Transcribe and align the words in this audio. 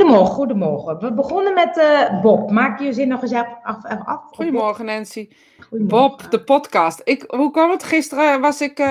Goedemorgen, 0.00 0.34
goedemorgen. 0.34 0.98
We 0.98 1.12
begonnen 1.12 1.54
met 1.54 1.78
eh, 1.78 2.20
Bob. 2.20 2.50
Maak 2.50 2.80
je 2.80 2.92
zin 2.92 3.08
nog 3.08 3.22
eens 3.22 3.32
af. 3.32 3.46
af, 3.62 3.76
af. 4.04 4.22
Goedemorgen 4.30 4.84
Nancy. 4.84 5.28
Goedemorgen. 5.68 6.16
Bob, 6.18 6.30
de 6.30 6.40
podcast. 6.40 7.00
Ik, 7.04 7.24
hoe 7.26 7.50
kwam 7.50 7.70
het? 7.70 7.84
Gisteren 7.84 8.40
was 8.40 8.60
ik, 8.60 8.78
uh, 8.78 8.86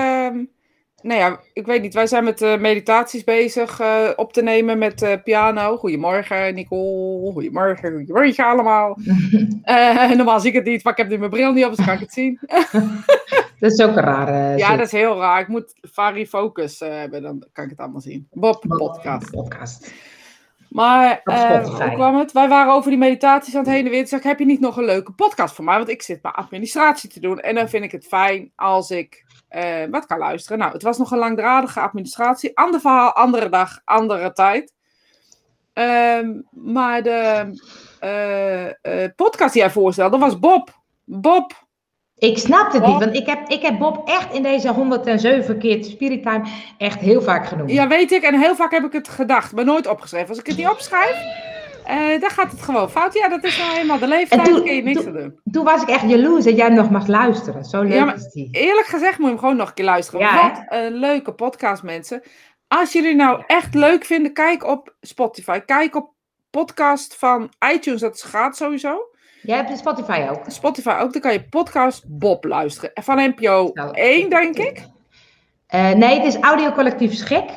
nou 1.02 1.20
ja, 1.20 1.40
ik 1.52 1.66
weet 1.66 1.82
niet, 1.82 1.94
wij 1.94 2.06
zijn 2.06 2.24
met 2.24 2.40
uh, 2.40 2.58
meditaties 2.58 3.24
bezig 3.24 3.80
uh, 3.80 4.08
op 4.16 4.32
te 4.32 4.42
nemen 4.42 4.78
met 4.78 5.20
piano. 5.24 5.76
Goedemorgen 5.76 6.54
Nicole, 6.54 7.32
goedemorgen, 7.32 7.92
goedemorgen 7.92 8.44
allemaal. 8.44 8.98
normaal 10.16 10.40
zie 10.40 10.50
ik 10.50 10.56
het 10.56 10.64
niet, 10.64 10.84
maar 10.84 10.92
ik 10.92 10.98
heb 10.98 11.08
nu 11.08 11.18
mijn 11.18 11.30
bril 11.30 11.52
niet 11.52 11.64
op, 11.64 11.76
dus 11.76 11.84
kan 11.84 11.94
ik 11.94 12.00
het 12.00 12.12
zien. 12.12 12.38
dat 13.60 13.72
is 13.72 13.80
ook 13.80 13.96
een 13.96 14.04
rare 14.04 14.58
Ja, 14.58 14.76
dat 14.76 14.86
is 14.86 14.92
heel 14.92 15.18
raar. 15.18 15.40
Ik 15.40 15.48
moet 15.48 15.74
varifocus 15.80 16.78
hebben, 16.80 17.22
dan 17.22 17.46
kan 17.52 17.64
ik 17.64 17.70
het 17.70 17.78
allemaal 17.78 18.00
zien. 18.00 18.26
Bob, 18.30 18.64
Bob 18.66 19.00
podcast. 19.30 19.92
Maar 20.70 21.20
uh, 21.24 21.66
hoe 21.66 21.92
kwam 21.92 22.16
het? 22.16 22.32
Wij 22.32 22.48
waren 22.48 22.72
over 22.72 22.90
die 22.90 22.98
meditaties 22.98 23.54
aan 23.54 23.60
het 23.60 23.70
heen 23.70 23.84
en 23.84 23.90
weer. 23.90 23.98
Toen 23.98 24.08
zei 24.08 24.20
ik, 24.20 24.26
heb 24.26 24.38
je 24.38 24.44
niet 24.44 24.60
nog 24.60 24.76
een 24.76 24.84
leuke 24.84 25.12
podcast 25.12 25.54
voor 25.54 25.64
mij? 25.64 25.76
Want 25.76 25.88
ik 25.88 26.02
zit 26.02 26.22
bij 26.22 26.30
administratie 26.30 27.10
te 27.10 27.20
doen. 27.20 27.40
En 27.40 27.54
dan 27.54 27.68
vind 27.68 27.84
ik 27.84 27.92
het 27.92 28.06
fijn 28.06 28.52
als 28.56 28.90
ik 28.90 29.24
uh, 29.50 29.84
wat 29.90 30.06
kan 30.06 30.18
luisteren. 30.18 30.58
Nou, 30.58 30.72
het 30.72 30.82
was 30.82 30.98
nog 30.98 31.10
een 31.10 31.18
langdradige 31.18 31.80
administratie. 31.80 32.56
Ander 32.56 32.80
verhaal, 32.80 33.12
andere 33.12 33.48
dag, 33.48 33.80
andere 33.84 34.32
tijd. 34.32 34.72
Um, 35.74 36.46
maar 36.50 37.02
de 37.02 37.50
uh, 38.82 39.04
podcast 39.16 39.52
die 39.52 39.62
hij 39.62 39.70
voorstelde 39.70 40.18
was 40.18 40.38
Bob. 40.38 40.80
Bob. 41.04 41.68
Ik 42.20 42.38
snap 42.38 42.72
het 42.72 42.86
niet, 42.86 42.98
want 42.98 43.16
ik 43.16 43.26
heb, 43.26 43.48
ik 43.48 43.62
heb 43.62 43.78
Bob 43.78 44.08
echt 44.08 44.32
in 44.32 44.42
deze 44.42 44.72
107 44.72 45.58
keer 45.58 45.84
Spirit 45.84 46.22
Time 46.22 46.42
echt 46.78 47.00
heel 47.00 47.22
vaak 47.22 47.46
genoemd. 47.46 47.70
Ja, 47.70 47.88
weet 47.88 48.12
ik. 48.12 48.22
En 48.22 48.40
heel 48.40 48.54
vaak 48.54 48.70
heb 48.70 48.84
ik 48.84 48.92
het 48.92 49.08
gedacht, 49.08 49.52
maar 49.52 49.64
nooit 49.64 49.86
opgeschreven. 49.86 50.28
Als 50.28 50.38
ik 50.38 50.46
het 50.46 50.56
niet 50.56 50.68
opschrijf, 50.68 51.16
uh, 51.88 52.20
dan 52.20 52.30
gaat 52.30 52.50
het 52.50 52.62
gewoon 52.62 52.90
fout. 52.90 53.14
Ja, 53.14 53.28
dat 53.28 53.44
is 53.44 53.58
nou 53.58 53.78
eenmaal 53.78 53.98
de 53.98 54.06
leeftijd, 54.06 54.44
toen 54.44 54.62
kun 54.62 54.74
je 54.74 54.82
niks 54.82 55.02
toen, 55.02 55.12
doen. 55.12 55.40
Toen 55.50 55.64
was 55.64 55.82
ik 55.82 55.88
echt 55.88 56.08
jaloers 56.08 56.44
dat 56.44 56.56
jij 56.56 56.68
nog 56.68 56.90
mag 56.90 57.06
luisteren. 57.06 57.64
Zo 57.64 57.82
leuk 57.82 57.92
ja, 57.92 58.14
is 58.14 58.30
die. 58.30 58.48
Eerlijk 58.50 58.86
gezegd 58.86 59.18
moet 59.18 59.26
je 59.26 59.32
hem 59.32 59.38
gewoon 59.38 59.56
nog 59.56 59.68
een 59.68 59.74
keer 59.74 59.84
luisteren. 59.84 60.20
Ja, 60.20 60.42
Wat 60.42 60.62
hè? 60.64 60.86
een 60.86 60.92
leuke 60.92 61.32
podcast, 61.32 61.82
mensen. 61.82 62.22
Als 62.68 62.92
jullie 62.92 63.14
nou 63.14 63.42
echt 63.46 63.74
leuk 63.74 64.04
vinden, 64.04 64.32
kijk 64.32 64.66
op 64.66 64.94
Spotify. 65.00 65.58
Kijk 65.58 65.96
op 65.96 66.12
podcast 66.50 67.16
van 67.16 67.50
iTunes, 67.72 68.00
dat 68.00 68.22
gaat 68.22 68.56
sowieso. 68.56 69.09
Jij 69.42 69.56
hebt 69.56 69.78
Spotify 69.78 70.26
ook. 70.30 70.42
Spotify 70.46 70.98
ook, 71.00 71.12
dan 71.12 71.22
kan 71.22 71.32
je 71.32 71.44
podcast 71.44 72.04
Bob 72.08 72.44
luisteren. 72.44 72.90
Van 72.94 73.16
NPO 73.16 73.70
nou, 73.74 73.94
1, 73.94 74.30
denk 74.30 74.56
ik. 74.56 74.78
Uh, 75.74 75.90
nee, 75.90 76.20
het 76.20 76.34
is 76.34 76.40
Audiocollectief 76.40 77.14
Schik. 77.14 77.50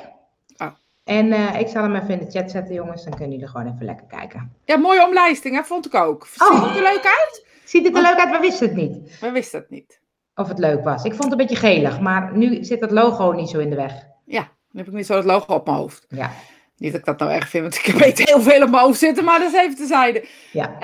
Oh. 0.57 0.67
En 1.03 1.25
uh, 1.25 1.59
ik 1.59 1.67
zal 1.67 1.83
hem 1.83 1.95
even 1.95 2.09
in 2.09 2.19
de 2.19 2.31
chat 2.31 2.51
zetten, 2.51 2.73
jongens. 2.73 3.03
Dan 3.03 3.13
kunnen 3.13 3.31
jullie 3.31 3.47
gewoon 3.47 3.73
even 3.73 3.85
lekker 3.85 4.05
kijken. 4.07 4.53
Ja, 4.65 4.77
mooie 4.77 5.05
omlijsting, 5.05 5.55
hè? 5.55 5.63
vond 5.63 5.85
ik 5.85 5.95
ook. 5.95 6.27
Ziet 6.27 6.41
oh. 6.41 6.67
het 6.67 6.75
er 6.75 6.81
leuk 6.81 7.05
uit? 7.05 7.45
Ziet 7.63 7.85
het 7.85 7.95
er 7.95 8.01
leuk 8.01 8.19
uit? 8.19 8.29
We 8.29 8.39
wisten 8.39 8.67
het 8.67 8.75
niet. 8.75 9.19
We 9.19 9.31
wisten 9.31 9.59
het 9.59 9.69
niet. 9.69 10.01
Of 10.35 10.47
het 10.47 10.59
leuk 10.59 10.83
was. 10.83 11.03
Ik 11.03 11.11
vond 11.11 11.23
het 11.23 11.31
een 11.31 11.47
beetje 11.47 11.67
gelig, 11.67 11.99
maar 11.99 12.37
nu 12.37 12.63
zit 12.63 12.81
het 12.81 12.91
logo 12.91 13.31
niet 13.31 13.49
zo 13.49 13.59
in 13.59 13.69
de 13.69 13.75
weg. 13.75 14.07
Ja, 14.25 14.41
dan 14.41 14.47
heb 14.77 14.87
ik 14.87 14.93
niet 14.93 15.05
zo 15.05 15.15
het 15.15 15.25
logo 15.25 15.53
op 15.53 15.65
mijn 15.65 15.77
hoofd. 15.77 16.05
Ja. 16.09 16.31
Niet 16.77 16.91
dat 16.91 16.99
ik 16.99 17.05
dat 17.05 17.19
nou 17.19 17.31
erg 17.31 17.49
vind, 17.49 17.63
want 17.63 17.87
ik 17.87 17.93
weet 18.03 18.27
heel 18.27 18.41
veel 18.41 18.63
op 18.63 18.69
mijn 18.69 18.83
hoofd 18.83 18.99
zitten, 18.99 19.23
maar 19.23 19.39
dat 19.39 19.53
is 19.53 19.59
even 19.59 19.75
tezijde. 19.75 20.25
Ja. 20.51 20.69
Uh, 20.73 20.79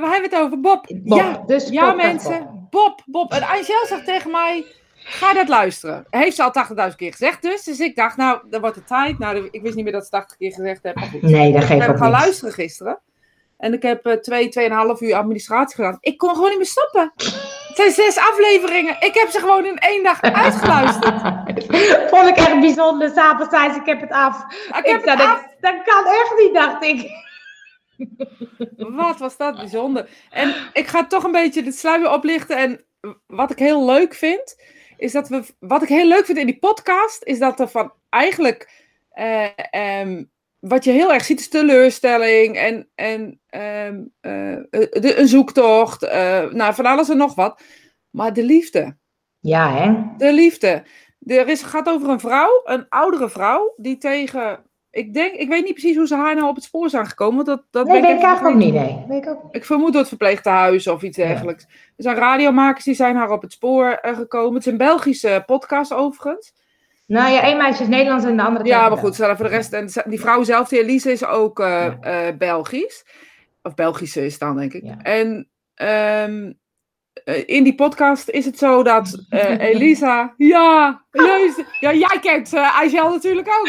we 0.00 0.08
hebben 0.10 0.30
het 0.30 0.34
over 0.34 0.60
Bob. 0.60 0.86
Bob 1.02 1.18
ja, 1.18 1.42
dus 1.46 1.68
ja 1.68 1.86
Bob 1.86 1.96
mensen. 2.02 2.66
Bob. 2.70 3.02
Bob, 3.06 3.32
En 3.32 3.42
Angel 3.42 3.86
zegt 3.86 4.04
tegen 4.04 4.30
mij, 4.30 4.64
ga 4.94 5.32
dat 5.32 5.48
luisteren. 5.48 6.06
Heeft 6.10 6.36
ze 6.36 6.42
al 6.42 6.90
80.000 6.90 6.96
keer 6.96 7.12
gezegd 7.12 7.42
dus. 7.42 7.62
Dus 7.64 7.78
ik 7.78 7.96
dacht, 7.96 8.16
nou, 8.16 8.40
dan 8.50 8.60
wordt 8.60 8.76
het 8.76 8.86
tijd. 8.86 9.18
Nou, 9.18 9.48
ik 9.50 9.62
wist 9.62 9.74
niet 9.74 9.84
meer 9.84 9.92
dat 9.92 10.04
ze 10.04 10.10
80 10.10 10.36
keer 10.36 10.52
gezegd 10.52 10.82
hebben. 10.82 11.08
Nee, 11.20 11.52
dat 11.52 11.60
geeft 11.60 11.72
Ik 11.72 11.80
ook 11.80 11.86
heb 11.86 11.96
gaan 11.96 12.10
luisteren 12.10 12.54
gisteren. 12.54 13.00
En 13.58 13.72
ik 13.72 13.82
heb 13.82 14.06
uh, 14.06 14.12
twee, 14.12 14.48
tweeënhalf 14.48 15.00
uur 15.00 15.14
administratie 15.14 15.74
gedaan. 15.74 15.98
Ik 16.00 16.18
kon 16.18 16.34
gewoon 16.34 16.48
niet 16.48 16.58
meer 16.58 16.66
stoppen. 16.66 17.12
Het 17.72 17.94
zijn 17.94 18.12
zes 18.12 18.24
afleveringen. 18.24 18.96
Ik 19.00 19.14
heb 19.14 19.28
ze 19.28 19.38
gewoon 19.38 19.64
in 19.64 19.78
één 19.78 20.02
dag 20.02 20.22
uitgeluisterd. 20.22 21.20
Vond 22.10 22.28
ik 22.28 22.36
echt 22.36 22.60
bijzonder. 22.60 23.10
S'avonds 23.10 23.56
zei 23.56 23.72
ze, 23.72 23.78
ik 23.78 23.86
heb 23.86 24.00
het 24.00 24.10
af. 24.10 24.44
Ik 24.66 24.86
heb 24.86 25.04
het 25.04 25.20
af. 25.20 25.42
Dat, 25.42 25.56
dat 25.60 25.82
kan 25.84 26.06
echt 26.06 26.34
niet, 26.38 26.54
dacht 26.54 26.84
ik. 26.84 27.10
Wat 28.76 29.18
was 29.18 29.36
dat 29.36 29.56
bijzonder. 29.56 30.08
En 30.30 30.54
ik 30.72 30.86
ga 30.86 31.06
toch 31.06 31.24
een 31.24 31.32
beetje 31.32 31.62
de 31.62 31.72
sluier 31.72 32.10
oplichten. 32.10 32.56
En 32.56 32.84
wat 33.26 33.50
ik 33.50 33.58
heel 33.58 33.84
leuk 33.84 34.14
vind, 34.14 34.56
is 34.96 35.12
dat 35.12 35.28
we. 35.28 35.44
Wat 35.58 35.82
ik 35.82 35.88
heel 35.88 36.08
leuk 36.08 36.24
vind 36.24 36.38
in 36.38 36.46
die 36.46 36.58
podcast, 36.58 37.24
is 37.24 37.38
dat 37.38 37.60
er 37.60 37.68
van 37.68 37.92
eigenlijk. 38.08 38.70
Uh, 39.14 40.00
um, 40.00 40.30
wat 40.68 40.84
je 40.84 40.90
heel 40.90 41.12
erg 41.12 41.24
ziet 41.24 41.40
is 41.40 41.48
teleurstelling 41.48 42.56
en, 42.56 42.88
en 42.94 43.40
um, 43.86 44.12
uh, 44.20 44.56
de, 44.70 45.14
een 45.16 45.28
zoektocht. 45.28 46.02
Uh, 46.02 46.50
nou, 46.50 46.74
van 46.74 46.86
alles 46.86 47.08
en 47.08 47.16
nog 47.16 47.34
wat. 47.34 47.62
Maar 48.10 48.32
de 48.32 48.44
liefde. 48.44 48.96
Ja, 49.40 49.74
hè? 49.74 50.02
De 50.16 50.32
liefde. 50.32 50.82
Er 51.26 51.48
is, 51.48 51.62
gaat 51.62 51.88
over 51.88 52.08
een 52.08 52.20
vrouw, 52.20 52.60
een 52.64 52.86
oudere 52.88 53.28
vrouw, 53.28 53.74
die 53.76 53.98
tegen. 53.98 54.64
Ik 54.90 55.14
denk, 55.14 55.34
ik 55.34 55.48
weet 55.48 55.64
niet 55.64 55.72
precies 55.72 55.96
hoe 55.96 56.06
ze 56.06 56.16
haar 56.16 56.34
nou 56.34 56.48
op 56.48 56.54
het 56.54 56.64
spoor 56.64 56.90
zijn 56.90 57.06
gekomen. 57.06 57.44
want 57.44 57.46
Dat, 57.46 57.64
dat 57.70 57.86
nee, 57.86 58.00
weet 58.00 58.16
ik 58.16 58.22
eigenlijk 58.22 58.56
ook 58.56 58.62
niet. 58.62 58.74
Nee. 58.74 59.04
Weet 59.08 59.24
ik, 59.24 59.28
ook. 59.28 59.54
ik 59.54 59.64
vermoed 59.64 59.90
door 59.90 60.00
het 60.00 60.08
verpleegtehuis 60.08 60.86
of 60.86 61.02
iets 61.02 61.16
dergelijks. 61.16 61.64
Ja. 61.68 61.74
Er 61.96 62.02
zijn 62.02 62.16
radiomakers 62.16 62.84
die 62.84 62.94
zijn 62.94 63.16
haar 63.16 63.30
op 63.30 63.42
het 63.42 63.52
spoor 63.52 63.98
uh, 64.02 64.16
gekomen. 64.16 64.54
Het 64.54 64.66
is 64.66 64.72
een 64.72 64.78
Belgische 64.78 65.42
podcast 65.46 65.92
overigens. 65.92 66.52
Nou 67.12 67.32
ja, 67.32 67.42
één 67.42 67.56
meisje 67.56 67.82
is 67.82 67.88
Nederlands 67.88 68.24
en 68.24 68.36
de 68.36 68.42
andere 68.42 68.64
Ja, 68.64 68.88
maar 68.88 68.98
goed, 68.98 69.16
voor 69.16 69.36
de 69.36 69.46
rest. 69.46 69.72
En 69.72 69.88
die 70.04 70.20
vrouw 70.20 70.42
zelf, 70.42 70.68
die 70.68 70.80
Elise, 70.80 71.12
is 71.12 71.24
ook 71.24 71.60
uh, 71.60 71.66
ja. 71.66 72.26
uh, 72.28 72.36
Belgisch. 72.36 73.06
Of 73.62 73.74
Belgische 73.74 74.24
is 74.24 74.38
dan, 74.38 74.56
denk 74.56 74.72
ik. 74.72 74.82
Ja. 74.84 74.96
En 75.02 75.48
um, 76.28 76.58
uh, 77.24 77.42
in 77.46 77.64
die 77.64 77.74
podcast 77.74 78.28
is 78.28 78.44
het 78.44 78.58
zo 78.58 78.82
dat 78.82 79.24
Elisa. 79.58 80.34
Ja, 80.36 81.04
juist. 81.10 81.64
Ja, 81.80 81.92
jij 81.92 82.18
kent 82.20 82.54
Aisel 82.54 83.10
natuurlijk 83.10 83.48
ook. 83.48 83.68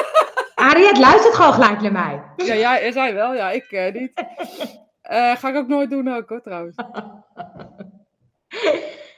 Ariette 0.68 1.00
luistert 1.00 1.34
gewoon 1.34 1.52
gelijk 1.52 1.80
naar 1.80 1.92
mij. 1.92 2.22
Ja, 2.36 2.54
jij, 2.54 2.92
zij 2.92 3.14
wel, 3.14 3.34
ja, 3.34 3.50
ik 3.50 3.92
niet. 3.92 4.12
ga 5.40 5.48
ik 5.48 5.56
ook 5.56 5.68
nooit 5.68 5.90
doen, 5.90 6.14
ook 6.14 6.28
hoor, 6.28 6.42
trouwens. 6.42 6.76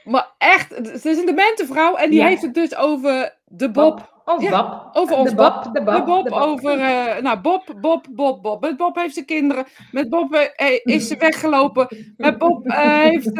Maar 0.04 0.28
echt, 0.38 0.76
het 0.76 1.04
is 1.04 1.18
een 1.18 1.26
demente 1.26 1.66
vrouw 1.66 1.94
en 1.94 2.10
die 2.10 2.18
ja. 2.18 2.26
heeft 2.26 2.42
het 2.42 2.54
dus 2.54 2.76
over 2.76 3.36
de 3.44 3.70
Bob. 3.70 3.96
Bob. 3.96 4.12
Of 4.24 4.42
ja, 4.42 4.50
Bob. 4.50 4.90
Over 4.92 5.16
ons 5.16 5.30
de 5.30 5.36
Bob. 5.36 5.62
Bob. 5.62 5.74
De 5.74 5.82
Bob, 5.82 5.94
de 5.94 6.02
Bob, 6.04 6.24
de 6.24 6.30
Bob. 6.30 6.40
over, 6.40 6.78
uh, 6.78 7.16
nou 7.22 7.38
Bob, 7.38 7.74
Bob, 7.80 8.06
Bob, 8.10 8.42
Bob. 8.42 8.60
Met 8.60 8.76
Bob 8.76 8.96
heeft 8.96 9.14
ze 9.14 9.24
kinderen. 9.24 9.66
Met 9.92 10.08
Bob 10.08 10.34
uh, 10.34 10.46
is 10.82 11.08
ze 11.08 11.16
weggelopen. 11.16 12.14
Met 12.16 12.38
Bob 12.38 12.66
uh, 12.66 12.98
heeft... 12.98 13.34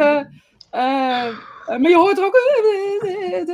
maar 1.65 1.89
je 1.89 1.95
hoort 1.95 2.17
er 2.17 2.25
ook 2.25 2.37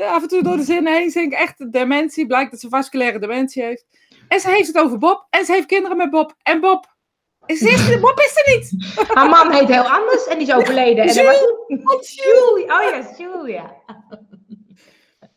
af 0.01 0.21
en 0.21 0.27
toe 0.27 0.43
door 0.43 0.57
de 0.57 0.63
zinnen 0.63 0.93
heen 0.93 1.09
zingen. 1.09 1.37
Echt 1.37 1.71
dementie. 1.71 2.25
Blijkt 2.25 2.51
dat 2.51 2.59
ze 2.59 2.69
vasculaire 2.69 3.19
dementie 3.19 3.63
heeft. 3.63 3.85
En 4.27 4.39
ze 4.39 4.49
heeft 4.49 4.67
het 4.67 4.77
over 4.77 4.97
Bob. 4.97 5.27
En 5.29 5.45
ze 5.45 5.51
heeft 5.51 5.65
kinderen 5.65 5.97
met 5.97 6.09
Bob. 6.09 6.33
En 6.43 6.59
Bob 6.59 6.90
is 7.45 7.99
Bob 7.99 8.19
is 8.19 8.33
er 8.35 8.55
niet. 8.55 8.95
Haar 9.07 9.29
man 9.29 9.51
heet 9.51 9.67
heel 9.67 9.89
anders 9.89 10.27
en 10.27 10.37
die 10.37 10.47
is 10.47 10.53
overleden. 10.53 11.03
En 11.03 11.13
Jules. 11.13 11.39
was... 11.67 12.13
Jules. 12.13 12.63
Oh 12.73 12.81
ja, 12.81 13.15
Jules, 13.17 13.51
ja. 13.51 13.75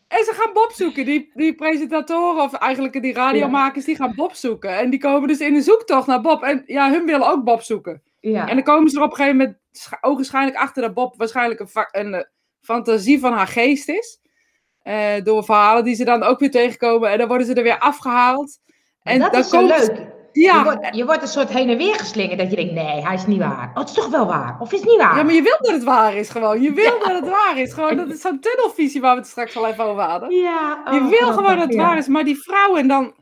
En 0.08 0.24
ze 0.24 0.32
gaan 0.34 0.52
Bob 0.52 0.72
zoeken. 0.72 1.04
Die, 1.04 1.30
die 1.34 1.54
presentatoren, 1.54 2.42
of 2.42 2.52
eigenlijk 2.52 3.02
die 3.02 3.14
radiomakers, 3.14 3.84
die 3.84 3.96
gaan 3.96 4.14
Bob 4.14 4.34
zoeken. 4.34 4.78
En 4.78 4.90
die 4.90 5.00
komen 5.00 5.28
dus 5.28 5.38
in 5.38 5.54
een 5.54 5.62
zoektocht 5.62 6.06
naar 6.06 6.20
Bob. 6.20 6.42
En 6.42 6.62
ja, 6.66 6.90
hun 6.90 7.04
willen 7.04 7.28
ook 7.28 7.44
Bob 7.44 7.62
zoeken. 7.62 8.02
Ja. 8.20 8.48
En 8.48 8.54
dan 8.54 8.64
komen 8.64 8.90
ze 8.90 8.96
er 8.96 9.02
op 9.02 9.10
een 9.10 9.16
gegeven 9.16 9.36
moment 9.36 9.58
ogenschijnlijk 10.00 10.56
achter 10.56 10.82
dat 10.82 10.94
Bob 10.94 11.16
waarschijnlijk 11.16 11.60
een, 11.60 11.68
een, 11.90 12.12
een 12.12 12.26
fantasie 12.60 13.20
van 13.20 13.32
haar 13.32 13.46
geest 13.46 13.88
is. 13.88 14.20
Uh, 14.82 15.22
door 15.22 15.44
verhalen 15.44 15.84
die 15.84 15.94
ze 15.94 16.04
dan 16.04 16.22
ook 16.22 16.38
weer 16.38 16.50
tegenkomen. 16.50 17.10
En 17.10 17.18
dan 17.18 17.28
worden 17.28 17.46
ze 17.46 17.54
er 17.54 17.62
weer 17.62 17.78
afgehaald. 17.78 18.58
En 19.02 19.18
dat 19.18 19.32
dan 19.32 19.40
is 19.40 19.48
zo 19.48 19.66
leuk. 19.66 20.13
Ja. 20.34 20.58
Je, 20.58 20.64
wordt, 20.64 20.96
je 20.96 21.04
wordt 21.04 21.22
een 21.22 21.28
soort 21.28 21.48
heen 21.48 21.70
en 21.70 21.76
weer 21.76 21.94
geslingerd 21.94 22.38
dat 22.38 22.50
je 22.50 22.56
denkt, 22.56 22.72
nee, 22.72 23.02
hij 23.02 23.14
is 23.14 23.26
niet 23.26 23.38
waar. 23.38 23.70
Oh, 23.70 23.78
het 23.78 23.88
is 23.88 23.94
toch 23.94 24.08
wel 24.08 24.26
waar? 24.26 24.56
Of 24.60 24.72
is 24.72 24.80
het 24.80 24.88
niet 24.88 24.98
waar? 24.98 25.16
Ja, 25.16 25.22
maar 25.22 25.34
je 25.34 25.42
wil 25.42 25.56
dat 25.60 25.72
het 25.72 25.84
waar 25.84 26.16
is 26.16 26.28
gewoon. 26.28 26.62
Je 26.62 26.72
wil 26.72 26.84
ja. 26.84 26.98
dat 26.98 27.20
het 27.20 27.28
waar 27.28 27.58
is. 27.58 27.72
Gewoon, 27.72 27.96
dat 27.96 28.08
is 28.08 28.20
zo'n 28.20 28.40
tunnelvisie 28.40 29.00
waar 29.00 29.14
we 29.14 29.20
het 29.20 29.30
straks 29.30 29.56
al 29.56 29.66
even 29.66 29.84
over 29.84 30.02
hadden. 30.02 30.30
Ja, 30.30 30.82
oh, 30.84 30.92
je 30.92 31.00
wil 31.00 31.18
grappig, 31.18 31.34
gewoon 31.34 31.58
dat 31.58 31.68
het 31.68 31.76
waar 31.76 31.98
is. 31.98 32.06
Maar 32.06 32.24
die 32.24 32.42
vrouwen 32.42 32.88
dan... 32.88 33.14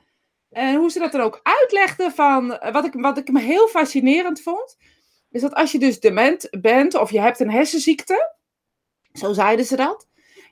En 0.50 0.74
hoe 0.74 0.90
ze 0.90 0.98
dat 0.98 1.12
dan 1.12 1.20
ook 1.20 1.40
uitlegden 1.42 2.12
van... 2.12 2.58
Wat 2.72 2.84
ik, 2.84 2.92
wat 2.94 3.18
ik 3.18 3.32
me 3.32 3.40
heel 3.40 3.68
fascinerend 3.68 4.42
vond... 4.42 4.76
Is 5.30 5.40
dat 5.40 5.54
als 5.54 5.72
je 5.72 5.78
dus 5.78 6.00
dement 6.00 6.48
bent 6.60 6.94
of 6.94 7.10
je 7.10 7.20
hebt 7.20 7.40
een 7.40 7.50
hersenziekte... 7.50 8.34
Zo 9.12 9.32
zeiden 9.32 9.64
ze 9.64 9.76
dat. 9.76 10.06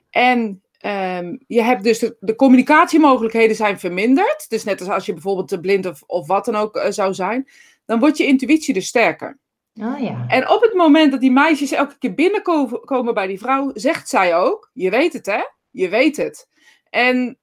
En 0.09 0.63
Um, 0.85 1.39
je 1.47 1.61
hebt 1.61 1.83
dus 1.83 1.99
de, 1.99 2.17
de, 2.19 2.35
communicatiemogelijkheden 2.35 3.55
zijn 3.55 3.79
verminderd. 3.79 4.45
Dus 4.49 4.63
net 4.63 4.79
als 4.79 4.89
als 4.89 5.05
je 5.05 5.13
bijvoorbeeld 5.13 5.47
te 5.47 5.59
blind 5.59 5.85
of, 5.85 6.03
of 6.05 6.27
wat 6.27 6.45
dan 6.45 6.55
ook 6.55 6.75
uh, 6.75 6.85
zou 6.89 7.13
zijn. 7.13 7.49
Dan 7.85 7.99
wordt 7.99 8.17
je 8.17 8.25
intuïtie 8.25 8.73
dus 8.73 8.87
sterker. 8.87 9.39
Oh, 9.73 9.99
ja. 9.99 10.25
En 10.27 10.49
op 10.49 10.61
het 10.61 10.73
moment 10.73 11.11
dat 11.11 11.21
die 11.21 11.31
meisjes 11.31 11.71
elke 11.71 11.97
keer 11.97 12.13
binnenkomen 12.13 13.13
bij 13.13 13.27
die 13.27 13.39
vrouw, 13.39 13.71
zegt 13.73 14.09
zij 14.09 14.35
ook: 14.35 14.69
Je 14.73 14.89
weet 14.89 15.13
het, 15.13 15.25
hè? 15.25 15.41
Je 15.69 15.89
weet 15.89 16.17
het. 16.17 16.47
En 16.89 17.39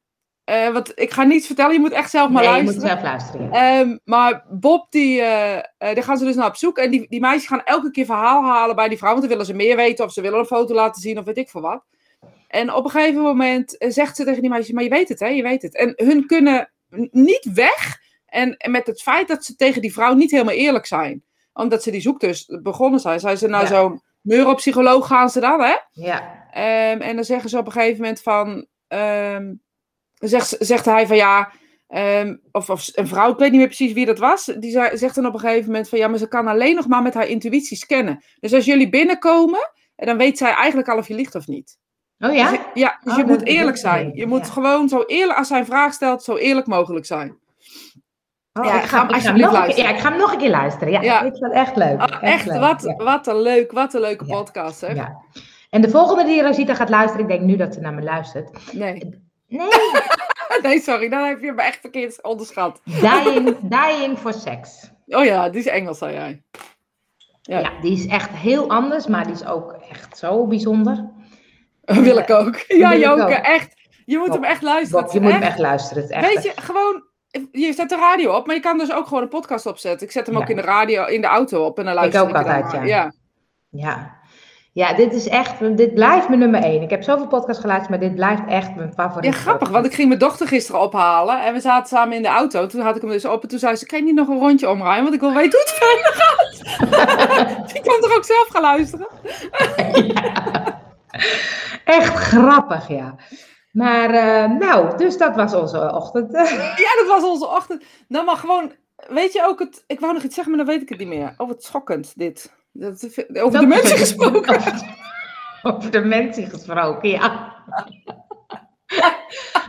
uh, 0.50 0.72
wat, 0.72 0.92
ik 0.94 1.10
ga 1.10 1.22
niets 1.22 1.46
vertellen, 1.46 1.72
je 1.72 1.80
moet 1.80 1.92
echt 1.92 2.10
zelf 2.10 2.30
maar 2.30 2.42
nee, 2.42 2.50
luisteren. 2.50 2.80
je 2.80 2.80
moet 2.80 2.90
zelf 2.90 3.02
luisteren. 3.02 3.78
Um, 3.78 4.00
maar 4.04 4.44
Bob, 4.50 4.90
die, 4.90 5.20
uh, 5.20 5.54
uh, 5.54 5.60
daar 5.78 6.02
gaan 6.02 6.18
ze 6.18 6.24
dus 6.24 6.34
naar 6.34 6.46
op 6.46 6.56
zoek. 6.56 6.78
En 6.78 6.90
die, 6.90 7.06
die 7.08 7.20
meisjes 7.20 7.46
gaan 7.46 7.64
elke 7.64 7.90
keer 7.90 8.04
verhaal 8.04 8.42
halen 8.44 8.76
bij 8.76 8.88
die 8.88 8.98
vrouw. 8.98 9.10
Want 9.10 9.20
dan 9.20 9.30
willen 9.30 9.46
ze 9.46 9.54
meer 9.54 9.76
weten 9.76 10.04
of 10.04 10.12
ze 10.12 10.20
willen 10.20 10.38
een 10.38 10.44
foto 10.44 10.74
laten 10.74 11.02
zien 11.02 11.18
of 11.18 11.24
weet 11.24 11.38
ik 11.38 11.50
veel 11.50 11.60
wat. 11.60 11.84
En 12.48 12.74
op 12.74 12.84
een 12.84 12.90
gegeven 12.90 13.22
moment 13.22 13.76
zegt 13.78 14.16
ze 14.16 14.24
tegen 14.24 14.40
die 14.40 14.50
meisjes, 14.50 14.74
maar 14.74 14.82
je 14.82 14.90
weet 14.90 15.08
het 15.08 15.20
hè, 15.20 15.26
je 15.26 15.42
weet 15.42 15.62
het. 15.62 15.74
En 15.76 15.92
hun 15.96 16.26
kunnen 16.26 16.70
niet 17.10 17.50
weg. 17.52 17.98
En, 18.26 18.56
en 18.56 18.70
met 18.70 18.86
het 18.86 19.02
feit 19.02 19.28
dat 19.28 19.44
ze 19.44 19.56
tegen 19.56 19.82
die 19.82 19.92
vrouw 19.92 20.14
niet 20.14 20.30
helemaal 20.30 20.54
eerlijk 20.54 20.86
zijn. 20.86 21.24
Omdat 21.52 21.82
ze 21.82 21.90
die 21.90 22.00
zoektocht 22.00 22.62
begonnen 22.62 23.00
zijn. 23.00 23.20
Zijn 23.20 23.38
ze 23.38 23.48
naar 23.48 23.62
ja. 23.62 23.66
zo'n 23.66 24.02
neuropsycholoog 24.22 25.06
gaan 25.06 25.30
ze 25.30 25.40
dan 25.40 25.60
hè. 25.60 25.74
Ja. 25.92 26.46
Um, 26.92 27.00
en 27.00 27.14
dan 27.14 27.24
zeggen 27.24 27.50
ze 27.50 27.58
op 27.58 27.66
een 27.66 27.72
gegeven 27.72 28.00
moment 28.00 28.22
van... 28.22 28.66
Um, 28.88 29.62
zegt, 30.14 30.56
zegt 30.58 30.84
hij 30.84 31.06
van 31.06 31.16
ja, 31.16 31.52
um, 31.88 32.40
of, 32.52 32.70
of, 32.70 32.88
een 32.92 33.06
vrouw, 33.06 33.32
ik 33.32 33.38
weet 33.38 33.50
niet 33.50 33.58
meer 33.58 33.66
precies 33.66 33.92
wie 33.92 34.06
dat 34.06 34.18
was, 34.18 34.44
die 34.44 34.70
zei, 34.70 34.96
zegt 34.96 35.14
dan 35.14 35.26
op 35.26 35.34
een 35.34 35.40
gegeven 35.40 35.66
moment 35.66 35.88
van 35.88 35.98
ja, 35.98 36.08
maar 36.08 36.18
ze 36.18 36.28
kan 36.28 36.46
alleen 36.46 36.74
nog 36.74 36.86
maar 36.86 37.02
met 37.02 37.14
haar 37.14 37.28
intuïtie 37.28 37.76
scannen. 37.76 38.24
Dus 38.40 38.52
als 38.54 38.64
jullie 38.64 38.88
binnenkomen, 38.88 39.72
dan 39.96 40.16
weet 40.16 40.38
zij 40.38 40.52
eigenlijk 40.52 40.88
al 40.88 40.98
of 40.98 41.08
je 41.08 41.14
ligt 41.14 41.34
of 41.34 41.46
niet. 41.46 41.78
Oh 42.18 42.34
ja? 42.34 42.50
Dus, 42.50 42.58
ja, 42.74 42.98
dus 43.02 43.12
oh, 43.12 43.18
je 43.18 43.24
moet 43.24 43.44
eerlijk 43.44 43.76
zijn. 43.76 44.10
Je 44.14 44.26
moet 44.26 44.46
ja. 44.46 44.52
gewoon 44.52 44.88
zo 44.88 45.02
eerlijk, 45.06 45.38
als 45.38 45.48
hij 45.48 45.58
een 45.58 45.66
vraag 45.66 45.92
stelt, 45.92 46.22
zo 46.22 46.36
eerlijk 46.36 46.66
mogelijk 46.66 47.06
zijn. 47.06 47.38
Oh, 48.52 48.64
Ja, 48.64 48.74
ik, 48.82 48.82
ga, 48.82 49.06
ga 49.06 49.14
ik, 49.16 49.22
ga 49.22 49.30
hem 49.32 49.40
nog 49.40 49.48
alsjeblieft 49.48 49.68
een 49.68 49.74
keer, 49.74 49.84
ja, 49.84 49.90
ik 49.90 50.00
ga 50.00 50.08
hem 50.08 50.18
nog 50.18 50.32
een 50.32 50.38
keer 50.38 50.50
luisteren. 50.50 50.92
Ja, 50.92 51.00
Ja. 51.02 51.22
ik 51.22 51.30
vind 51.32 51.44
het 51.44 51.52
echt 51.52 51.76
leuk. 51.76 52.02
Oh, 52.02 52.22
echt, 52.22 52.46
leuk, 52.46 52.60
wat, 52.60 52.94
wat 52.96 53.26
een 53.26 53.40
leuk, 53.40 53.72
wat 53.72 53.94
een 53.94 54.00
leuke 54.00 54.24
podcast, 54.24 54.80
hè? 54.80 54.92
Ja. 54.92 55.16
En 55.70 55.80
de 55.80 55.90
volgende 55.90 56.24
die 56.24 56.42
Rosita 56.42 56.74
gaat 56.74 56.88
luisteren, 56.88 57.22
ik 57.22 57.30
denk 57.30 57.40
nu 57.40 57.56
dat 57.56 57.74
ze 57.74 57.80
naar 57.80 57.94
me 57.94 58.02
luistert. 58.02 58.72
Nee. 58.72 59.26
Nee, 59.48 59.68
nee, 60.62 60.80
sorry, 60.80 61.08
dan 61.08 61.24
heb 61.24 61.40
je 61.40 61.52
me 61.52 61.62
echt 61.62 61.80
verkeerd 61.80 62.22
onderschat. 62.22 62.80
Dying, 62.84 63.56
dying 63.62 64.18
for 64.18 64.32
Sex. 64.32 64.90
Oh 65.06 65.24
ja, 65.24 65.48
die 65.48 65.60
is 65.60 65.66
Engels, 65.66 65.98
zei 65.98 66.12
jij. 66.12 66.42
Ja. 67.42 67.58
Ja. 67.58 67.70
die 67.80 67.92
is 67.92 68.06
echt 68.06 68.30
heel 68.30 68.70
anders, 68.70 69.06
maar 69.06 69.24
die 69.24 69.32
is 69.32 69.46
ook 69.46 69.72
echt 69.90 70.18
zo 70.18 70.46
bijzonder. 70.46 71.10
Wil 72.08 72.16
ik 72.18 72.30
ook. 72.30 72.56
Ja, 72.68 72.92
ik 72.92 73.02
Joke, 73.02 73.22
ook. 73.22 73.28
echt. 73.28 73.76
Je 74.04 74.18
moet 74.18 74.26
Bob, 74.28 74.34
hem 74.34 74.44
echt 74.50 74.62
luisteren. 74.62 75.02
Bob, 75.04 75.12
je 75.12 75.20
moet 75.20 75.32
hem 75.32 75.40
echt- 75.40 75.50
echt 75.50 75.58
luisteren. 75.58 76.02
Het 76.02 76.12
echt, 76.12 76.34
Weet 76.34 76.42
je, 76.44 76.52
gewoon, 76.60 77.02
je 77.52 77.72
zet 77.72 77.88
de 77.88 77.96
radio 77.96 78.36
op, 78.36 78.46
maar 78.46 78.54
je 78.54 78.60
kan 78.60 78.78
dus 78.78 78.92
ook 78.92 79.06
gewoon 79.06 79.22
een 79.22 79.28
podcast 79.28 79.66
opzetten. 79.66 80.06
Ik 80.06 80.12
zet 80.12 80.26
hem 80.26 80.34
Ja. 80.34 80.40
ook 80.40 80.48
in 80.48 80.56
de 80.56 80.62
radio, 80.62 81.04
in 81.04 81.20
de 81.20 81.26
auto 81.26 81.64
op 81.64 81.78
en 81.78 81.84
dan 81.84 81.94
luister 81.94 82.20
ook 82.22 82.28
ik, 82.28 82.36
er 82.36 82.44
dan 82.44 82.54
altijd, 82.62 82.72
ja. 82.72 82.84
ja. 82.88 83.12
Ja. 83.70 84.16
ja, 84.72 84.92
dit 84.94 85.12
is 85.12 85.28
echt, 85.28 85.76
dit 85.76 85.94
blijft 85.94 86.28
mijn 86.28 86.40
nummer 86.40 86.62
één. 86.62 86.82
Ik 86.82 86.90
heb 86.90 87.02
zoveel 87.02 87.26
podcasts 87.26 87.60
geluisterd, 87.60 87.90
maar 87.90 88.08
dit 88.08 88.14
blijft 88.14 88.42
echt 88.48 88.74
mijn 88.74 88.92
favoriet. 88.92 89.32
Ja, 89.34 89.38
grappig, 89.40 89.68
want 89.68 89.86
ik 89.86 89.94
ging 89.94 90.08
mijn 90.08 90.20
dochter 90.20 90.46
gisteren 90.46 90.80
ophalen 90.80 91.44
en 91.44 91.52
we 91.52 91.60
zaten 91.60 91.88
samen 91.88 92.16
in 92.16 92.22
de 92.22 92.28
auto. 92.28 92.66
Toen 92.66 92.80
had 92.80 92.96
ik 92.96 93.02
hem 93.02 93.10
dus 93.10 93.24
op 93.24 93.42
en 93.42 93.48
toen 93.48 93.58
zei 93.58 93.76
ze, 93.76 93.86
kan 93.86 93.98
je 93.98 94.04
niet 94.04 94.14
nog 94.14 94.28
een 94.28 94.38
rondje 94.38 94.70
omrijden, 94.70 95.02
want 95.02 95.14
ik 95.14 95.20
wil 95.20 95.34
weten 95.34 95.58
hoe 95.60 95.68
het 95.68 95.78
verder 95.84 96.12
gaat. 96.22 96.46
Die 97.72 97.82
kan 97.82 98.00
toch 98.00 98.16
ook 98.16 98.24
zelf 98.24 98.46
gaan 98.48 98.62
luisteren? 98.62 99.08
Echt 101.84 102.14
grappig, 102.14 102.88
ja. 102.88 103.14
Maar, 103.72 104.10
eh, 104.10 104.50
nou, 104.50 104.96
dus 104.96 105.16
dat 105.16 105.36
was 105.36 105.54
onze 105.54 105.92
ochtend. 105.92 106.32
Ja, 106.84 106.94
dat 106.98 107.06
was 107.06 107.22
onze 107.22 107.46
ochtend. 107.46 107.84
Nou, 108.08 108.24
maar 108.24 108.36
gewoon, 108.36 108.72
weet 109.08 109.32
je 109.32 109.44
ook 109.46 109.58
het, 109.58 109.84
ik 109.86 110.00
wou 110.00 110.12
nog 110.12 110.22
iets 110.22 110.34
zeggen, 110.34 110.56
maar 110.56 110.64
dan 110.64 110.74
weet 110.74 110.82
ik 110.82 110.88
het 110.88 110.98
niet 110.98 111.08
meer. 111.08 111.34
Oh, 111.36 111.48
wat 111.48 111.64
schokkend 111.64 112.12
dit. 112.16 112.52
Dat, 112.72 113.08
over 113.44 113.60
de 113.60 113.66
mensen 113.66 113.98
gesproken. 113.98 114.62
Over 115.62 115.90
dementie 115.90 116.46
gesproken, 116.46 117.08
ja. 117.08 117.54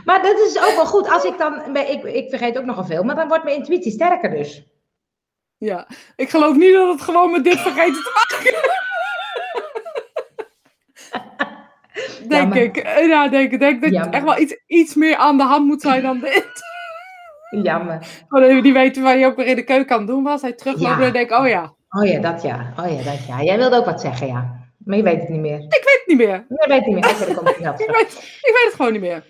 maar 0.04 0.22
dat 0.22 0.38
is 0.38 0.58
ook 0.58 0.74
wel 0.74 0.86
goed. 0.86 1.08
Als 1.08 1.24
ik 1.24 1.38
dan, 1.38 1.76
ik, 1.76 2.02
ik 2.02 2.28
vergeet 2.28 2.58
ook 2.58 2.64
nogal 2.64 2.84
veel, 2.84 3.02
maar 3.02 3.14
dan 3.14 3.28
wordt 3.28 3.44
mijn 3.44 3.56
intuïtie 3.56 3.92
sterker 3.92 4.30
dus. 4.30 4.64
Ja, 5.58 5.88
ik 6.16 6.30
geloof 6.30 6.56
niet 6.56 6.72
dat 6.72 6.92
het 6.92 7.02
gewoon 7.02 7.30
met 7.30 7.44
dit 7.44 7.60
vergeten 7.60 8.02
te 8.02 8.26
maken 8.28 8.69
Denk 12.30 12.54
Jammer. 12.54 12.62
ik. 12.62 12.76
Eh, 12.76 13.06
Ja, 13.08 13.28
denk, 13.28 13.52
ik 13.52 13.58
denk 13.60 13.82
dat 13.82 13.90
Jammer. 13.92 14.12
echt 14.14 14.24
wel 14.24 14.38
iets, 14.38 14.56
iets 14.66 14.94
meer 14.94 15.16
aan 15.16 15.36
de 15.36 15.42
hand 15.42 15.66
moet 15.66 15.80
zijn 15.82 16.02
dan 16.02 16.18
dit. 16.20 16.48
Jammer. 17.62 17.98
Gewoon 18.28 18.62
die 18.62 18.72
weten 18.72 19.02
waar 19.02 19.16
je 19.18 19.26
ook 19.26 19.36
weer 19.36 19.46
in 19.46 19.56
de 19.56 19.62
keuken 19.64 19.92
aan 19.94 20.00
het 20.02 20.08
doen 20.10 20.22
was. 20.22 20.42
Hij 20.42 20.52
terugloopt 20.52 20.98
Ja. 20.98 21.06
en 21.06 21.12
denk 21.12 21.30
oh 21.30 21.48
ja, 21.48 21.74
Oh 21.90 22.06
ja, 22.08 22.20
dat 22.20 22.42
ja. 22.42 22.72
Oh 22.76 22.90
ja, 22.96 23.02
dat 23.10 23.26
ja. 23.26 23.42
Jij 23.42 23.56
wilde 23.56 23.76
ook 23.76 23.84
wat 23.84 24.00
zeggen, 24.00 24.26
ja. 24.26 24.58
Maar 24.84 24.96
je 24.96 25.02
weet 25.02 25.20
het 25.20 25.28
niet 25.28 25.40
meer. 25.40 25.58
ik 25.58 25.70
weet 25.70 25.82
het 25.98 26.02
niet 26.06 26.16
meer. 26.16 26.44
Je 26.48 26.64
weet 26.68 26.76
het 26.76 26.86
niet 26.86 26.94
meer. 26.94 27.10
Ik 27.86 27.90
weet, 27.90 28.12
ik 28.42 28.52
weet 28.54 28.64
het 28.64 28.74
gewoon 28.76 28.92
niet 28.92 29.00
meer. 29.00 29.24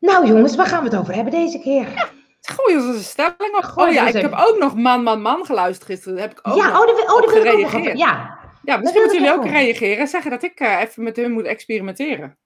Nou 0.00 0.26
jongens, 0.26 0.56
waar 0.56 0.66
gaan 0.66 0.82
we 0.82 0.88
het 0.88 0.98
over 0.98 1.14
hebben 1.14 1.32
deze 1.32 1.58
keer? 1.60 1.86
Gooi 2.40 2.74
eens 2.74 2.84
een 2.96 3.02
stelling 3.02 3.56
op. 3.56 3.62
Gooi 3.64 3.88
Oh 3.88 3.94
ja, 3.94 4.06
ik 4.08 4.14
heb 4.14 4.32
ook 4.46 4.56
nog 4.58 4.74
Man, 4.74 5.02
Man, 5.02 5.22
Man 5.22 5.44
geluisterd 5.44 5.90
gisteren. 5.90 6.16
Daar 6.18 6.28
heb 6.28 6.38
ik 6.38 6.48
ook 6.48 6.56
ja, 6.56 6.68
nog 6.68 6.80
oh, 6.80 6.94
wil- 6.94 7.04
oh, 7.04 7.12
ook 7.14 7.20
nog 7.20 7.30
gereageerd. 7.32 7.74
over. 7.74 7.96
Ja, 7.96 8.38
Ja, 8.62 8.76
misschien 8.76 9.00
moeten 9.00 9.18
jullie 9.20 9.34
ook 9.34 9.44
ook. 9.44 9.50
reageren 9.50 9.98
en 9.98 10.06
zeggen 10.08 10.30
dat 10.30 10.42
ik 10.42 10.60
eh, 10.60 10.80
even 10.80 11.02
met 11.02 11.16
hun 11.16 11.32
moet 11.32 11.44
experimenteren. 11.44 12.37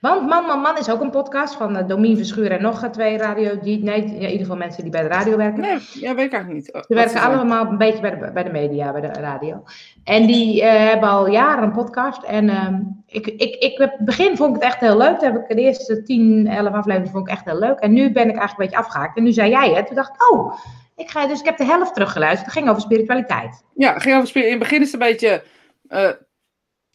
Want 0.00 0.28
Man, 0.28 0.44
Man, 0.44 0.60
Man 0.60 0.78
is 0.78 0.90
ook 0.90 1.00
een 1.00 1.10
podcast 1.10 1.54
van 1.54 1.76
uh, 1.76 1.88
Domien 1.88 2.16
Verschuur 2.16 2.50
en 2.50 2.62
nog 2.62 2.88
twee 2.88 3.18
radio... 3.18 3.58
Die, 3.58 3.82
nee, 3.82 4.04
in 4.04 4.20
ieder 4.20 4.38
geval 4.38 4.56
mensen 4.56 4.82
die 4.82 4.92
bij 4.92 5.02
de 5.02 5.08
radio 5.08 5.36
werken. 5.36 5.60
Nee, 5.60 5.78
ja, 5.92 6.14
weet 6.14 6.26
ik 6.26 6.32
eigenlijk 6.32 6.52
niet. 6.52 6.84
Ze 6.86 6.94
werken 6.94 7.20
allemaal 7.20 7.66
een 7.66 7.78
beetje 7.78 8.00
bij 8.00 8.18
de, 8.18 8.30
bij 8.32 8.42
de 8.42 8.50
media, 8.50 8.92
bij 8.92 9.00
de 9.00 9.20
radio. 9.20 9.62
En 10.04 10.26
die 10.26 10.62
eh, 10.62 10.88
hebben 10.88 11.08
al 11.08 11.30
jaren 11.30 11.62
een 11.62 11.72
podcast. 11.72 12.22
En 12.22 12.48
ehm, 12.48 12.80
ik, 13.06 13.26
ik, 13.26 13.54
ik, 13.54 13.78
het 13.78 13.96
begin 13.98 14.36
vond 14.36 14.56
ik 14.56 14.62
het 14.62 14.72
echt 14.72 14.80
heel 14.80 14.96
leuk. 14.96 15.18
Toen 15.18 15.32
heb 15.32 15.42
ik 15.42 15.56
de 15.56 15.62
eerste 15.62 16.02
10, 16.02 16.46
11 16.46 16.72
afleveringen 16.72 17.12
vond 17.12 17.28
ik 17.28 17.32
echt 17.34 17.44
heel 17.44 17.58
leuk. 17.58 17.78
En 17.78 17.92
nu 17.92 18.12
ben 18.12 18.28
ik 18.28 18.36
eigenlijk 18.36 18.50
een 18.50 18.64
beetje 18.64 18.76
afgehaakt. 18.76 19.16
En 19.16 19.22
nu 19.22 19.32
zei 19.32 19.50
jij 19.50 19.70
het. 19.70 19.86
Toen 19.86 19.96
dacht 19.96 20.14
ik, 20.14 20.32
oh, 20.32 20.54
ik 20.96 21.10
ga, 21.10 21.26
dus 21.26 21.40
ik 21.40 21.44
heb 21.46 21.56
de 21.56 21.64
helft 21.64 21.94
teruggeluisterd. 21.94 22.44
Het 22.44 22.54
ging 22.54 22.68
over 22.68 22.82
spiritualiteit. 22.82 23.64
Ja, 23.74 23.92
het 23.92 24.02
ging 24.02 24.14
over 24.14 24.28
spelen. 24.28 24.48
In 24.48 24.54
het 24.54 24.62
begin 24.62 24.80
is 24.80 24.92
het 24.92 25.00
een 25.00 25.08
beetje. 25.08 25.42
eh 25.88 26.10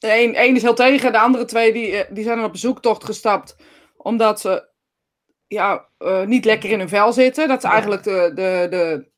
de 0.03 0.21
een, 0.21 0.41
een 0.41 0.55
is 0.55 0.61
heel 0.61 0.73
tegen, 0.73 1.11
de 1.11 1.19
andere 1.19 1.45
twee 1.45 1.73
die, 1.73 1.95
eh, 1.95 2.15
die 2.15 2.23
zijn 2.23 2.43
op 2.43 2.57
zoektocht 2.57 3.03
gestapt. 3.03 3.55
Omdat 3.97 4.39
ze 4.41 4.69
ja, 5.47 5.85
eh, 5.97 6.23
niet 6.25 6.45
lekker 6.45 6.69
in 6.69 6.79
hun 6.79 6.89
vel 6.89 7.13
zitten. 7.13 7.47
Dat 7.47 7.63
is 7.63 7.69
eigenlijk 7.69 8.03
de, 8.03 8.31
de, 8.35 8.67
de 8.69 9.11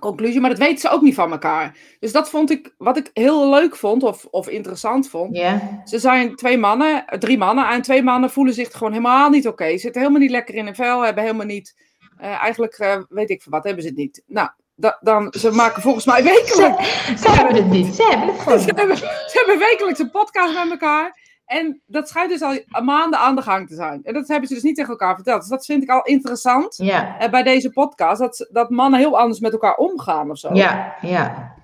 conclusie. 0.00 0.40
Maar 0.40 0.50
dat 0.50 0.58
weten 0.58 0.78
ze 0.78 0.90
ook 0.90 1.02
niet 1.02 1.14
van 1.14 1.32
elkaar. 1.32 1.76
Dus 2.00 2.12
dat 2.12 2.30
vond 2.30 2.50
ik, 2.50 2.74
wat 2.78 2.96
ik 2.96 3.10
heel 3.12 3.50
leuk 3.50 3.76
vond, 3.76 4.02
of, 4.02 4.24
of 4.30 4.48
interessant 4.48 5.08
vond. 5.08 5.36
Ze 5.84 5.98
zijn 5.98 6.36
twee 6.36 6.58
mannen, 6.58 7.06
eh, 7.06 7.18
drie 7.18 7.38
mannen. 7.38 7.68
En 7.68 7.82
twee 7.82 8.02
mannen 8.02 8.30
voelen 8.30 8.54
zich 8.54 8.72
gewoon 8.72 8.92
helemaal 8.92 9.30
niet 9.30 9.48
oké. 9.48 9.70
Ze 9.70 9.78
zitten 9.78 10.00
helemaal 10.00 10.22
niet 10.22 10.30
lekker 10.30 10.54
in 10.54 10.64
hun 10.64 10.74
vel. 10.74 11.04
Hebben 11.04 11.22
helemaal 11.24 11.46
niet. 11.46 11.74
eigenlijk 12.18 13.06
weet 13.08 13.30
ik 13.30 13.42
van 13.42 13.52
wat 13.52 13.64
hebben 13.64 13.82
ze 13.82 13.88
het 13.88 13.98
niet. 13.98 14.22
Nou, 14.26 14.48
da- 14.78 14.98
dan, 15.00 15.34
ze 15.38 15.50
maken 15.50 15.82
volgens 15.82 16.04
mij 16.06 16.22
wekelijks. 16.24 17.04
ze 17.22 17.30
hebben 17.30 17.54
het 17.54 17.66
niet. 17.70 17.94
Ze 17.94 18.02
hebben 18.10 18.28
het 18.28 18.40
gewoon 18.40 18.58
Ze 18.58 18.72
hebben, 18.74 18.96
ze 18.96 19.32
hebben 19.46 19.58
wekelijks 19.58 19.98
een 19.98 20.10
podcast 20.10 20.54
met 20.54 20.70
elkaar. 20.70 21.26
En 21.46 21.80
dat 21.86 22.08
schijnt 22.08 22.30
dus 22.30 22.42
al 22.42 22.82
maanden 22.84 23.18
aan 23.18 23.36
de 23.36 23.42
gang 23.42 23.68
te 23.68 23.74
zijn. 23.74 24.00
En 24.04 24.14
dat 24.14 24.28
hebben 24.28 24.48
ze 24.48 24.54
dus 24.54 24.62
niet 24.62 24.76
tegen 24.76 24.90
elkaar 24.90 25.14
verteld. 25.14 25.40
Dus 25.40 25.48
dat 25.50 25.64
vind 25.64 25.82
ik 25.82 25.90
al 25.90 26.02
interessant 26.02 26.76
Ja, 26.76 27.18
eh, 27.18 27.30
bij 27.30 27.42
deze 27.42 27.70
podcast. 27.70 28.20
Dat, 28.20 28.48
dat 28.52 28.70
mannen 28.70 28.98
heel 29.00 29.18
anders 29.18 29.40
met 29.40 29.52
elkaar 29.52 29.76
omgaan 29.76 30.30
of 30.30 30.38
zo. 30.38 30.48
ja, 30.54 30.94
ja. 31.00 31.54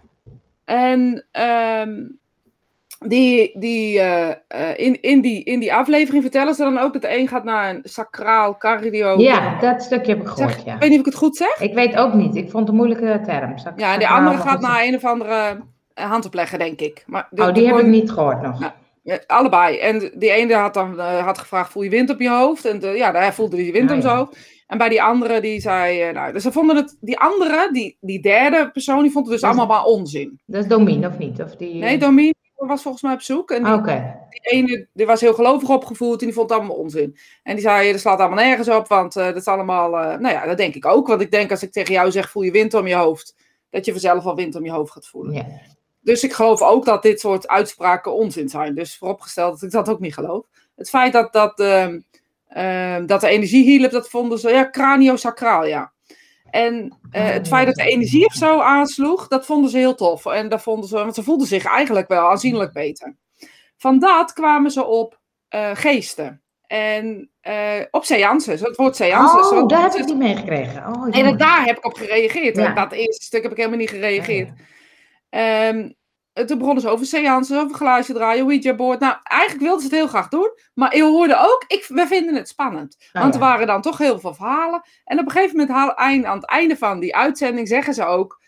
En 0.65 1.27
ehm, 1.31 1.93
die, 2.99 3.59
die, 3.59 4.01
eh, 4.01 4.31
eh, 4.31 4.37
in, 4.77 5.03
in, 5.03 5.21
die, 5.21 5.45
in 5.45 5.61
die 5.61 5.75
aflevering 5.75 6.23
vertellen 6.23 6.55
ze 6.55 6.63
dan 6.63 6.79
ook 6.79 6.93
dat 6.93 7.03
de 7.03 7.17
een 7.19 7.29
gaat 7.29 7.45
naar 7.45 7.71
een 7.75 7.81
sacraal 7.83 8.57
cardio. 8.57 9.19
Ja, 9.19 9.61
dat 9.61 9.83
stukje 9.83 10.13
heb 10.13 10.21
ik 10.21 10.27
gehoord, 10.29 10.53
Zeg, 10.53 10.65
ja. 10.65 10.75
Ik 10.75 10.81
weet 10.81 10.91
niet 10.91 10.99
of 11.01 11.07
ik 11.07 11.13
het 11.13 11.21
goed 11.23 11.37
zeg. 11.37 11.61
Ik 11.61 11.75
weet 11.75 11.97
ook 11.97 12.13
niet. 12.15 12.35
Ik 12.37 12.51
vond 12.51 12.59
het 12.63 12.69
een 12.69 12.75
moeilijke 12.75 13.21
term. 13.25 13.51
Ik- 13.51 13.73
Ja, 13.77 13.99
de 13.99 14.09
andere 14.09 14.37
gaat 14.37 14.61
naar 14.61 14.85
een 14.85 14.95
of 14.95 15.05
andere 15.05 15.65
eh, 15.95 16.11
handoplegger, 16.11 16.59
denk 16.59 16.81
ik. 16.81 17.05
Maar 17.07 17.27
de- 17.31 17.43
Oh, 17.43 17.55
die 17.55 17.67
heb 17.67 17.79
ik 17.79 17.87
niet 17.87 18.11
gehoord 18.11 18.43
nog. 18.43 18.73
Allebei. 19.27 19.79
En 19.79 20.11
die 20.15 20.31
ene 20.31 20.55
had 20.55 20.75
dan 20.75 20.99
had 21.01 21.39
gevraagd: 21.39 21.73
voel 21.73 21.83
je 21.83 21.91
wind 21.91 22.11
op 22.11 22.21
je 22.21 22.31
hoofd? 22.31 22.65
En 22.65 22.79
de, 22.79 22.87
ja, 22.89 23.13
daar 23.13 23.35
voelde 23.35 23.57
hij 23.63 23.73
wind 23.73 23.91
Oh, 23.91 23.97
om 23.97 24.03
zijn 24.03 24.15
ja. 24.15 24.19
hoofd. 24.19 24.37
En 24.67 24.79
bij 24.79 24.89
die 24.89 25.03
andere, 25.03 25.41
die 25.41 25.61
zei. 25.61 26.13
nou, 26.13 26.33
dus 26.33 26.43
ze 26.43 26.53
vonden 26.53 26.77
het. 26.77 26.97
Die 27.01 27.19
andere, 27.19 27.69
die, 27.73 27.97
die 28.01 28.21
derde 28.23 28.71
persoon, 28.73 29.03
die 29.03 29.11
vond 29.11 29.25
het 29.25 29.33
dus 29.35 29.43
Dat 29.43 29.51
allemaal 29.57 29.77
maar 29.77 29.85
onzin. 29.87 30.41
Dat 30.47 30.63
is 30.63 30.69
Domien, 30.69 31.07
of 31.07 31.19
niet? 31.19 31.43
Of 31.43 31.57
die, 31.57 31.75
Nee, 31.75 31.99
Domien 31.99 32.35
was 32.57 32.83
volgens 32.83 33.03
mij 33.03 33.13
op 33.13 33.21
zoek. 33.21 33.51
En 33.51 33.65
die, 33.65 33.73
Oké. 33.73 34.27
die 34.31 34.41
ene 34.41 34.87
die 34.93 35.07
was 35.07 35.21
heel 35.21 35.35
gelovig 35.35 35.69
opgevoed 35.69 36.21
en 36.21 36.27
die 36.27 36.35
vond 36.35 36.51
het 36.51 36.59
allemaal 36.59 36.77
onzin. 36.77 37.17
En 37.43 37.55
die 37.55 37.65
zei: 37.65 37.93
er 37.93 37.99
slaat 37.99 38.19
allemaal 38.19 38.45
nergens 38.45 38.69
op, 38.69 38.89
want 38.89 39.17
eh, 39.17 39.25
dat 39.25 39.37
is 39.37 39.47
allemaal. 39.47 39.99
eh, 39.99 40.19
nou 40.19 40.35
ja, 40.35 40.47
dat 40.47 40.57
denk 40.57 40.75
ik 40.75 40.87
ook. 40.87 41.07
Want 41.07 41.21
ik 41.21 41.31
denk 41.31 41.51
als 41.51 41.63
ik 41.63 41.73
tegen 41.73 41.95
jou 41.95 42.11
zeg: 42.11 42.31
voel 42.31 42.43
je 42.43 42.51
wind 42.51 42.75
om 42.75 42.87
je 42.87 42.95
hoofd. 42.95 43.35
Dat 43.71 43.85
je 43.85 43.91
vanzelf 43.93 44.25
al 44.25 44.35
wind 44.35 44.55
om 44.55 44.65
je 44.65 44.71
hoofd 44.71 44.93
gaat 44.93 45.07
voelen. 45.07 45.35
Ja. 45.35 45.47
Dus 46.01 46.25
ik 46.25 46.33
geloof 46.33 46.63
ook 46.63 46.85
dat 46.85 47.03
dit 47.03 47.21
soort 47.21 47.49
uitspraken 47.49 48.15
onzin 48.15 48.49
zijn. 48.49 48.75
Dus 48.75 48.97
vooropgesteld 48.99 49.53
dat 49.53 49.63
ik 49.63 49.71
dat 49.71 49.89
ook 49.89 50.01
niet 50.01 50.15
geloof. 50.15 50.45
Het 50.77 50.89
feit 50.89 51.13
dat, 51.13 51.33
dat, 51.33 51.61
ehm, 51.61 52.01
ehm, 52.49 53.07
dat 53.07 53.21
de 53.21 53.29
energie 53.29 53.65
hielp, 53.65 53.91
dat 53.91 54.09
vonden 54.09 54.39
ze, 54.39 54.51
ja, 54.51 54.71
craniosacraal, 54.71 55.67
ja. 55.67 55.93
En 56.55 56.99
eh, 57.11 57.25
het 57.25 57.49
feit 57.49 57.67
dat 57.67 57.75
de 57.75 57.85
energie 57.85 58.27
of 58.27 58.33
zo 58.33 58.61
aansloeg, 58.61 59.29
dat 59.29 59.47
vonden 59.47 59.71
ze 59.71 59.79
heel 59.79 59.95
tof. 59.95 60.27
En 60.27 60.49
dat 60.49 60.63
vonden 60.63 60.89
ze, 60.89 60.95
want 60.95 61.15
ze 61.15 61.23
voelden 61.23 61.47
zich 61.47 61.65
eigenlijk 61.65 62.09
wel 62.09 62.31
aanzienlijk 62.31 62.73
beter. 62.73 63.17
Van 63.77 63.99
dat 63.99 64.33
kwamen 64.33 64.71
ze 64.71 64.85
op 64.85 65.21
eh, 65.49 65.71
geesten. 65.75 66.43
En 66.67 67.31
uh, 67.43 67.81
op 67.91 68.05
seances, 68.05 68.61
het 68.61 68.77
woord 68.77 68.97
seances. 68.97 69.51
Oh, 69.51 69.69
daar 69.69 69.83
heb 69.83 69.95
ik 69.95 70.05
niet 70.05 70.17
meegekregen. 70.17 70.87
Oh, 70.87 71.19
en 71.19 71.37
daar 71.37 71.65
heb 71.65 71.77
ik 71.77 71.85
op 71.85 71.95
gereageerd. 71.95 72.57
Ja. 72.57 72.75
Dat 72.75 72.93
eerste 72.93 73.25
stuk 73.25 73.43
heb 73.43 73.51
ik 73.51 73.57
helemaal 73.57 73.79
niet 73.79 73.91
gereageerd. 73.91 74.51
Ja, 75.31 75.69
um, 75.69 75.95
toen 76.47 76.59
begonnen 76.59 76.83
ze 76.83 76.89
over 76.89 77.07
seances, 77.07 77.59
over 77.59 77.77
glaasje 77.77 78.13
draaien, 78.13 78.45
Ouija 78.45 78.75
board. 78.75 79.01
Nou, 79.01 79.17
eigenlijk 79.23 79.63
wilden 79.63 79.81
ze 79.81 79.87
het 79.87 79.97
heel 79.97 80.07
graag 80.07 80.29
doen. 80.29 80.51
Maar 80.75 80.97
je 80.97 81.03
hoorde 81.03 81.37
ook, 81.39 81.65
ik, 81.67 81.85
we 81.89 82.07
vinden 82.07 82.35
het 82.35 82.49
spannend. 82.49 82.97
Oh, 83.13 83.23
want 83.23 83.35
er 83.35 83.41
waren 83.41 83.67
dan 83.67 83.83
toch 83.83 83.99
heel 83.99 84.19
veel 84.21 84.35
verhalen. 84.35 84.83
En 85.05 85.19
op 85.19 85.25
een 85.25 85.31
gegeven 85.31 85.57
moment, 85.57 85.97
aan 85.97 86.37
het 86.37 86.47
einde 86.47 86.77
van 86.77 87.01
die 87.01 87.17
uitzending, 87.17 87.69
zeggen 87.69 87.95
ze 87.95 88.05
ook 88.05 88.43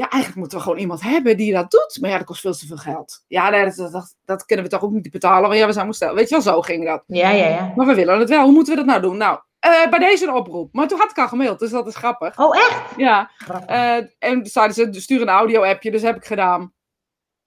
ja, 0.00 0.08
eigenlijk 0.08 0.40
moeten 0.40 0.58
we 0.58 0.64
gewoon 0.64 0.78
iemand 0.78 1.00
hebben 1.00 1.36
die 1.36 1.52
dat 1.52 1.70
doet. 1.70 1.98
Maar 2.00 2.10
ja, 2.10 2.16
dat 2.16 2.26
kost 2.26 2.40
veel 2.40 2.52
te 2.52 2.66
veel 2.66 2.76
geld. 2.76 3.24
Ja, 3.26 3.50
dat, 3.50 3.76
dat, 3.92 4.16
dat, 4.24 4.44
kunnen 4.44 4.64
we 4.64 4.70
toch 4.70 4.82
ook 4.82 4.90
niet 4.90 5.10
betalen. 5.10 5.48
Maar 5.48 5.58
ja, 5.58 5.66
we 5.66 5.72
zijn 5.72 5.92
stellen. 5.92 6.14
Weet 6.14 6.28
je 6.28 6.34
wel, 6.34 6.44
zo 6.44 6.60
ging 6.60 6.84
dat. 6.84 7.02
Ja, 7.06 7.30
ja, 7.30 7.48
ja. 7.48 7.72
Maar 7.76 7.86
we 7.86 7.94
willen 7.94 8.18
het 8.18 8.28
wel. 8.28 8.44
Hoe 8.44 8.52
moeten 8.52 8.72
we 8.72 8.78
dat 8.78 8.88
nou 8.88 9.00
doen? 9.00 9.16
Nou, 9.16 9.38
uh, 9.66 9.90
bij 9.90 9.98
deze 9.98 10.26
een 10.26 10.34
oproep. 10.34 10.72
Maar 10.72 10.88
toen 10.88 10.98
had 10.98 11.10
ik 11.10 11.18
al 11.18 11.28
gemaild, 11.28 11.58
dus 11.58 11.70
dat 11.70 11.86
is 11.86 11.96
grappig. 11.96 12.38
Oh, 12.38 12.56
echt? 12.56 12.82
Ja. 12.96 13.30
Uh, 13.70 14.06
en 14.18 14.46
zeiden 14.46 14.94
ze, 14.94 15.00
stuur 15.00 15.20
een 15.20 15.28
audio-appje, 15.28 15.90
dus 15.90 16.02
heb 16.02 16.16
ik 16.16 16.24
gedaan. 16.24 16.72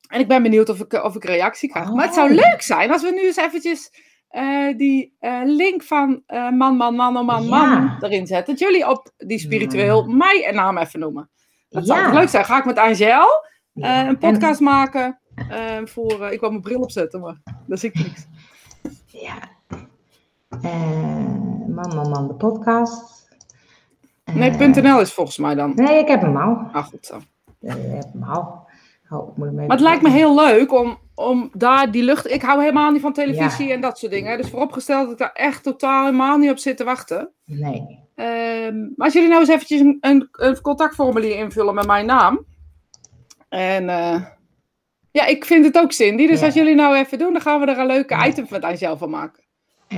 En 0.07 0.19
ik 0.19 0.27
ben 0.27 0.43
benieuwd 0.43 0.69
of 0.69 0.79
ik, 0.79 0.93
of 0.93 1.15
ik 1.15 1.23
reactie 1.23 1.69
krijg. 1.69 1.91
Maar 1.91 2.05
het 2.05 2.13
zou 2.13 2.29
oh. 2.29 2.35
leuk 2.35 2.61
zijn 2.61 2.91
als 2.91 3.01
we 3.01 3.11
nu 3.11 3.25
eens 3.25 3.35
eventjes 3.37 3.91
uh, 4.31 4.77
die 4.77 5.15
link 5.43 5.83
van 5.83 6.23
man, 6.27 6.75
man, 6.75 6.95
man, 6.95 7.17
oh, 7.17 7.25
man, 7.25 7.47
man 7.47 7.97
erin 7.99 8.27
zetten. 8.27 8.53
Dat 8.53 8.63
jullie 8.63 8.89
op 8.89 9.11
die 9.17 9.39
spiritueel 9.39 10.07
mij 10.07 10.47
een 10.47 10.55
naam 10.55 10.77
even 10.77 10.99
noemen. 10.99 11.29
Dat 11.69 11.87
zou 11.87 12.13
leuk 12.13 12.29
zijn. 12.29 12.45
Ga 12.45 12.57
ik 12.57 12.65
met 12.65 12.77
Angel 12.77 13.25
uh, 13.73 14.05
een 14.05 14.17
podcast 14.17 14.59
maken 14.59 15.19
uh, 15.49 15.85
voor... 15.85 16.21
Uh, 16.21 16.31
ik 16.31 16.39
wil 16.39 16.49
mijn 16.49 16.61
bril 16.61 16.79
opzetten, 16.79 17.19
maar 17.19 17.37
dat 17.67 17.79
zie 17.79 17.89
ik 17.89 17.95
niks. 17.95 18.25
Ja. 19.05 19.37
man, 21.67 21.95
man, 21.95 22.09
man, 22.09 22.27
de 22.27 22.33
podcast. 22.33 23.27
nee, 24.33 24.51
.nl 24.51 24.99
is 24.99 25.13
volgens 25.13 25.37
mij 25.37 25.55
dan. 25.55 25.71
Nee, 25.75 25.99
ik 25.99 26.07
heb 26.07 26.21
hem 26.21 26.37
al. 26.37 26.69
Ah, 26.71 26.85
goed 26.85 27.05
zo. 27.05 27.17
Ik 27.59 27.69
heb 27.69 28.13
hem 28.13 28.23
al. 28.23 28.62
Oh, 29.13 29.37
maar 29.37 29.67
het 29.67 29.79
lijkt 29.79 30.01
me 30.01 30.09
heel 30.09 30.35
leuk 30.35 30.73
om, 30.73 30.97
om 31.15 31.49
daar 31.53 31.91
die 31.91 32.03
lucht... 32.03 32.31
Ik 32.31 32.41
hou 32.41 32.59
helemaal 32.59 32.91
niet 32.91 33.01
van 33.01 33.13
televisie 33.13 33.71
en 33.71 33.81
dat 33.81 33.97
soort 33.97 34.11
dingen. 34.11 34.37
Dus 34.37 34.49
vooropgesteld 34.49 35.03
dat 35.03 35.11
ik 35.11 35.17
daar 35.17 35.31
echt 35.33 35.63
totaal 35.63 36.05
helemaal 36.05 36.37
niet 36.37 36.51
op 36.51 36.57
zit 36.57 36.77
te 36.77 36.83
wachten. 36.83 37.29
Nee. 37.45 38.01
Um, 38.15 38.93
maar 38.95 39.05
als 39.05 39.13
jullie 39.13 39.29
nou 39.29 39.39
eens 39.39 39.49
eventjes 39.49 39.79
een, 39.79 39.97
een, 40.01 40.27
een, 40.31 40.61
contactformulier 40.61 41.37
invullen 41.37 41.73
met 41.73 41.85
mijn 41.85 42.05
naam. 42.05 42.45
En 43.49 43.83
uh, 43.83 44.21
ja, 45.11 45.25
ik 45.25 45.45
vind 45.45 45.65
het 45.65 45.77
ook 45.77 45.91
Cindy. 45.91 46.27
Dus 46.27 46.43
als 46.43 46.53
jullie 46.53 46.75
nou 46.75 46.95
even 46.95 47.17
doen, 47.17 47.33
dan 47.33 47.41
gaan 47.41 47.59
we 47.59 47.65
er 47.65 47.79
een 47.79 47.85
leuke 47.85 48.15
ja. 48.15 48.27
item 48.27 48.45
met 48.49 48.63
Angel 48.63 48.97
van 48.97 49.09
maken. 49.09 49.43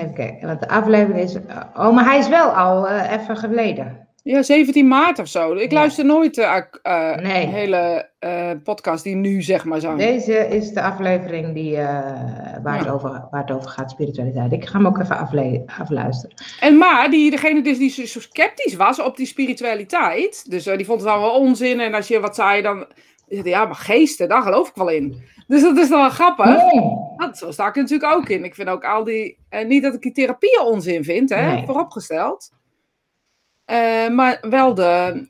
Oké, 0.10 0.38
want 0.42 0.60
de 0.60 0.68
aflevering 0.70 1.20
is... 1.20 1.36
Oh, 1.76 1.94
maar 1.94 2.06
hij 2.06 2.18
is 2.18 2.28
wel 2.28 2.50
al 2.50 2.90
uh, 2.90 3.12
even 3.12 3.38
geleden. 3.38 4.05
Ja, 4.28 4.44
17 4.44 4.88
maart 4.88 5.20
of 5.20 5.28
zo. 5.28 5.54
Ik 5.54 5.72
luister 5.72 6.06
nooit 6.06 6.36
de 6.36 6.68
uh, 6.84 7.16
nee. 7.16 7.46
hele 7.46 8.10
uh, 8.20 8.52
podcast 8.64 9.04
die 9.04 9.16
nu 9.16 9.42
zeg 9.42 9.66
maar 9.66 9.80
zijn. 9.80 9.98
Deze 9.98 10.34
is 10.34 10.72
de 10.72 10.82
aflevering 10.82 11.54
die, 11.54 11.72
uh, 11.72 11.78
waar, 12.64 12.80
het 12.80 12.90
over, 12.90 13.28
waar 13.32 13.42
het 13.42 13.52
over 13.52 13.70
gaat, 13.70 13.92
spiritualiteit. 13.92 14.52
Ik 14.52 14.66
ga 14.66 14.78
hem 14.78 14.88
ook 14.88 15.00
even 15.00 15.18
afluisteren. 15.78 16.36
En 16.60 16.78
maar, 16.78 17.10
die, 17.10 17.32
degene 17.32 17.62
dus 17.62 17.78
die 17.78 17.90
zo 17.90 18.20
sceptisch 18.20 18.76
was 18.76 19.02
op 19.02 19.18
die 19.18 19.26
spiritualiteit, 19.26 20.50
dus 20.50 20.64
die 20.64 20.86
vond 20.86 21.02
het 21.02 21.10
allemaal 21.10 21.40
onzin. 21.40 21.80
En 21.80 21.94
als 21.94 22.08
je 22.08 22.20
wat 22.20 22.36
zei, 22.36 22.62
dan 22.62 22.86
ja, 23.28 23.66
maar 23.66 23.76
geesten, 23.76 24.30
daar 24.30 24.42
geloof 24.42 24.70
ik 24.70 24.76
wel 24.76 24.90
in. 24.90 25.24
Dus 25.48 25.62
dat 25.62 25.78
is 25.78 25.90
dan 25.90 26.00
wel 26.00 26.10
grappig. 26.10 26.46
Nee. 26.46 26.82
Dat, 27.18 27.38
zo 27.38 27.52
sta 27.52 27.68
ik 27.68 27.76
er 27.76 27.82
natuurlijk 27.82 28.14
ook 28.14 28.30
in. 28.30 28.44
Ik 28.44 28.56
vind 28.56 28.70
ook 28.70 28.86
al 28.86 29.04
die, 29.04 29.38
niet 29.68 29.84
dat 29.84 29.94
ik 29.94 30.02
die 30.02 30.12
therapieën 30.12 30.62
onzin 30.62 31.04
vind, 31.04 31.30
hè, 31.30 31.52
nee. 31.54 31.66
vooropgesteld. 31.66 32.52
Uh, 33.72 34.10
maar 34.10 34.38
wel 34.42 34.74
de. 34.74 35.28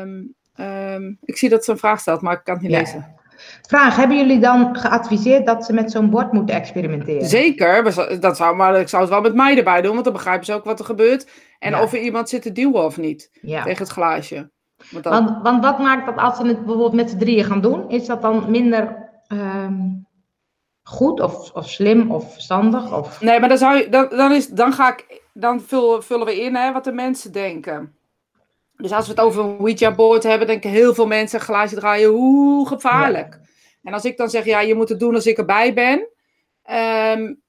Um, 0.00 0.34
um, 0.66 1.18
ik 1.24 1.36
zie 1.36 1.48
dat 1.48 1.64
ze 1.64 1.70
een 1.70 1.78
vraag 1.78 2.00
stelt, 2.00 2.20
maar 2.20 2.32
ik 2.32 2.44
kan 2.44 2.54
het 2.54 2.62
niet 2.62 2.72
ja. 2.72 2.78
lezen. 2.78 3.14
Vraag: 3.62 3.96
Hebben 3.96 4.16
jullie 4.16 4.38
dan 4.38 4.76
geadviseerd 4.76 5.46
dat 5.46 5.64
ze 5.64 5.72
met 5.72 5.90
zo'n 5.90 6.10
bord 6.10 6.32
moeten 6.32 6.54
experimenteren? 6.54 7.26
Zeker, 7.26 7.94
dat 8.20 8.36
zou, 8.36 8.56
maar 8.56 8.80
ik 8.80 8.88
zou 8.88 9.02
het 9.02 9.10
wel 9.10 9.20
met 9.20 9.34
mij 9.34 9.56
erbij 9.56 9.82
doen, 9.82 9.92
want 9.92 10.04
dan 10.04 10.12
begrijpen 10.12 10.46
ze 10.46 10.52
ook 10.52 10.64
wat 10.64 10.78
er 10.78 10.84
gebeurt. 10.84 11.28
En 11.58 11.70
ja. 11.70 11.82
of 11.82 11.92
er 11.92 12.00
iemand 12.00 12.28
zit 12.28 12.42
te 12.42 12.52
duwen 12.52 12.84
of 12.84 12.96
niet 12.96 13.30
ja. 13.40 13.62
tegen 13.62 13.82
het 13.82 13.92
glaasje. 13.92 14.50
Want, 14.90 15.04
dan... 15.04 15.12
want, 15.12 15.42
want, 15.42 15.64
wat 15.64 15.78
maakt 15.78 16.06
dat 16.06 16.16
als 16.16 16.36
ze 16.36 16.46
het 16.46 16.58
bijvoorbeeld 16.58 16.92
met 16.92 17.10
z'n 17.10 17.18
drieën 17.18 17.44
gaan 17.44 17.60
doen? 17.60 17.90
Is 17.90 18.06
dat 18.06 18.22
dan 18.22 18.50
minder 18.50 19.10
um, 19.28 20.06
goed 20.82 21.20
of, 21.20 21.50
of 21.50 21.68
slim 21.68 22.10
of 22.10 22.32
verstandig? 22.32 22.96
Of... 22.96 23.20
Nee, 23.20 23.40
maar 23.40 23.48
dan, 23.48 23.58
zou 23.58 23.76
je, 23.76 23.88
dan, 23.88 24.08
dan, 24.08 24.32
is, 24.32 24.48
dan 24.48 24.72
ga 24.72 24.92
ik 24.92 25.21
dan 25.32 25.60
vullen, 25.60 26.04
vullen 26.04 26.26
we 26.26 26.40
in 26.40 26.54
hè, 26.54 26.72
wat 26.72 26.84
de 26.84 26.92
mensen 26.92 27.32
denken. 27.32 27.96
Dus 28.76 28.92
als 28.92 29.06
we 29.06 29.12
het 29.12 29.20
over 29.20 29.44
een 29.44 29.58
Ouija-board 29.58 30.22
hebben, 30.22 30.46
denken 30.46 30.70
heel 30.70 30.94
veel 30.94 31.06
mensen 31.06 31.40
glaasje 31.40 31.74
draaien, 31.74 32.10
hoe 32.10 32.68
gevaarlijk. 32.68 33.40
En 33.82 33.92
als 33.92 34.04
ik 34.04 34.16
dan 34.16 34.30
zeg, 34.30 34.44
ja, 34.44 34.60
je 34.60 34.74
moet 34.74 34.88
het 34.88 35.00
doen 35.00 35.14
als 35.14 35.26
ik 35.26 35.38
erbij 35.38 35.74
ben, 35.74 36.08
um, 37.16 37.42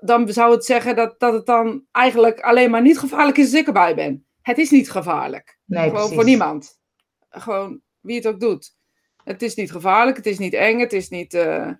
dan 0.00 0.32
zou 0.32 0.52
het 0.52 0.64
zeggen 0.64 0.96
dat, 0.96 1.20
dat 1.20 1.32
het 1.32 1.46
dan 1.46 1.84
eigenlijk 1.92 2.40
alleen 2.40 2.70
maar 2.70 2.82
niet 2.82 2.98
gevaarlijk 2.98 3.38
is 3.38 3.44
als 3.44 3.54
ik 3.54 3.66
erbij 3.66 3.94
ben. 3.94 4.24
Het 4.42 4.58
is 4.58 4.70
niet 4.70 4.90
gevaarlijk. 4.90 5.58
Nee, 5.64 5.82
Gewoon 5.82 5.94
precies. 5.94 6.14
voor 6.14 6.24
niemand. 6.24 6.78
Gewoon 7.30 7.80
wie 8.00 8.16
het 8.16 8.26
ook 8.26 8.40
doet. 8.40 8.74
Het 9.24 9.42
is 9.42 9.54
niet 9.54 9.70
gevaarlijk, 9.70 10.16
het 10.16 10.26
is 10.26 10.38
niet 10.38 10.54
eng, 10.54 10.78
het 10.78 10.92
is 10.92 11.08
niet 11.08 11.34
uh, 11.34 11.70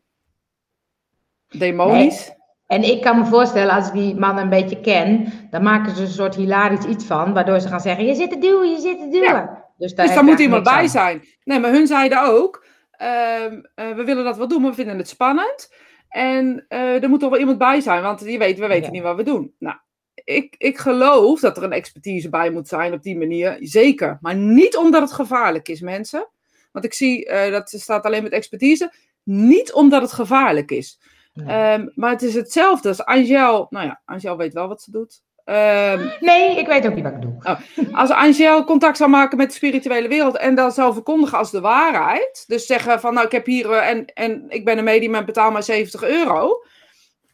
demonisch. 1.49 2.29
Nee. 2.29 2.38
En 2.71 2.83
ik 2.83 3.00
kan 3.03 3.19
me 3.19 3.25
voorstellen, 3.25 3.75
als 3.75 3.87
ik 3.87 3.93
die 3.93 4.15
man 4.15 4.39
een 4.39 4.49
beetje 4.49 4.81
ken, 4.81 5.33
dan 5.50 5.62
maken 5.62 5.97
ze 5.97 6.03
een 6.03 6.09
soort 6.09 6.35
hilarisch 6.35 6.85
iets 6.85 7.05
van, 7.05 7.33
waardoor 7.33 7.61
ze 7.61 7.69
gaan 7.69 7.81
zeggen: 7.81 8.07
Je 8.07 8.15
zit 8.15 8.31
te 8.31 8.39
duwen, 8.39 8.71
je 8.71 8.81
zit 8.81 8.99
te 8.99 9.09
duwen. 9.09 9.65
Dus 9.77 9.95
daar, 9.95 10.07
dus 10.07 10.15
daar 10.15 10.25
moet 10.25 10.39
iemand 10.39 10.62
bij 10.62 10.87
zijn. 10.87 11.25
Nee, 11.45 11.59
maar 11.59 11.71
hun 11.71 11.87
zeiden 11.87 12.23
ook: 12.23 12.67
uh, 13.03 13.07
uh, 13.07 13.97
We 13.97 14.05
willen 14.05 14.25
dat 14.25 14.37
wel 14.37 14.49
doen, 14.49 14.61
maar 14.61 14.71
we 14.71 14.77
vinden 14.77 14.99
het 14.99 15.09
spannend. 15.09 15.75
En 16.09 16.67
uh, 16.69 17.03
er 17.03 17.09
moet 17.09 17.21
toch 17.21 17.31
wel 17.31 17.39
iemand 17.39 17.59
bij 17.59 17.81
zijn, 17.81 18.03
want 18.03 18.21
je 18.21 18.39
weet, 18.39 18.59
we 18.59 18.67
weten 18.67 18.85
ja. 18.85 18.91
niet 18.91 19.03
wat 19.03 19.17
we 19.17 19.23
doen. 19.23 19.55
Nou, 19.59 19.77
ik, 20.25 20.55
ik 20.59 20.79
geloof 20.79 21.41
dat 21.41 21.57
er 21.57 21.62
een 21.62 21.73
expertise 21.73 22.29
bij 22.29 22.50
moet 22.50 22.69
zijn 22.69 22.93
op 22.93 23.03
die 23.03 23.19
manier. 23.19 23.57
Zeker. 23.61 24.19
Maar 24.21 24.37
niet 24.37 24.77
omdat 24.77 25.03
het 25.03 25.12
gevaarlijk 25.12 25.69
is, 25.69 25.81
mensen. 25.81 26.29
Want 26.73 26.85
ik 26.85 26.95
zie 26.95 27.27
uh, 27.27 27.50
dat 27.50 27.69
staat 27.69 28.05
alleen 28.05 28.23
met 28.23 28.33
expertise. 28.33 28.93
Niet 29.23 29.73
omdat 29.73 30.03
het 30.03 30.12
gevaarlijk 30.12 30.71
is. 30.71 30.99
Um, 31.34 31.92
maar 31.94 32.10
het 32.10 32.22
is 32.22 32.34
hetzelfde 32.34 32.88
als 32.88 33.04
Angel. 33.04 33.66
Nou 33.70 33.87
ja, 33.87 34.00
Angel 34.04 34.37
weet 34.37 34.52
wel 34.52 34.68
wat 34.68 34.82
ze 34.82 34.90
doet. 34.90 35.22
Um, 35.44 36.12
nee, 36.20 36.58
ik 36.58 36.66
weet 36.66 36.87
ook 36.87 36.94
niet 36.94 37.04
wat 37.04 37.12
ik 37.12 37.20
doe. 37.20 37.34
Oh, 37.42 37.58
als 38.00 38.10
Angel 38.10 38.64
contact 38.64 38.96
zou 38.96 39.10
maken 39.10 39.37
met 39.37 39.49
de 39.49 39.54
spirituele 39.54 40.08
wereld 40.08 40.37
en 40.37 40.54
dat 40.54 40.75
zou 40.75 40.92
verkondigen 40.92 41.38
als 41.38 41.50
de 41.50 41.60
waarheid. 41.60 42.44
Dus 42.46 42.66
zeggen 42.66 43.00
van 43.00 43.14
nou 43.14 43.26
ik 43.26 43.32
heb 43.32 43.46
hier 43.46 43.70
uh, 43.70 43.88
en, 43.88 44.04
en 44.04 44.44
ik 44.49 44.64
ben 44.64 44.78
een 44.78 44.84
medium 44.84 45.14
en 45.14 45.25
betaal 45.25 45.50
maar 45.50 45.62
70 45.62 46.02
euro. 46.02 46.64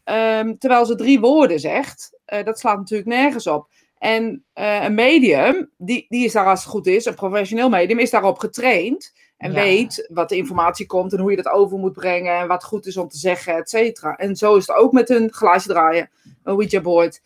Um, 0.04 0.58
terwijl 0.58 0.86
ze 0.86 0.94
drie 0.94 1.20
woorden 1.20 1.60
zegt. 1.60 2.18
Uh, 2.32 2.44
dat 2.44 2.58
slaat 2.58 2.76
natuurlijk 2.76 3.08
nergens 3.08 3.46
op. 3.46 3.68
En 3.98 4.44
uh, 4.54 4.84
een 4.84 4.94
medium, 4.94 5.70
die, 5.76 6.06
die 6.08 6.24
is 6.24 6.32
daar 6.32 6.46
als 6.46 6.60
het 6.60 6.68
goed 6.68 6.86
is, 6.86 7.04
een 7.04 7.14
professioneel 7.14 7.68
medium, 7.68 7.98
is 7.98 8.10
daarop 8.10 8.38
getraind. 8.38 9.12
En 9.37 9.52
ja. 9.52 9.61
weet 9.62 10.09
wat 10.12 10.28
de 10.28 10.37
informatie 10.37 10.87
komt 10.87 11.12
en 11.12 11.19
hoe 11.19 11.31
je 11.31 11.37
dat 11.37 11.52
over 11.52 11.78
moet 11.78 11.93
brengen 11.93 12.38
en 12.38 12.49
wat 12.49 12.64
goed 12.64 12.87
is 12.87 12.97
om 12.97 13.09
te 13.09 13.19
zeggen, 13.19 13.57
et 13.57 13.71
cetera. 13.71 14.16
En 14.16 14.37
zo 14.37 14.57
is 14.57 14.66
het 14.66 14.76
ook 14.76 14.93
met 14.93 15.11
een 15.11 15.33
glaasje 15.33 15.69
draaien, 15.69 16.11
een 16.25 16.52
Ouija 16.52 16.81
board. 16.81 17.23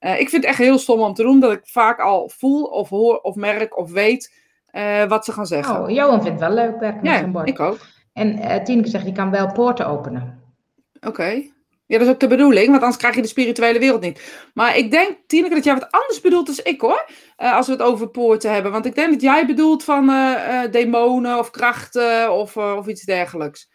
Uh, 0.00 0.20
ik 0.20 0.28
vind 0.28 0.42
het 0.42 0.44
echt 0.44 0.58
heel 0.58 0.78
stom 0.78 1.00
om 1.00 1.14
te 1.14 1.22
doen, 1.22 1.40
dat 1.40 1.52
ik 1.52 1.60
vaak 1.64 2.00
al 2.00 2.28
voel 2.28 2.64
of 2.64 2.88
hoor 2.88 3.18
of 3.18 3.34
merk 3.34 3.78
of 3.78 3.90
weet 3.90 4.32
uh, 4.72 5.04
wat 5.04 5.24
ze 5.24 5.32
gaan 5.32 5.46
zeggen. 5.46 5.82
Oh, 5.82 5.90
Johan 5.90 6.22
vindt 6.22 6.40
het 6.40 6.48
wel 6.48 6.64
leuk 6.64 6.80
werken 6.80 7.02
met 7.02 7.12
ja, 7.12 7.18
zo'n 7.18 7.32
bord. 7.32 7.48
ik 7.48 7.60
ook. 7.60 7.78
En 8.12 8.38
uh, 8.38 8.56
Tineke 8.56 8.88
zegt, 8.88 9.06
je 9.06 9.12
kan 9.12 9.30
wel 9.30 9.52
poorten 9.52 9.86
openen. 9.86 10.42
Oké. 10.96 11.08
Okay. 11.08 11.51
Ja, 11.92 11.98
dat 11.98 12.06
is 12.06 12.12
ook 12.12 12.20
de 12.20 12.26
bedoeling, 12.26 12.68
want 12.68 12.80
anders 12.80 12.96
krijg 12.96 13.14
je 13.14 13.22
de 13.22 13.28
spirituele 13.28 13.78
wereld 13.78 14.00
niet. 14.00 14.50
Maar 14.54 14.76
ik 14.76 14.90
denk, 14.90 15.16
Tineke, 15.26 15.54
dat 15.54 15.64
jij 15.64 15.74
wat 15.74 15.90
anders 15.90 16.20
bedoelt 16.20 16.46
dan 16.46 16.56
ik 16.62 16.80
hoor. 16.80 17.10
Uh, 17.38 17.56
als 17.56 17.66
we 17.66 17.72
het 17.72 17.82
over 17.82 18.08
poorten 18.08 18.52
hebben. 18.52 18.72
Want 18.72 18.86
ik 18.86 18.94
denk 18.94 19.12
dat 19.12 19.20
jij 19.20 19.46
bedoelt 19.46 19.84
van 19.84 20.08
uh, 20.10 20.14
uh, 20.14 20.70
demonen 20.70 21.38
of 21.38 21.50
krachten 21.50 22.32
of, 22.32 22.56
of 22.56 22.86
iets 22.86 23.02
dergelijks. 23.02 23.70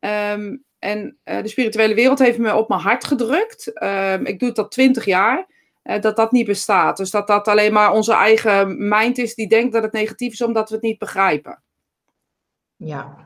Um, 0.00 0.64
en 0.78 1.18
de 1.22 1.48
spirituele 1.48 1.94
wereld 1.94 2.18
heeft 2.18 2.38
me 2.38 2.54
op 2.54 2.68
mijn 2.68 2.80
hart 2.80 3.04
gedrukt. 3.04 3.82
Um, 3.82 4.26
ik 4.26 4.38
doe 4.38 4.48
het 4.48 4.58
al 4.58 4.68
twintig 4.68 5.04
jaar. 5.04 5.46
dat 5.82 6.16
dat 6.16 6.32
niet 6.32 6.46
bestaat. 6.46 6.96
Dus 6.96 7.10
dat 7.10 7.26
dat 7.26 7.48
alleen 7.48 7.72
maar 7.72 7.92
onze 7.92 8.12
eigen 8.12 8.88
mind 8.88 9.18
is 9.18 9.34
die 9.34 9.48
denkt 9.48 9.72
dat 9.72 9.82
het 9.82 9.92
negatief 9.92 10.32
is 10.32 10.42
omdat 10.42 10.68
we 10.68 10.74
het 10.74 10.84
niet 10.84 10.98
begrijpen. 10.98 11.62
Ja, 12.76 13.25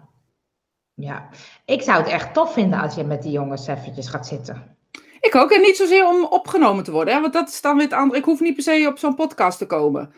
ja, 1.01 1.29
ik 1.65 1.83
zou 1.83 1.99
het 1.99 2.09
echt 2.09 2.35
tof 2.35 2.53
vinden 2.53 2.81
als 2.81 2.95
je 2.95 3.05
met 3.05 3.23
die 3.23 3.33
jongens 3.33 3.67
eventjes 3.67 4.09
gaat 4.09 4.27
zitten. 4.27 4.77
Ik 5.21 5.35
ook, 5.35 5.51
en 5.51 5.61
niet 5.61 5.77
zozeer 5.77 6.07
om 6.07 6.25
opgenomen 6.25 6.85
te 6.85 6.91
worden, 6.91 7.15
hè? 7.15 7.21
want 7.21 7.33
dat 7.33 7.49
is 7.49 7.61
dan 7.61 7.75
weer 7.77 7.85
het 7.85 7.93
andere. 7.93 8.19
Ik 8.19 8.25
hoef 8.25 8.41
niet 8.41 8.55
per 8.55 8.63
se 8.63 8.87
op 8.89 8.99
zo'n 8.99 9.15
podcast 9.15 9.59
te 9.59 9.67
komen. 9.67 10.13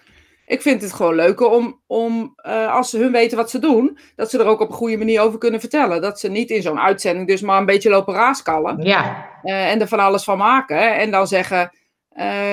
ik 0.47 0.62
vind 0.62 0.83
het 0.83 0.93
gewoon 0.93 1.15
leuker 1.15 1.49
om, 1.49 1.81
om 1.87 2.35
uh, 2.47 2.75
als 2.75 2.91
ze 2.91 2.99
hun 2.99 3.12
weten 3.12 3.37
wat 3.37 3.51
ze 3.51 3.59
doen, 3.59 3.99
dat 4.17 4.31
ze 4.31 4.39
er 4.39 4.47
ook 4.47 4.61
op 4.61 4.69
een 4.69 4.75
goede 4.75 4.97
manier 4.97 5.21
over 5.21 5.39
kunnen 5.39 5.61
vertellen. 5.61 6.01
Dat 6.01 6.21
ze 6.21 6.29
niet 6.29 6.51
in 6.51 6.62
zo'n 6.62 6.81
uitzending 6.81 7.29
dus 7.29 7.41
maar 7.41 7.59
een 7.59 7.67
beetje 7.67 7.91
lopen 7.91 8.15
raaskallen. 8.15 8.83
Ja. 8.83 9.27
Uh, 9.43 9.71
en 9.71 9.81
er 9.81 9.89
van 9.89 9.99
alles 9.99 10.25
van 10.25 10.39
maken. 10.39 10.97
En 10.97 11.11
dan 11.11 11.27
zeggen, 11.27 11.71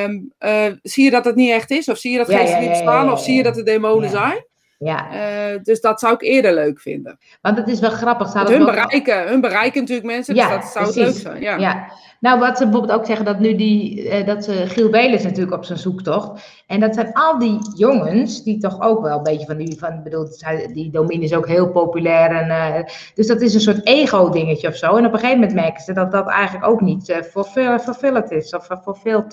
um, 0.04 0.34
uh, 0.40 0.66
zie 0.82 1.04
je 1.04 1.12
dat 1.12 1.26
het 1.26 1.36
niet 1.36 1.52
echt 1.52 1.72
is? 1.72 1.90
Of 1.90 1.98
zie 1.98 2.12
je 2.12 2.18
dat 2.18 2.28
ja, 2.28 2.38
geesten 2.38 2.60
niet 2.60 2.70
bestaan? 2.70 3.12
Of 3.12 3.22
zie 3.22 3.36
je 3.36 3.44
dat 3.44 3.56
het 3.56 3.66
demonen 3.66 4.10
zijn? 4.10 4.46
Ja. 4.80 5.08
Uh, 5.14 5.60
dus 5.64 5.82
dat 5.82 6.00
zou 6.00 6.14
ik 6.14 6.22
eerder 6.22 6.54
leuk 6.54 6.80
vinden. 6.80 7.18
Want 7.42 7.58
het 7.58 7.68
is 7.68 7.80
wel 7.80 7.90
grappig. 7.90 8.34
Hun, 8.34 8.48
wel... 8.48 8.66
bereiken, 8.66 9.28
hun 9.28 9.42
bereiken 9.42 9.80
natuurlijk 9.82 10.08
mensen, 10.08 10.34
dus 10.34 10.44
ja, 10.44 10.56
dus 10.56 10.64
dat 10.64 10.72
zou 10.72 10.94
precies. 10.94 11.14
leuk 11.14 11.22
zijn. 11.22 11.42
Ja. 11.42 11.58
ja. 11.58 11.92
Nou, 12.20 12.40
wat 12.40 12.58
ze 12.58 12.64
bijvoorbeeld 12.64 13.00
ook 13.00 13.06
zeggen, 13.06 13.26
dat 13.26 13.40
nu 13.40 13.56
die, 13.56 14.04
uh, 14.04 14.26
dat 14.26 14.44
ze, 14.44 14.52
Giel 14.52 14.90
Belis 14.90 15.24
natuurlijk 15.24 15.56
op 15.56 15.66
zijn 15.66 15.80
zoektocht. 15.80 16.42
En 16.68 16.80
dat 16.80 16.94
zijn 16.94 17.14
al 17.14 17.40
die 17.40 17.60
jongens, 17.76 18.44
die 18.44 18.58
toch 18.58 18.82
ook 18.82 19.02
wel 19.02 19.18
een 19.18 19.24
beetje 19.24 19.46
van 19.46 19.58
die, 19.58 19.80
van, 19.80 20.04
bedoel, 20.04 20.28
die 20.74 20.92
Domine 20.92 21.24
is 21.24 21.34
ook 21.34 21.48
heel 21.48 21.72
populair. 21.72 22.32
En, 22.32 22.48
uh, 22.48 22.84
dus 23.14 23.28
dat 23.28 23.42
is 23.42 23.54
een 23.54 23.62
soort 23.62 23.88
ego-dingetje 23.88 24.68
of 24.68 24.76
zo. 24.76 24.96
En 24.96 25.06
op 25.06 25.14
een 25.14 25.20
gegeven 25.20 25.40
moment 25.40 25.54
merken 25.54 25.84
ze 25.84 25.94
dat 25.94 26.12
dat 26.12 26.28
eigenlijk 26.28 26.66
ook 26.66 26.82
niet 26.82 27.18
vervullend 27.32 28.32
is, 28.32 28.54
of 28.54 28.66
vervuld 28.66 29.32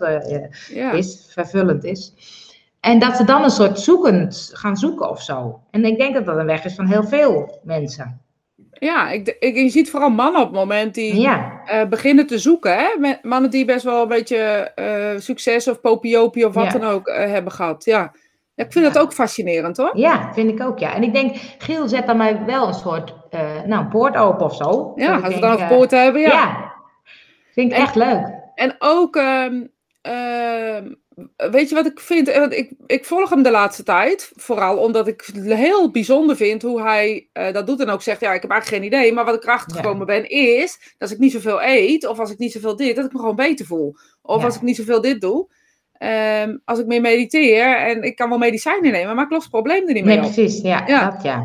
ja. 0.75 0.93
is, 0.93 1.27
vervullend 1.29 1.85
is. 1.85 2.15
En 2.81 2.99
dat 2.99 3.17
ze 3.17 3.25
dan 3.25 3.43
een 3.43 3.51
soort 3.51 3.81
zoekend 3.81 4.51
gaan 4.53 4.77
zoeken 4.77 5.11
of 5.11 5.23
zo. 5.23 5.61
En 5.71 5.85
ik 5.85 5.99
denk 5.99 6.15
dat 6.15 6.25
dat 6.25 6.37
een 6.37 6.47
weg 6.47 6.65
is 6.65 6.75
van 6.75 6.87
heel 6.87 7.05
veel 7.05 7.61
mensen. 7.63 8.21
Ja, 8.79 9.11
ik, 9.11 9.37
ik, 9.39 9.57
je 9.57 9.69
ziet 9.69 9.91
vooral 9.91 10.11
mannen 10.11 10.41
op 10.41 10.47
het 10.47 10.57
moment 10.57 10.95
die 10.95 11.21
ja. 11.21 11.61
uh, 11.73 11.85
beginnen 11.89 12.27
te 12.27 12.39
zoeken. 12.39 12.77
Hè? 12.77 13.17
Mannen 13.23 13.51
die 13.51 13.65
best 13.65 13.85
wel 13.85 14.03
een 14.03 14.09
beetje 14.09 14.73
uh, 14.77 15.21
succes 15.21 15.69
of 15.69 15.81
popiopie 15.81 16.47
of 16.47 16.55
wat 16.55 16.73
ja. 16.73 16.79
dan 16.79 16.91
ook 16.91 17.09
uh, 17.09 17.17
hebben 17.17 17.53
gehad. 17.53 17.85
Ja. 17.85 18.13
ja 18.55 18.65
ik 18.65 18.73
vind 18.73 18.85
dat 18.85 18.99
ook 18.99 19.13
fascinerend 19.13 19.77
hoor. 19.77 19.91
Ja, 19.99 20.33
vind 20.33 20.51
ik 20.51 20.63
ook 20.63 20.79
ja. 20.79 20.95
En 20.95 21.03
ik 21.03 21.13
denk, 21.13 21.37
Giel 21.59 21.89
zet 21.89 22.07
dan 22.07 22.17
mij 22.17 22.45
wel 22.45 22.69
een 22.69 22.75
soort, 22.75 23.15
nou 23.67 23.83
een 23.83 23.89
poort 23.89 24.17
open 24.17 24.47
of 24.47 24.55
zo. 24.55 24.93
Ja, 24.97 25.19
als 25.19 25.35
we 25.35 25.41
dan 25.41 25.61
een 25.61 25.69
poort 25.69 25.91
hebben, 25.91 26.21
ja. 26.21 26.29
Ja, 26.29 26.73
vind 27.53 27.71
ik 27.71 27.77
en, 27.77 27.83
echt 27.83 27.95
leuk. 27.95 28.35
En 28.55 28.75
ook... 28.79 29.21
Weet 31.37 31.69
je 31.69 31.75
wat 31.75 31.87
ik 31.87 32.01
vind? 32.01 32.29
Ik, 32.29 32.73
ik 32.87 33.05
volg 33.05 33.31
hem 33.31 33.43
de 33.43 33.51
laatste 33.51 33.83
tijd. 33.83 34.33
Vooral 34.35 34.77
omdat 34.77 35.09
ik 35.09 35.31
het 35.33 35.45
heel 35.45 35.91
bijzonder 35.91 36.37
vind 36.37 36.63
hoe 36.63 36.83
hij 36.83 37.29
uh, 37.33 37.53
dat 37.53 37.67
doet. 37.67 37.81
En 37.81 37.89
ook 37.89 38.03
zegt, 38.03 38.21
ja, 38.21 38.33
ik 38.33 38.43
heb 38.43 38.51
eigenlijk 38.51 38.83
geen 38.83 38.93
idee. 38.93 39.13
Maar 39.13 39.25
wat 39.25 39.35
ik 39.35 39.43
erachter 39.43 39.77
gekomen 39.77 39.99
ja. 39.99 40.21
ben, 40.21 40.29
is 40.29 40.79
dat 40.79 40.95
als 40.99 41.13
ik 41.13 41.19
niet 41.19 41.33
zoveel 41.33 41.63
eet. 41.63 42.07
Of 42.07 42.19
als 42.19 42.31
ik 42.31 42.39
niet 42.39 42.53
zoveel 42.53 42.77
dit, 42.77 42.97
dat 42.97 43.05
ik 43.05 43.13
me 43.13 43.19
gewoon 43.19 43.37
beter 43.37 43.67
voel. 43.67 43.97
Of 44.23 44.39
ja. 44.39 44.45
als 44.45 44.57
ik 44.57 44.63
niet 44.63 44.77
zoveel 44.77 45.01
dit 45.01 45.21
doe. 45.21 45.49
Um, 46.43 46.63
als 46.65 46.79
ik 46.79 46.87
meer 46.87 47.01
mediteer 47.01 47.77
en 47.77 48.03
ik 48.03 48.17
kan 48.17 48.29
wel 48.29 48.39
medicijnen 48.39 48.93
nemen, 48.93 49.15
maar 49.15 49.25
ik 49.25 49.31
los 49.31 49.43
het 49.43 49.51
probleem 49.51 49.87
er 49.89 49.95
niet 49.95 50.05
mee 50.05 50.19
nee, 50.19 50.33
precies, 50.33 50.61
ja, 50.61 50.87
ja. 50.87 51.11
Dat, 51.11 51.23
ja. 51.23 51.45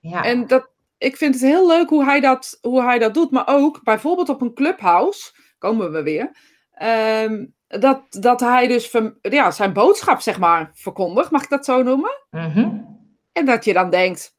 ja. 0.00 0.24
En 0.24 0.46
dat, 0.46 0.70
ik 0.98 1.16
vind 1.16 1.34
het 1.34 1.42
heel 1.42 1.66
leuk 1.66 1.88
hoe 1.88 2.04
hij, 2.04 2.20
dat, 2.20 2.58
hoe 2.60 2.82
hij 2.82 2.98
dat 2.98 3.14
doet. 3.14 3.30
Maar 3.30 3.44
ook 3.46 3.80
bijvoorbeeld 3.82 4.28
op 4.28 4.40
een 4.40 4.54
clubhouse, 4.54 5.32
komen 5.58 5.92
we 5.92 6.02
weer. 6.02 6.36
Um, 6.82 7.54
dat, 7.80 8.00
dat 8.10 8.40
hij 8.40 8.66
dus 8.66 8.92
ja, 9.20 9.50
zijn 9.50 9.72
boodschap, 9.72 10.20
zeg 10.20 10.38
maar, 10.38 10.70
verkondigt, 10.74 11.30
mag 11.30 11.42
ik 11.42 11.50
dat 11.50 11.64
zo 11.64 11.82
noemen? 11.82 12.20
Mm 12.30 12.50
-hmm. 12.50 12.98
En 13.32 13.44
dat 13.46 13.64
je 13.64 13.72
dan 13.72 13.90
denkt, 13.90 14.34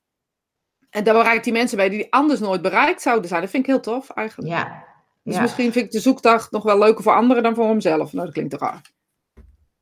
en 0.89 1.04
daar 1.04 1.13
bereikt 1.13 1.44
die 1.44 1.54
mensen 1.54 1.77
bij 1.77 1.89
die 1.89 2.13
anders 2.13 2.39
nooit 2.39 2.62
bereikt 2.62 3.01
zouden 3.01 3.27
zijn. 3.27 3.42
Dat 3.42 3.50
vind 3.50 3.63
ik 3.63 3.70
heel 3.70 3.82
tof, 3.82 4.10
eigenlijk. 4.10 4.50
Ja. 4.50 4.84
Dus 5.24 5.36
ja. 5.36 5.42
misschien 5.42 5.72
vind 5.72 5.86
ik 5.86 5.92
de 5.92 6.00
zoekdag 6.00 6.51
nog 6.51 6.63
wel 6.63 6.77
leuker 6.77 7.04
voor 7.04 7.15
anderen 7.15 7.44
dan 7.44 7.56
voor 7.56 7.68
hemzelf. 7.68 8.13
Nou, 8.13 8.25
dat 8.25 8.34
klinkt 8.34 8.54
raar. 8.54 8.82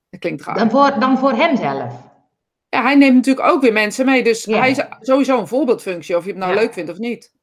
Dat 0.10 0.20
klinkt 0.20 0.44
raar. 0.44 0.56
Dan 0.56 0.70
voor, 0.70 1.00
dan 1.00 1.18
voor 1.18 1.32
hemzelf? 1.32 1.94
Ja, 2.70 2.82
hij 2.82 2.96
neemt 2.96 3.16
natuurlijk 3.16 3.48
ook 3.48 3.62
weer 3.62 3.74
mensen 3.74 4.06
mee. 4.06 4.24
Dus 4.24 4.44
ja. 4.44 4.58
hij 4.58 4.72
is 4.72 4.84
sowieso 5.00 5.40
een 5.40 5.48
voorbeeldfunctie, 5.48 6.18
of 6.18 6.24
je 6.24 6.30
het 6.30 6.40
nou 6.40 6.54
ja. 6.54 6.60
leuk 6.60 6.74
vindt 6.74 6.92
of 6.92 6.98
niet. 6.98 7.34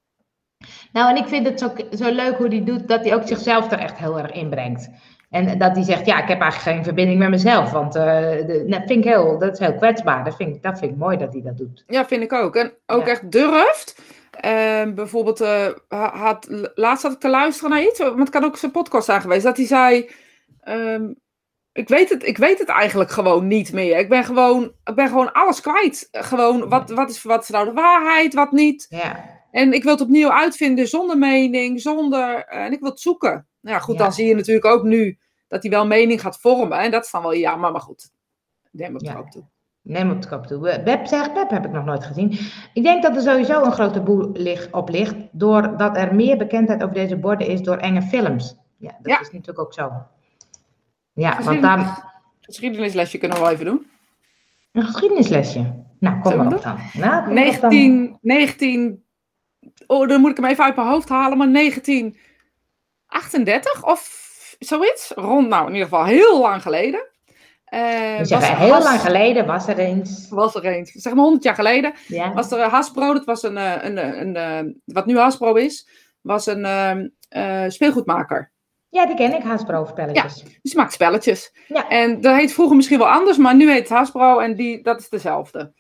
Nou, 0.93 1.11
en 1.11 1.17
ik 1.17 1.29
vind 1.29 1.47
het 1.47 1.61
zo, 1.61 1.73
zo 1.97 2.11
leuk 2.11 2.37
hoe 2.37 2.49
hij 2.49 2.65
doet, 2.65 2.89
dat 2.89 3.05
hij 3.05 3.15
ook 3.15 3.27
zichzelf 3.27 3.73
er 3.73 3.79
echt 3.79 3.99
heel 3.99 4.19
erg 4.19 4.33
inbrengt. 4.33 4.91
En 5.31 5.59
dat 5.59 5.75
hij 5.75 5.85
zegt, 5.85 6.07
ja, 6.07 6.23
ik 6.23 6.29
heb 6.29 6.41
eigenlijk 6.41 6.77
geen 6.77 6.85
verbinding 6.85 7.19
met 7.19 7.31
mezelf. 7.31 7.71
Want 7.71 7.97
uh, 7.97 8.03
de, 8.03 8.65
dat 8.67 8.83
vind 8.87 9.05
ik 9.05 9.11
heel, 9.11 9.39
dat 9.39 9.53
is 9.53 9.59
heel 9.59 9.75
kwetsbaar. 9.75 10.25
Dat 10.25 10.37
vind, 10.37 10.57
ik, 10.57 10.63
dat 10.63 10.79
vind 10.79 10.91
ik 10.93 10.99
mooi 10.99 11.17
dat 11.17 11.33
hij 11.33 11.43
dat 11.43 11.57
doet. 11.57 11.85
Ja, 11.87 12.07
vind 12.07 12.23
ik 12.23 12.33
ook. 12.33 12.57
En 12.57 12.73
ook 12.87 13.07
ja. 13.07 13.11
echt 13.11 13.33
durft. 13.33 14.03
Uh, 14.45 14.95
bijvoorbeeld, 14.95 15.41
uh, 15.41 15.67
had, 16.13 16.47
laatst 16.75 17.03
had 17.03 17.13
ik 17.13 17.19
te 17.21 17.29
luisteren 17.29 17.71
naar 17.71 17.83
iets, 17.83 17.99
want 17.99 18.19
het 18.19 18.31
kan 18.31 18.45
ook 18.45 18.57
zijn 18.57 18.73
podcast 18.73 19.05
zijn 19.05 19.21
geweest, 19.21 19.45
dat 19.45 19.57
hij 19.57 19.67
zei, 19.67 20.11
um, 20.69 21.19
ik, 21.73 21.89
weet 21.89 22.09
het, 22.09 22.27
ik 22.27 22.37
weet 22.37 22.59
het 22.59 22.69
eigenlijk 22.69 23.11
gewoon 23.11 23.47
niet 23.47 23.73
meer. 23.73 23.99
Ik 23.99 24.09
ben 24.09 24.25
gewoon, 24.25 24.73
ik 24.85 24.95
ben 24.95 25.09
gewoon 25.09 25.33
alles 25.33 25.61
kwijt. 25.61 26.09
Gewoon, 26.11 26.69
wat, 26.69 26.91
wat, 26.91 27.11
is, 27.11 27.23
wat 27.23 27.43
is 27.43 27.49
nou 27.49 27.65
de 27.65 27.73
waarheid, 27.73 28.35
wat 28.35 28.53
niet. 28.53 28.87
Ja. 28.89 29.39
En 29.51 29.73
ik 29.73 29.83
wil 29.83 29.93
het 29.93 30.01
opnieuw 30.01 30.31
uitvinden 30.33 30.89
zonder 30.89 31.19
mening, 31.19 31.81
zonder, 31.81 32.45
en 32.45 32.73
ik 32.73 32.81
wil 32.81 32.91
het 32.91 33.01
zoeken. 33.01 33.49
Nou 33.61 33.77
ja, 33.77 33.83
goed, 33.83 33.97
ja. 33.97 34.03
dan 34.03 34.13
zie 34.13 34.27
je 34.27 34.35
natuurlijk 34.35 34.67
ook 34.67 34.83
nu 34.83 35.19
dat 35.49 35.63
hij 35.63 35.71
wel 35.71 35.87
mening 35.87 36.21
gaat 36.21 36.41
vormen. 36.41 36.79
En 36.79 36.91
dat 36.91 37.05
is 37.05 37.11
dan 37.11 37.23
wel 37.23 37.37
jammer, 37.37 37.73
maar 37.73 37.81
goed. 37.81 38.11
Neem 38.71 38.95
op 38.95 39.01
de 39.01 39.07
ja. 39.07 39.13
kop 39.13 39.31
toe. 39.31 39.45
Neem 39.83 40.11
op 40.11 40.23
de 40.23 40.29
kop 40.29 40.47
toe. 40.47 40.83
Web 40.85 41.07
zegt 41.07 41.33
Pep 41.33 41.51
heb 41.51 41.65
ik 41.65 41.71
nog 41.71 41.85
nooit 41.85 42.05
gezien. 42.05 42.39
Ik 42.75 42.83
denk 42.83 43.03
dat 43.03 43.17
er 43.17 43.23
sowieso 43.23 43.65
een 43.65 43.73
grote 43.73 44.01
boel 44.01 44.33
op 44.71 44.89
ligt. 44.89 45.17
Doordat 45.33 45.97
er 45.97 46.15
meer 46.15 46.37
bekendheid 46.37 46.83
over 46.83 46.95
deze 46.95 47.17
borden 47.17 47.47
is 47.47 47.61
door 47.61 47.77
enge 47.77 48.03
films. 48.03 48.57
Ja, 48.77 48.97
dat 49.03 49.13
ja. 49.13 49.21
is 49.21 49.31
natuurlijk 49.31 49.59
ook 49.59 49.75
zo. 49.75 49.93
Ja, 51.13 51.43
want 51.43 51.63
daar... 51.63 52.09
Geschiedenislesje 52.41 53.19
kunnen 53.19 53.37
we 53.37 53.43
wel 53.43 53.53
even 53.53 53.65
doen. 53.65 53.87
Een 54.73 54.83
geschiedenislesje? 54.83 55.85
Nou, 55.99 56.21
kom 56.21 56.37
maar 56.37 56.55
op 56.55 56.63
dan. 56.63 56.79
Nou, 56.93 57.25
kom 57.25 57.35
19, 57.35 58.07
dan. 58.07 58.19
19... 58.21 59.05
Oh, 59.87 60.09
dan 60.09 60.21
moet 60.21 60.31
ik 60.31 60.37
hem 60.37 60.47
even 60.47 60.65
uit 60.65 60.77
mijn 60.77 60.89
hoofd 60.89 61.09
halen. 61.09 61.39
Maar 61.39 61.49
19... 61.49 62.17
38 63.11 63.85
of 63.85 64.57
zoiets. 64.59 65.13
Rond, 65.15 65.49
nou 65.49 65.67
in 65.67 65.73
ieder 65.73 65.89
geval 65.89 66.05
heel 66.05 66.41
lang 66.41 66.63
geleden. 66.63 67.09
Uh, 67.75 68.19
dus 68.19 68.31
was 68.31 68.49
heel 68.49 68.73
has... 68.73 68.85
lang 68.85 69.01
geleden 69.01 69.47
was 69.47 69.69
er 69.69 69.79
eens. 69.79 70.27
Was 70.31 70.55
er 70.55 70.65
eens. 70.65 70.91
Zeg 70.91 71.13
maar 71.13 71.23
100 71.23 71.45
jaar 71.45 71.55
geleden. 71.55 71.93
Ja. 72.07 72.33
Was 72.33 72.51
er 72.51 72.61
Hasbro, 72.61 73.13
dat 73.13 73.25
was 73.25 73.43
een, 73.43 73.57
een, 73.57 74.21
een, 74.21 74.37
een, 74.37 74.83
wat 74.85 75.07
nu 75.07 75.19
Hasbro 75.19 75.55
is, 75.55 75.89
was 76.21 76.47
een 76.47 76.65
uh, 77.37 77.65
speelgoedmaker. 77.69 78.53
Ja, 78.91 79.07
die 79.07 79.17
ken 79.17 79.35
ik, 79.35 79.43
Hasbro 79.43 79.85
spelletjes. 79.85 80.43
Ja, 80.45 80.51
dus 80.63 80.75
maakt 80.75 80.93
spelletjes. 80.93 81.53
Ja. 81.69 81.89
En 81.89 82.21
dat 82.21 82.37
heet 82.37 82.53
vroeger 82.53 82.77
misschien 82.77 82.99
wel 82.99 83.09
anders, 83.09 83.37
maar 83.37 83.55
nu 83.55 83.71
heet 83.71 83.89
het 83.89 83.99
Hasbro 83.99 84.39
en 84.39 84.57
die, 84.57 84.83
dat 84.83 85.01
is 85.01 85.09
dezelfde. 85.09 85.73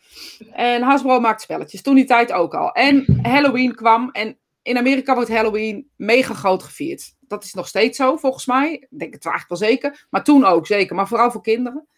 En 0.52 0.82
Hasbro 0.82 1.20
maakt 1.20 1.40
spelletjes, 1.40 1.82
toen 1.82 1.94
die 1.94 2.04
tijd 2.04 2.32
ook 2.32 2.54
al. 2.54 2.72
En 2.72 3.20
Halloween 3.22 3.74
kwam 3.74 4.10
en 4.10 4.38
in 4.62 4.78
Amerika 4.78 5.14
wordt 5.14 5.30
Halloween 5.30 5.90
mega 5.96 6.34
groot 6.34 6.62
gevierd. 6.62 7.14
Dat 7.30 7.44
is 7.44 7.54
nog 7.54 7.68
steeds 7.68 7.96
zo, 7.96 8.16
volgens 8.16 8.46
mij. 8.46 8.72
Ik 8.72 8.98
denk 8.98 9.12
het 9.14 9.26
eigenlijk 9.26 9.60
wel 9.60 9.70
zeker. 9.70 10.06
Maar 10.10 10.24
toen 10.24 10.44
ook 10.44 10.66
zeker. 10.66 10.96
Maar 10.96 11.08
vooral 11.08 11.30
voor 11.30 11.42
kinderen. 11.42 11.88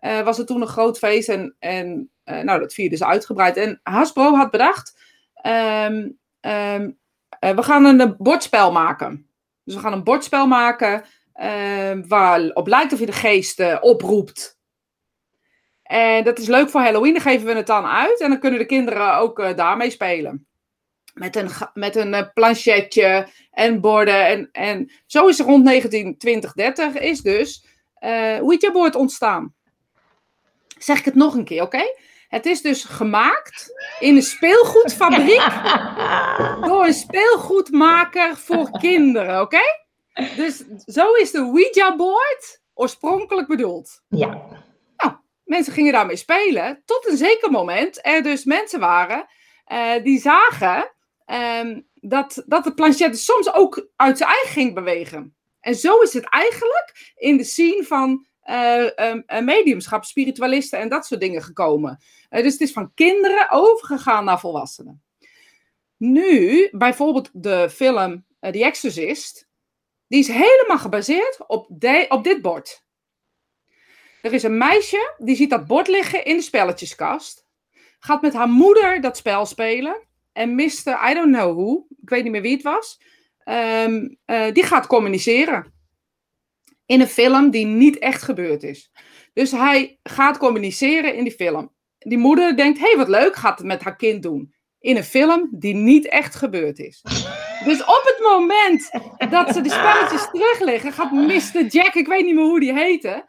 Uh, 0.00 0.20
was 0.20 0.36
het 0.36 0.46
toen 0.46 0.60
een 0.60 0.66
groot 0.66 0.98
feest. 0.98 1.28
En, 1.28 1.56
en 1.58 2.10
uh, 2.24 2.40
nou, 2.40 2.60
dat 2.60 2.74
vierde 2.74 2.96
ze 2.96 3.06
uitgebreid. 3.06 3.56
En 3.56 3.80
Hasbro 3.82 4.34
had 4.34 4.50
bedacht... 4.50 4.98
Um, 5.46 6.18
um, 6.40 6.98
uh, 7.40 7.50
we 7.50 7.62
gaan 7.62 7.84
een 7.84 8.14
bordspel 8.18 8.72
maken. 8.72 9.26
Dus 9.64 9.74
we 9.74 9.80
gaan 9.80 9.92
een 9.92 10.04
bordspel 10.04 10.46
maken... 10.46 11.04
waar 12.08 12.50
op 12.54 12.66
lijkt 12.66 12.92
of 12.92 12.98
je 12.98 13.06
de 13.06 13.12
geest 13.12 13.80
oproept. 13.80 14.58
En 15.82 16.24
dat 16.24 16.38
is 16.38 16.46
leuk 16.46 16.70
voor 16.70 16.80
Halloween. 16.80 17.12
Dan 17.12 17.22
geven 17.22 17.46
we 17.46 17.52
het 17.54 17.66
dan 17.66 17.86
uit. 17.86 18.20
En 18.20 18.28
dan 18.28 18.38
kunnen 18.38 18.58
de 18.58 18.66
kinderen 18.66 19.16
ook 19.16 19.56
daarmee 19.56 19.90
spelen 19.90 20.46
met 21.14 21.36
een, 21.36 21.50
met 21.74 21.96
een 21.96 22.12
uh, 22.12 22.22
planchetje 22.34 23.28
en 23.50 23.80
borden. 23.80 24.26
En, 24.26 24.48
en 24.52 24.92
zo 25.06 25.26
is 25.26 25.38
er 25.38 25.46
rond 25.46 25.66
1920, 25.66 26.94
is 26.94 27.20
dus 27.20 27.66
uh, 28.00 28.38
Ouija-board 28.38 28.94
ontstaan. 28.94 29.54
Zeg 30.78 30.98
ik 30.98 31.04
het 31.04 31.14
nog 31.14 31.34
een 31.34 31.44
keer, 31.44 31.62
oké? 31.62 31.76
Okay? 31.76 31.96
Het 32.28 32.46
is 32.46 32.60
dus 32.60 32.84
gemaakt 32.84 33.72
in 33.98 34.16
een 34.16 34.22
speelgoedfabriek 34.22 35.46
door 36.68 36.86
een 36.86 36.94
speelgoedmaker 36.94 38.36
voor 38.36 38.70
kinderen, 38.70 39.40
oké? 39.40 39.56
Okay? 39.56 40.36
Dus 40.36 40.64
zo 40.86 41.12
is 41.12 41.30
de 41.30 41.38
Ouija-board 41.38 42.62
oorspronkelijk 42.74 43.48
bedoeld. 43.48 44.02
Ja. 44.08 44.46
Nou, 44.96 45.12
mensen 45.44 45.72
gingen 45.72 45.92
daarmee 45.92 46.16
spelen, 46.16 46.82
tot 46.84 47.06
een 47.06 47.16
zeker 47.16 47.50
moment 47.50 48.06
er 48.06 48.22
dus 48.22 48.44
mensen 48.44 48.80
waren 48.80 49.26
uh, 49.72 50.02
die 50.02 50.20
zagen 50.20 50.93
um, 51.26 51.86
dat, 51.94 52.42
dat 52.46 52.64
de 52.64 52.74
planchet 52.74 53.18
soms 53.18 53.52
ook 53.52 53.88
uit 53.96 54.18
zijn 54.18 54.30
eigen 54.30 54.52
ging 54.52 54.74
bewegen. 54.74 55.36
En 55.60 55.74
zo 55.74 56.00
is 56.00 56.12
het 56.12 56.24
eigenlijk 56.24 57.12
in 57.16 57.36
de 57.36 57.44
scene 57.44 57.84
van 57.84 58.26
uh, 58.44 58.90
um, 58.96 59.44
mediumschap, 59.44 60.04
spiritualisten 60.04 60.78
en 60.78 60.88
dat 60.88 61.06
soort 61.06 61.20
dingen 61.20 61.42
gekomen. 61.42 62.02
Uh, 62.30 62.42
dus 62.42 62.52
het 62.52 62.60
is 62.60 62.72
van 62.72 62.94
kinderen 62.94 63.50
overgegaan 63.50 64.24
naar 64.24 64.40
volwassenen. 64.40 65.02
Nu, 65.96 66.68
bijvoorbeeld 66.72 67.30
de 67.32 67.70
film 67.70 68.24
The 68.40 68.64
Exorcist, 68.64 69.48
die 70.06 70.18
is 70.18 70.28
helemaal 70.28 70.78
gebaseerd 70.78 71.38
op, 71.46 71.68
op 72.08 72.24
dit 72.24 72.42
bord. 72.42 72.84
Er 74.22 74.32
is 74.32 74.42
een 74.42 74.58
meisje 74.58 75.14
die 75.18 75.36
ziet 75.36 75.50
dat 75.50 75.66
bord 75.66 75.88
liggen 75.88 76.24
in 76.24 76.36
de 76.36 76.42
spelletjeskast. 76.42 77.46
Gaat 77.98 78.22
met 78.22 78.32
haar 78.32 78.48
moeder 78.48 79.00
dat 79.00 79.16
spel 79.16 79.46
spelen. 79.46 80.02
En 80.34 80.54
miste, 80.54 80.98
I 81.10 81.14
don't 81.14 81.32
know 81.32 81.56
who, 81.56 81.86
ik 82.02 82.08
weet 82.08 82.22
niet 82.22 82.32
meer 82.32 82.42
wie 82.42 82.52
het 82.52 82.62
was. 82.62 83.00
Ehm, 83.38 84.08
eh, 84.24 84.52
die 84.52 84.62
gaat 84.62 84.86
communiceren. 84.86 85.72
In 86.86 87.00
een 87.00 87.06
film 87.06 87.50
die 87.50 87.66
niet 87.66 87.98
echt 87.98 88.22
gebeurd 88.22 88.62
is. 88.62 88.90
Dus 89.32 89.50
hij 89.50 89.98
gaat 90.02 90.38
communiceren 90.38 91.14
in 91.14 91.24
die 91.24 91.32
film. 91.32 91.72
Die 91.98 92.18
moeder 92.18 92.56
denkt, 92.56 92.78
hé 92.78 92.86
hey, 92.86 92.96
wat 92.96 93.08
leuk, 93.08 93.36
gaat 93.36 93.58
het 93.58 93.66
met 93.66 93.82
haar 93.82 93.96
kind 93.96 94.22
doen. 94.22 94.54
In 94.78 94.96
een 94.96 95.04
film 95.04 95.48
die 95.50 95.74
niet 95.74 96.08
echt 96.08 96.34
gebeurd 96.34 96.78
is. 96.78 97.02
Dus 97.64 97.80
op 97.80 98.02
het 98.04 98.18
moment 98.30 98.90
dat 99.30 99.54
ze 99.54 99.60
de 99.60 99.70
spelletjes 99.70 100.28
terugleggen, 100.32 100.92
gaat 100.92 101.12
Mr. 101.12 101.66
Jack, 101.66 101.94
ik 101.94 102.06
weet 102.06 102.24
niet 102.24 102.34
meer 102.34 102.44
hoe 102.44 102.60
die 102.60 102.72
heette, 102.74 103.24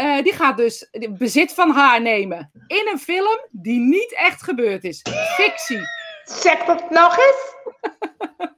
uh, 0.00 0.22
die 0.22 0.32
gaat 0.32 0.56
dus 0.56 0.88
bezit 1.18 1.52
van 1.52 1.70
haar 1.70 2.02
nemen. 2.02 2.50
In 2.66 2.88
een 2.92 2.98
film 2.98 3.46
die 3.50 3.78
niet 3.78 4.14
echt 4.14 4.42
gebeurd 4.42 4.84
is. 4.84 5.02
Fictie. 5.36 5.80
Zeg 6.26 6.64
dat 6.64 6.90
nog 6.90 7.18
eens. 7.18 7.54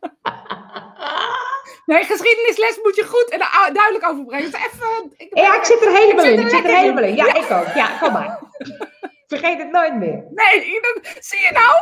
Nee, 1.87 2.05
geschiedenisles 2.05 2.79
moet 2.83 2.97
je 2.97 3.05
goed 3.05 3.29
en 3.29 3.39
duidelijk 3.73 4.09
overbrengen. 4.09 4.51
Dus 4.51 4.61
even, 4.61 5.13
ik 5.17 5.39
ja, 5.39 5.57
ik 5.57 5.65
zit 5.65 5.85
er 5.85 5.93
helemaal 5.93 6.25
in. 6.25 6.41
Ik 6.41 6.49
zit 6.49 6.65
er 6.65 6.77
helemaal 6.77 7.05
in. 7.05 7.17
Ja, 7.17 7.35
ik 7.35 7.51
ook. 7.51 7.75
Ja, 7.75 7.99
kom 7.99 8.13
maar. 8.13 8.39
Vergeet 9.27 9.59
het 9.59 9.71
nooit 9.71 9.95
meer. 9.95 10.25
Nee, 10.31 10.81
zie 11.19 11.39
je 11.39 11.51
nou? 11.53 11.81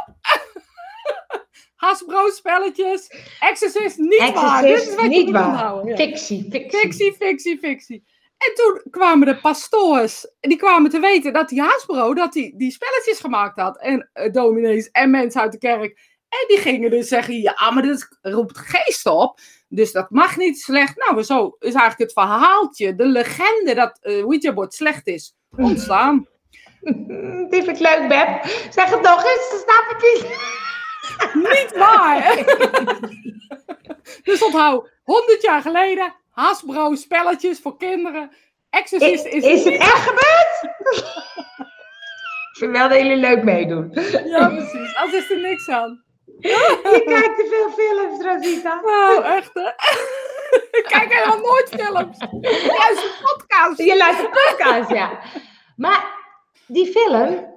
Hasbro 1.87 2.31
spelletjes. 2.31 3.11
Exorcist 3.41 3.99
niet 3.99 4.13
Exorcist, 4.13 4.43
waar. 4.43 4.63
Dit 4.63 4.89
is 4.89 4.95
wat 4.95 5.05
niet 5.05 5.27
je 5.27 5.33
waar. 5.33 5.55
Houden, 5.55 5.97
Fictie, 5.97 6.47
fictie. 6.51 6.79
Fictie, 6.81 7.13
fictie, 7.13 7.59
fictie. 7.59 8.05
En 8.39 8.55
toen 8.55 8.83
kwamen 8.91 9.27
de 9.27 9.37
pastoors, 9.37 10.27
die 10.41 10.57
kwamen 10.57 10.91
te 10.91 11.01
weten 11.01 11.33
dat 11.33 11.49
die 11.49 11.61
Hasbro 11.61 12.15
dat 12.15 12.33
die, 12.33 12.57
die 12.57 12.71
spelletjes 12.71 13.21
gemaakt 13.21 13.61
had. 13.61 13.81
En 13.81 14.11
uh, 14.15 14.33
dominees 14.33 14.91
en 14.91 15.11
mensen 15.11 15.41
uit 15.41 15.53
de 15.53 15.59
kerk. 15.59 16.15
En 16.29 16.45
die 16.49 16.59
gingen 16.59 16.91
dus 16.91 17.09
zeggen, 17.09 17.41
ja, 17.41 17.71
maar 17.71 17.83
dit 17.83 18.19
roept 18.23 18.59
geest 18.59 19.07
op. 19.07 19.39
Dus 19.69 19.93
dat 19.93 20.11
mag 20.11 20.37
niet 20.37 20.61
slecht. 20.61 20.97
Nou, 20.97 21.23
zo 21.23 21.57
is 21.59 21.75
eigenlijk 21.75 21.99
het 21.99 22.13
verhaaltje, 22.13 22.95
de 22.95 23.07
legende 23.07 23.75
dat 23.75 23.99
uh, 24.03 24.23
Ouija-bord 24.23 24.75
slecht 24.75 25.07
is, 25.07 25.35
ontstaan. 25.57 26.29
Dit 27.51 27.65
vind 27.65 27.69
ik 27.69 27.79
leuk, 27.79 28.09
Beb. 28.09 28.45
Zeg 28.71 28.91
het 28.91 29.03
nog 29.03 29.25
eens, 29.25 29.51
dan 29.51 29.59
snap 29.59 29.97
ik 29.97 30.03
niet. 30.03 30.39
Niet 31.35 31.77
waar. 31.77 32.45
dus 34.23 34.43
onthoud, 34.43 34.91
100 35.05 35.43
jaar 35.43 35.63
geleden, 35.63 36.15
Hasbro 36.37 36.95
spelletjes 36.95 37.61
voor 37.61 37.77
kinderen. 37.77 38.31
Exorcist 38.71 39.25
is, 39.25 39.33
is, 39.33 39.45
is 39.45 39.65
het 39.65 39.75
echt 39.75 40.03
gebeurd? 40.09 40.75
ik 42.53 42.57
vind 42.59 42.73
wel 42.73 42.89
dat 42.89 42.99
jullie 42.99 43.17
leuk 43.17 43.43
meedoen. 43.43 43.91
ja, 44.25 44.49
precies. 44.49 44.97
Als 44.97 45.13
is 45.13 45.31
er 45.31 45.41
niks 45.41 45.69
aan. 45.69 46.05
Je 46.39 47.03
kijkt 47.07 47.37
te 47.37 47.47
veel 47.49 47.71
films, 47.71 48.25
Rosita. 48.25 48.81
Nou, 48.85 49.25
echt 49.25 49.51
hè? 49.55 49.69
Ik 50.79 50.85
kijk 50.89 51.13
helemaal 51.15 51.41
nooit 51.41 51.69
films. 51.69 52.19
Juist 52.41 53.05
een 53.05 53.11
podcast. 53.23 53.83
Je 53.83 53.97
luistert 53.97 54.31
podcast, 54.31 54.91
ja. 54.91 55.21
Maar 55.77 56.05
die 56.67 56.87
film... 56.87 57.55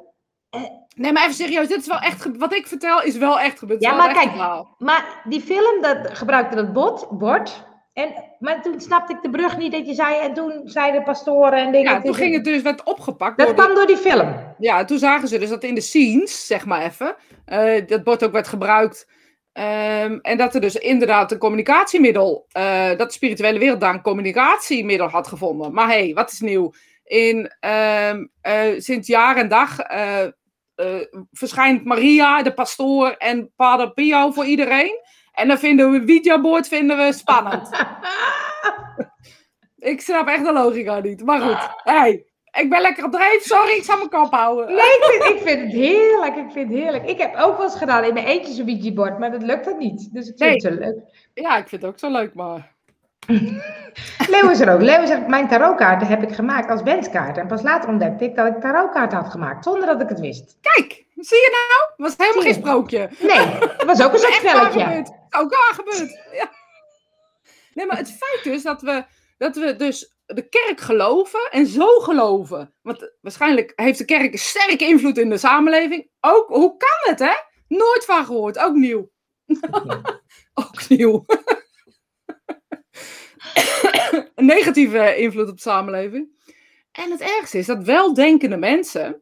Eh, 0.50 0.62
nee, 0.96 1.12
maar 1.12 1.24
even 1.24 1.36
serieus. 1.36 1.68
Dit 1.68 1.80
is 1.80 1.88
wel 1.88 2.00
echt... 2.00 2.38
Wat 2.38 2.54
ik 2.54 2.68
vertel 2.68 3.02
is 3.02 3.18
wel 3.18 3.40
echt 3.40 3.60
gebeurd. 3.60 3.82
Ja, 3.82 3.94
maar 3.94 4.14
kijk. 4.14 4.36
Maar 4.78 5.22
die 5.24 5.42
film, 5.42 5.82
dat 5.82 6.18
gebruikte 6.18 6.56
dat 6.56 6.74
bot, 6.74 7.10
bord... 7.10 7.68
En, 7.94 8.29
maar 8.40 8.62
toen 8.62 8.82
snapte 8.82 9.14
ik 9.14 9.22
de 9.22 9.30
brug 9.30 9.58
niet 9.58 9.72
dat 9.72 9.88
je 9.88 9.94
zei. 9.94 10.20
En 10.20 10.34
toen 10.34 10.62
zeiden 10.64 11.04
pastoren 11.04 11.60
en 11.60 11.72
dingen. 11.72 11.92
Ja, 11.92 12.02
toen 12.02 12.16
ging 12.16 12.34
het 12.34 12.44
dus, 12.44 12.62
werd 12.62 12.84
opgepakt. 12.84 13.38
Dat 13.38 13.54
kwam 13.54 13.76
door 13.76 13.88
die 13.88 13.98
film. 13.98 14.36
Ja, 14.60 14.86
toen 14.86 14.98
zagen 14.98 15.28
ze 15.28 15.38
dus 15.38 15.50
dat 15.50 15.64
in 15.64 15.76
de 15.76 15.82
scenes, 15.82 16.48
zeg 16.48 16.66
maar 16.66 16.82
even. 16.82 17.16
Uh, 17.48 17.88
dat 17.88 18.04
bord 18.04 18.24
ook 18.24 18.32
werd 18.32 18.48
gebruikt. 18.48 19.08
Um, 19.54 20.20
en 20.22 20.38
dat 20.38 20.56
er 20.56 20.62
dus 20.62 20.76
inderdaad 20.76 21.32
een 21.32 21.38
communicatiemiddel. 21.38 22.48
Uh, 22.58 22.88
dat 22.88 23.08
de 23.08 23.14
spirituele 23.14 23.60
wereld 23.60 23.82
daar 23.82 23.94
een 23.94 24.02
communicatiemiddel 24.02 25.08
had 25.08 25.28
gevonden. 25.28 25.74
Maar 25.74 25.88
hé, 25.88 26.04
hey, 26.04 26.14
wat 26.14 26.32
is 26.32 26.40
nieuw? 26.40 26.74
In, 27.04 27.52
um, 28.10 28.32
uh, 28.48 28.80
sinds 28.80 29.08
jaar 29.08 29.38
en 29.38 29.48
dag 29.48 29.76
verschijnt 31.32 31.86
Maria, 31.86 32.44
de 32.44 32.54
pastoor 32.54 33.10
en 33.10 33.52
Pader 33.56 33.94
Pio 33.94 34.32
voor 34.32 34.46
iedereen. 34.46 35.02
En 35.40 35.48
dan 35.48 35.58
vinden 35.58 35.92
we 35.92 36.06
videoboard 36.06 36.68
vinden 36.68 36.98
we 36.98 37.14
spannend. 37.14 37.70
ik 39.92 40.02
snap 40.02 40.28
echt 40.28 40.46
de 40.46 40.54
logica 40.54 41.00
niet. 41.00 41.26
Maar 41.26 41.42
goed, 41.42 41.70
hey, 41.84 42.26
ik 42.52 42.70
ben 42.70 42.82
lekker 42.82 43.06
op 43.06 43.12
dreef. 43.12 43.42
Sorry, 43.42 43.72
ik 43.72 43.84
zal 43.84 43.98
mijn 43.98 44.10
kop 44.10 44.34
houden. 44.34 44.68
Nee, 44.68 44.76
ik 44.76 45.04
vind, 45.04 45.36
ik 45.36 45.48
vind, 45.48 45.62
het 45.62 45.72
heerlijk. 45.72 46.36
Ik 46.36 46.52
vind 46.52 46.70
het 46.70 46.80
heerlijk. 46.80 47.10
Ik 47.10 47.18
heb 47.18 47.36
ook 47.36 47.58
wel 47.58 47.66
eens 47.66 47.76
gedaan 47.76 48.04
in 48.04 48.14
mijn 48.14 48.26
eentje 48.26 48.54
zo'n 48.54 48.66
videoboard, 48.66 49.20
maar 49.20 49.32
dat 49.32 49.44
lukt 49.44 49.66
het 49.66 49.78
niet. 49.78 50.14
Dus 50.14 50.28
ik 50.28 50.38
vind 50.38 50.64
het 50.64 50.74
zo 50.74 50.80
leuk. 50.80 51.30
Ja, 51.34 51.58
ik 51.58 51.68
vind 51.68 51.82
het 51.82 51.92
ook 51.92 52.00
zo 52.00 52.12
leuk, 52.12 52.34
maar... 52.34 52.78
Leo 54.34 54.50
is 54.50 54.60
er 54.60 54.74
ook. 54.74 54.82
Leo 54.82 55.06
zegt, 55.06 55.28
mijn 55.28 55.48
tarotkaarten 55.48 56.08
heb 56.08 56.24
ik 56.24 56.32
gemaakt 56.32 56.70
als 56.70 56.82
wenskaart. 56.82 57.38
En 57.38 57.48
pas 57.48 57.62
later 57.62 57.90
ontdekte 57.90 58.24
ik 58.24 58.36
dat 58.36 58.48
ik 58.48 58.62
tarotkaarten 58.62 59.18
had 59.18 59.32
gemaakt, 59.32 59.64
zonder 59.64 59.86
dat 59.86 60.02
ik 60.02 60.10
het 60.10 60.20
wist. 60.20 60.58
Kijk, 60.62 61.06
zie 61.24 61.38
je 61.38 61.50
nou? 61.52 61.92
Het 61.98 62.18
was 62.18 62.28
helemaal 62.28 62.44
geen 62.44 62.62
sprookje. 62.62 63.10
Nee, 63.20 63.38
het 63.38 63.84
was 63.86 64.02
ook 64.02 64.14
een 64.14 64.20
soort 64.26 64.34
spelletje. 64.34 65.18
Ook 65.30 65.54
al 65.54 65.74
gebeurd. 65.74 66.20
Ja. 66.32 66.52
Nee, 67.74 67.86
maar 67.86 67.98
het 67.98 68.18
feit 68.18 68.56
is 68.56 68.64
dat 68.64 68.82
we, 68.82 69.06
dat 69.38 69.56
we 69.56 69.76
dus 69.76 70.16
de 70.26 70.50
kerk 70.50 70.80
geloven 70.80 71.50
en 71.52 71.68
zo 71.68 72.00
geloven. 72.00 72.74
Want 72.82 73.12
waarschijnlijk 73.22 73.74
heeft 73.76 73.98
de 73.98 74.06
kerk 74.06 74.32
een 74.32 74.40
sterke 74.40 74.86
invloed 74.86 75.18
in 75.18 75.30
de 75.30 75.38
samenleving. 75.38 76.10
Ook, 76.20 76.48
hoe 76.48 76.78
kan 76.78 77.12
het, 77.12 77.20
hè? 77.20 77.34
Nooit 77.68 78.06
van 78.06 78.26
gehoord. 78.26 78.58
Ook 78.58 78.76
nieuw. 78.76 79.12
ook 80.54 80.90
nieuw. 80.90 81.26
een 84.36 84.46
negatieve 84.46 85.16
invloed 85.16 85.50
op 85.50 85.56
de 85.56 85.62
samenleving. 85.62 86.38
En 86.92 87.12
het 87.12 87.22
ergste 87.22 87.58
is 87.58 87.66
dat 87.66 87.84
weldenkende 87.84 88.58
mensen, 88.58 89.20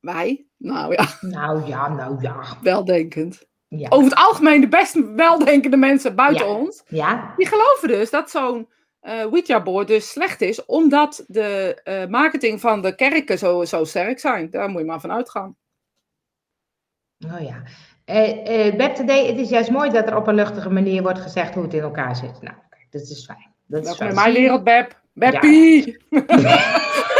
wij, 0.00 0.46
nou 0.62 0.92
ja. 0.92 1.06
Nou 1.20 1.66
ja, 1.66 1.88
nou 1.88 2.16
ja. 2.20 2.58
Weldenkend. 2.62 3.46
Ja. 3.68 3.88
Over 3.88 4.10
het 4.10 4.18
algemeen 4.18 4.60
de 4.60 4.68
best 4.68 5.14
weldenkende 5.16 5.76
mensen 5.76 6.14
buiten 6.14 6.48
ons. 6.48 6.82
Ja. 6.88 7.34
Die 7.36 7.46
geloven 7.46 7.88
dus 7.88 8.10
dat 8.10 8.30
zo'n 8.30 8.68
uh, 9.02 9.20
Ouija-board 9.20 9.86
dus 9.88 10.10
slecht 10.10 10.40
is, 10.40 10.64
omdat 10.64 11.24
de 11.26 11.80
uh, 11.84 12.06
marketing 12.10 12.60
van 12.60 12.82
de 12.82 12.94
kerken 12.94 13.38
zo, 13.38 13.64
zo 13.64 13.84
sterk 13.84 14.18
zijn. 14.18 14.50
Daar 14.50 14.68
moet 14.68 14.80
je 14.80 14.86
maar 14.86 15.00
van 15.00 15.12
uitgaan. 15.12 15.56
Oh 17.26 17.40
ja. 17.40 17.62
Uh, 18.06 18.66
uh, 18.66 18.76
Beb 18.76 18.94
Today, 18.94 19.26
het 19.26 19.38
is 19.38 19.48
juist 19.48 19.70
mooi 19.70 19.90
dat 19.90 20.06
er 20.06 20.16
op 20.16 20.26
een 20.26 20.34
luchtige 20.34 20.70
manier 20.70 21.02
wordt 21.02 21.20
gezegd 21.20 21.54
hoe 21.54 21.62
het 21.62 21.74
in 21.74 21.80
elkaar 21.80 22.16
zit. 22.16 22.42
Nou, 22.42 22.56
dat 22.90 23.02
is 23.02 23.24
fijn. 23.24 23.54
Dat 23.66 23.86
is 23.86 23.94
fijn. 23.94 24.14
Mijn 24.14 24.32
wereld, 24.32 24.64
Beb. 24.64 25.00
Beppie! 25.12 25.96
Ja. 26.10 26.20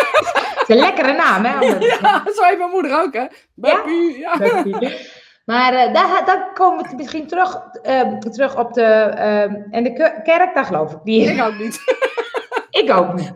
het 0.62 0.68
is 0.68 0.76
een 0.76 0.82
lekkere 0.82 1.12
naam, 1.12 1.44
hè? 1.44 1.78
Ja, 2.00 2.22
zo 2.34 2.42
heet 2.42 2.58
mijn 2.58 2.70
moeder 2.70 3.00
ook, 3.00 3.14
hè? 3.14 3.26
Beppie! 3.54 4.18
Ja? 4.18 4.36
Maar 5.44 5.72
uh, 5.72 5.94
daar, 5.94 6.22
daar 6.24 6.52
komen 6.54 6.90
we 6.90 6.96
misschien 6.96 7.26
terug, 7.26 7.62
uh, 7.86 8.18
terug 8.18 8.58
op 8.58 8.72
de. 8.72 9.12
Uh, 9.14 9.42
en 9.70 9.82
de 9.82 10.20
kerk, 10.22 10.54
daar 10.54 10.64
geloof 10.64 10.92
ik 10.92 11.04
niet. 11.04 11.28
Ik 11.28 11.42
ook 11.42 11.58
niet. 11.58 11.80
ik 12.82 12.90
ook 12.90 13.14
niet. 13.14 13.32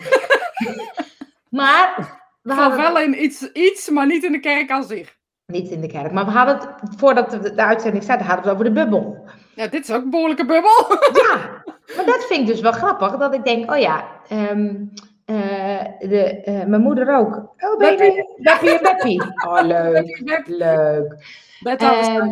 maar. 1.50 2.14
We 2.42 2.52
hadden 2.52 2.78
wel 2.78 2.98
in 2.98 3.22
iets, 3.24 3.52
iets, 3.52 3.88
maar 3.88 4.06
niet 4.06 4.24
in 4.24 4.32
de 4.32 4.40
kerk 4.40 4.70
aan 4.70 4.84
zich. 4.84 5.16
Niet 5.46 5.70
in 5.70 5.80
de 5.80 5.86
kerk. 5.86 6.12
Maar 6.12 6.24
we 6.24 6.30
hadden 6.30 6.58
het, 6.58 6.70
voordat 6.96 7.30
de, 7.30 7.54
de 7.54 7.62
uitzending 7.62 8.02
staat, 8.02 8.20
hadden 8.20 8.36
we 8.36 8.48
het 8.48 8.52
over 8.52 8.64
de 8.64 8.80
bubbel. 8.80 9.28
Ja, 9.54 9.66
dit 9.66 9.88
is 9.88 9.94
ook 9.94 10.02
een 10.02 10.10
behoorlijke 10.10 10.44
bubbel. 10.44 10.98
ja, 11.12 11.62
maar 11.96 12.04
dat 12.04 12.24
vind 12.26 12.40
ik 12.40 12.46
dus 12.46 12.60
wel 12.60 12.72
grappig. 12.72 13.16
Dat 13.16 13.34
ik 13.34 13.44
denk, 13.44 13.70
oh 13.70 13.78
ja, 13.78 14.04
um, 14.32 14.92
uh, 15.26 15.84
de, 15.98 16.42
uh, 16.44 16.64
mijn 16.64 16.82
moeder 16.82 17.16
ook. 17.16 17.54
Oh, 17.58 17.78
baby, 17.78 18.22
Beppie 18.36 18.70
en 18.70 18.82
Beppie. 18.82 19.22
Oh, 19.48 19.62
leuk, 19.62 20.46
leuk. 20.46 21.14
Uh, 21.62 22.22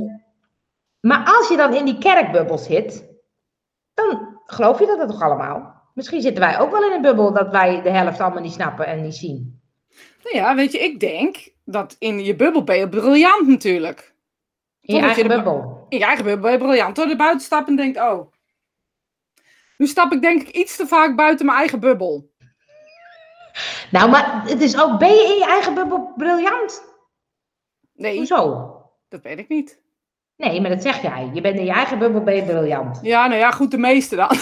maar 1.00 1.26
als 1.26 1.48
je 1.48 1.56
dan 1.56 1.74
in 1.74 1.84
die 1.84 1.98
kerkbubbel 1.98 2.58
zit, 2.58 3.08
dan 3.94 4.38
geloof 4.46 4.78
je 4.78 4.86
dat 4.86 4.98
het 4.98 5.08
toch 5.08 5.22
allemaal? 5.22 5.82
Misschien 5.94 6.20
zitten 6.20 6.44
wij 6.44 6.60
ook 6.60 6.70
wel 6.70 6.84
in 6.84 6.92
een 6.92 7.02
bubbel 7.02 7.32
dat 7.32 7.50
wij 7.50 7.82
de 7.82 7.90
helft 7.90 8.20
allemaal 8.20 8.42
niet 8.42 8.52
snappen 8.52 8.86
en 8.86 9.02
niet 9.02 9.14
zien. 9.14 9.62
Nou 10.22 10.36
ja, 10.36 10.54
weet 10.54 10.72
je, 10.72 10.78
ik 10.78 11.00
denk 11.00 11.48
dat 11.64 11.96
in 11.98 12.24
je 12.24 12.36
bubbel 12.36 12.64
ben 12.64 12.78
je 12.78 12.88
briljant 12.88 13.46
natuurlijk. 13.46 14.14
In 14.80 14.94
je 14.94 15.00
eigen 15.00 15.28
bubbel? 15.28 15.86
In 15.88 15.98
je 15.98 16.04
eigen 16.04 16.24
bubbel 16.24 16.42
ben 16.42 16.52
je 16.52 16.58
briljant. 16.58 16.96
Door 16.96 17.06
de 17.06 17.16
buiten 17.16 17.40
stapt 17.40 17.68
en 17.68 17.76
denkt, 17.76 17.98
oh. 17.98 18.32
Nu 19.76 19.86
stap 19.86 20.12
ik 20.12 20.20
denk 20.22 20.42
ik 20.42 20.48
iets 20.48 20.76
te 20.76 20.86
vaak 20.86 21.16
buiten 21.16 21.46
mijn 21.46 21.58
eigen 21.58 21.80
bubbel. 21.80 22.32
Nou, 23.90 24.10
maar 24.10 24.42
het 24.46 24.60
is 24.60 24.80
ook, 24.80 24.98
ben 24.98 25.14
je 25.14 25.24
in 25.24 25.38
je 25.38 25.46
eigen 25.46 25.74
bubbel 25.74 26.12
briljant? 26.16 26.84
Nee. 27.94 28.16
Hoezo? 28.16 28.72
Dat 29.08 29.22
weet 29.22 29.38
ik 29.38 29.48
niet. 29.48 29.82
Nee, 30.36 30.60
maar 30.60 30.70
dat 30.70 30.82
zeg 30.82 31.02
jij. 31.02 31.30
Je 31.32 31.40
bent 31.40 31.56
in 31.56 31.64
je 31.64 31.72
eigen 31.72 31.98
bubbel 31.98 32.22
ben 32.22 32.34
je 32.34 32.42
briljant. 32.42 32.98
Ja, 33.02 33.26
nou 33.26 33.40
ja, 33.40 33.50
goed, 33.50 33.70
de 33.70 33.78
meeste 33.78 34.16
dan. 34.16 34.28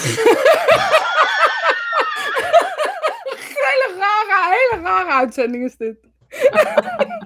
hele 3.69 3.95
rare, 3.97 4.57
hele 4.57 4.83
rare 4.83 5.11
uitzending 5.11 5.65
is 5.65 5.77
dit. 5.77 5.97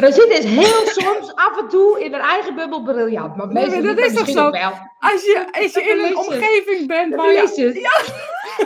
Rosita 0.00 0.34
is 0.34 0.44
heel 0.44 0.86
soms 0.86 1.34
af 1.34 1.58
en 1.58 1.68
toe 1.68 2.04
in 2.04 2.12
haar 2.12 2.22
eigen 2.22 2.54
bubbel 2.54 2.82
briljant. 2.82 3.36
Maar 3.36 3.46
nee, 3.46 3.82
dat 3.82 3.98
is 3.98 4.14
toch 4.14 4.28
zo? 4.28 4.50
Wel. 4.50 4.72
Als 4.98 5.22
je, 5.22 5.46
als 5.52 5.72
je 5.72 5.82
in 5.82 6.04
een 6.04 6.16
omgeving 6.16 6.86
bent 6.86 7.14
waar 7.14 7.32
je... 7.32 7.80
Ja. 7.80 8.02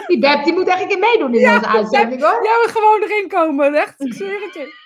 Die 0.07 0.19
Beb 0.19 0.45
die 0.45 0.53
moet 0.53 0.69
echt 0.69 0.83
een 0.83 0.89
keer 0.89 0.99
meedoen 0.99 1.35
in 1.35 1.41
ja, 1.41 1.59
deze 1.59 1.71
uitzending 1.71 2.23
hoor. 2.23 2.43
Ja, 2.43 2.65
we 2.65 2.69
gewoon 2.73 3.03
erin 3.03 3.29
komen. 3.29 3.75
Echt, 3.75 3.95
ik 3.97 4.15
zweer 4.15 4.41
het 4.41 4.55
je. 4.55 4.83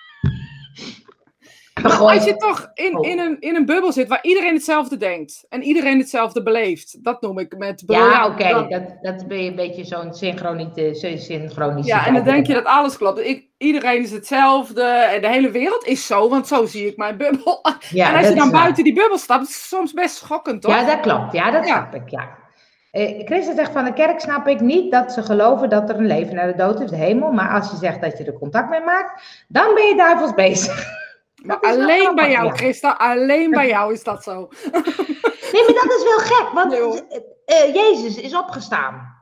Maar 1.83 1.99
als 1.99 2.25
je 2.25 2.37
toch 2.37 2.71
in, 2.75 2.99
oh. 2.99 3.09
in, 3.09 3.18
een, 3.18 3.37
in 3.40 3.55
een 3.55 3.66
bubbel 3.66 3.92
zit 3.92 4.09
waar 4.09 4.23
iedereen 4.23 4.55
hetzelfde 4.55 4.97
denkt 4.97 5.47
en 5.49 5.62
iedereen 5.62 5.99
hetzelfde 5.99 6.42
beleeft, 6.42 7.05
dat 7.05 7.21
noem 7.21 7.38
ik 7.38 7.57
met 7.59 7.83
Ja, 7.87 8.27
oké, 8.27 8.66
dat, 8.68 8.83
dat 9.03 9.29
ben 9.29 9.42
je 9.42 9.51
een 9.51 9.57
beetje 9.57 9.85
zo'n 9.85 10.14
synchronisch. 10.14 11.87
Ja, 11.87 12.07
en 12.07 12.14
dan 12.14 12.25
denk 12.25 12.47
je 12.47 12.55
dat 12.55 12.64
alles 12.64 12.97
klopt. 12.97 13.18
Ik, 13.18 13.47
iedereen 13.59 14.03
is 14.03 14.11
hetzelfde 14.11 14.83
en 14.83 15.21
de 15.21 15.29
hele 15.29 15.51
wereld 15.51 15.87
is 15.87 16.07
zo, 16.07 16.29
want 16.29 16.47
zo 16.47 16.66
zie 16.66 16.87
ik 16.87 16.97
mijn 16.97 17.16
bubbel. 17.16 17.61
Ja, 17.90 18.09
en 18.11 18.16
als 18.18 18.29
je 18.29 18.35
dan 18.35 18.51
buiten 18.51 18.85
die 18.85 18.94
bubbel 18.94 19.18
stapt, 19.18 19.49
is 19.49 19.55
het 19.55 19.64
soms 19.64 19.92
best 19.92 20.16
schokkend, 20.16 20.62
toch? 20.62 20.73
Ja, 20.73 20.85
dat 20.85 21.01
klopt. 21.01 21.33
Ja, 21.33 21.51
dat 21.51 21.66
snap 21.66 21.94
ik, 21.94 22.09
ja. 22.09 22.47
Eh, 22.90 23.27
Christen 23.27 23.55
zegt 23.55 23.72
van 23.72 23.85
de 23.85 23.92
kerk 23.92 24.20
snap 24.20 24.46
ik 24.46 24.61
niet 24.61 24.92
dat 24.92 25.12
ze 25.12 25.22
geloven 25.22 25.68
dat 25.68 25.88
er 25.88 25.96
een 25.96 26.07
leven 26.07 26.35
naar 26.35 26.46
de 26.46 26.57
dood 26.57 26.81
is, 26.81 26.90
de 26.90 26.96
hemel. 26.96 27.33
Maar 27.33 27.51
als 27.51 27.70
je 27.70 27.77
zegt 27.77 28.01
dat 28.01 28.18
je 28.18 28.24
er 28.24 28.33
contact 28.33 28.68
mee 28.68 28.81
maakt, 28.81 29.44
dan 29.48 29.74
ben 29.74 29.85
je 29.85 29.96
duivels 29.96 30.35
bezig. 30.35 30.87
Maar 31.38 31.61
alleen 31.61 32.14
bij 32.14 32.31
jou, 32.31 32.53
Christa, 32.53 32.92
alleen 32.92 33.51
bij 33.51 33.68
jou 33.68 33.92
is 33.92 34.05
dat 34.05 34.22
zo. 34.22 34.48
nee, 35.53 35.64
maar 35.64 35.74
dat 35.74 35.94
is 35.98 36.05
wel 36.05 36.18
gek, 36.18 36.51
want 36.53 36.74
uh, 36.74 37.74
Jezus 37.74 38.20
is 38.20 38.35
opgestaan. 38.35 39.16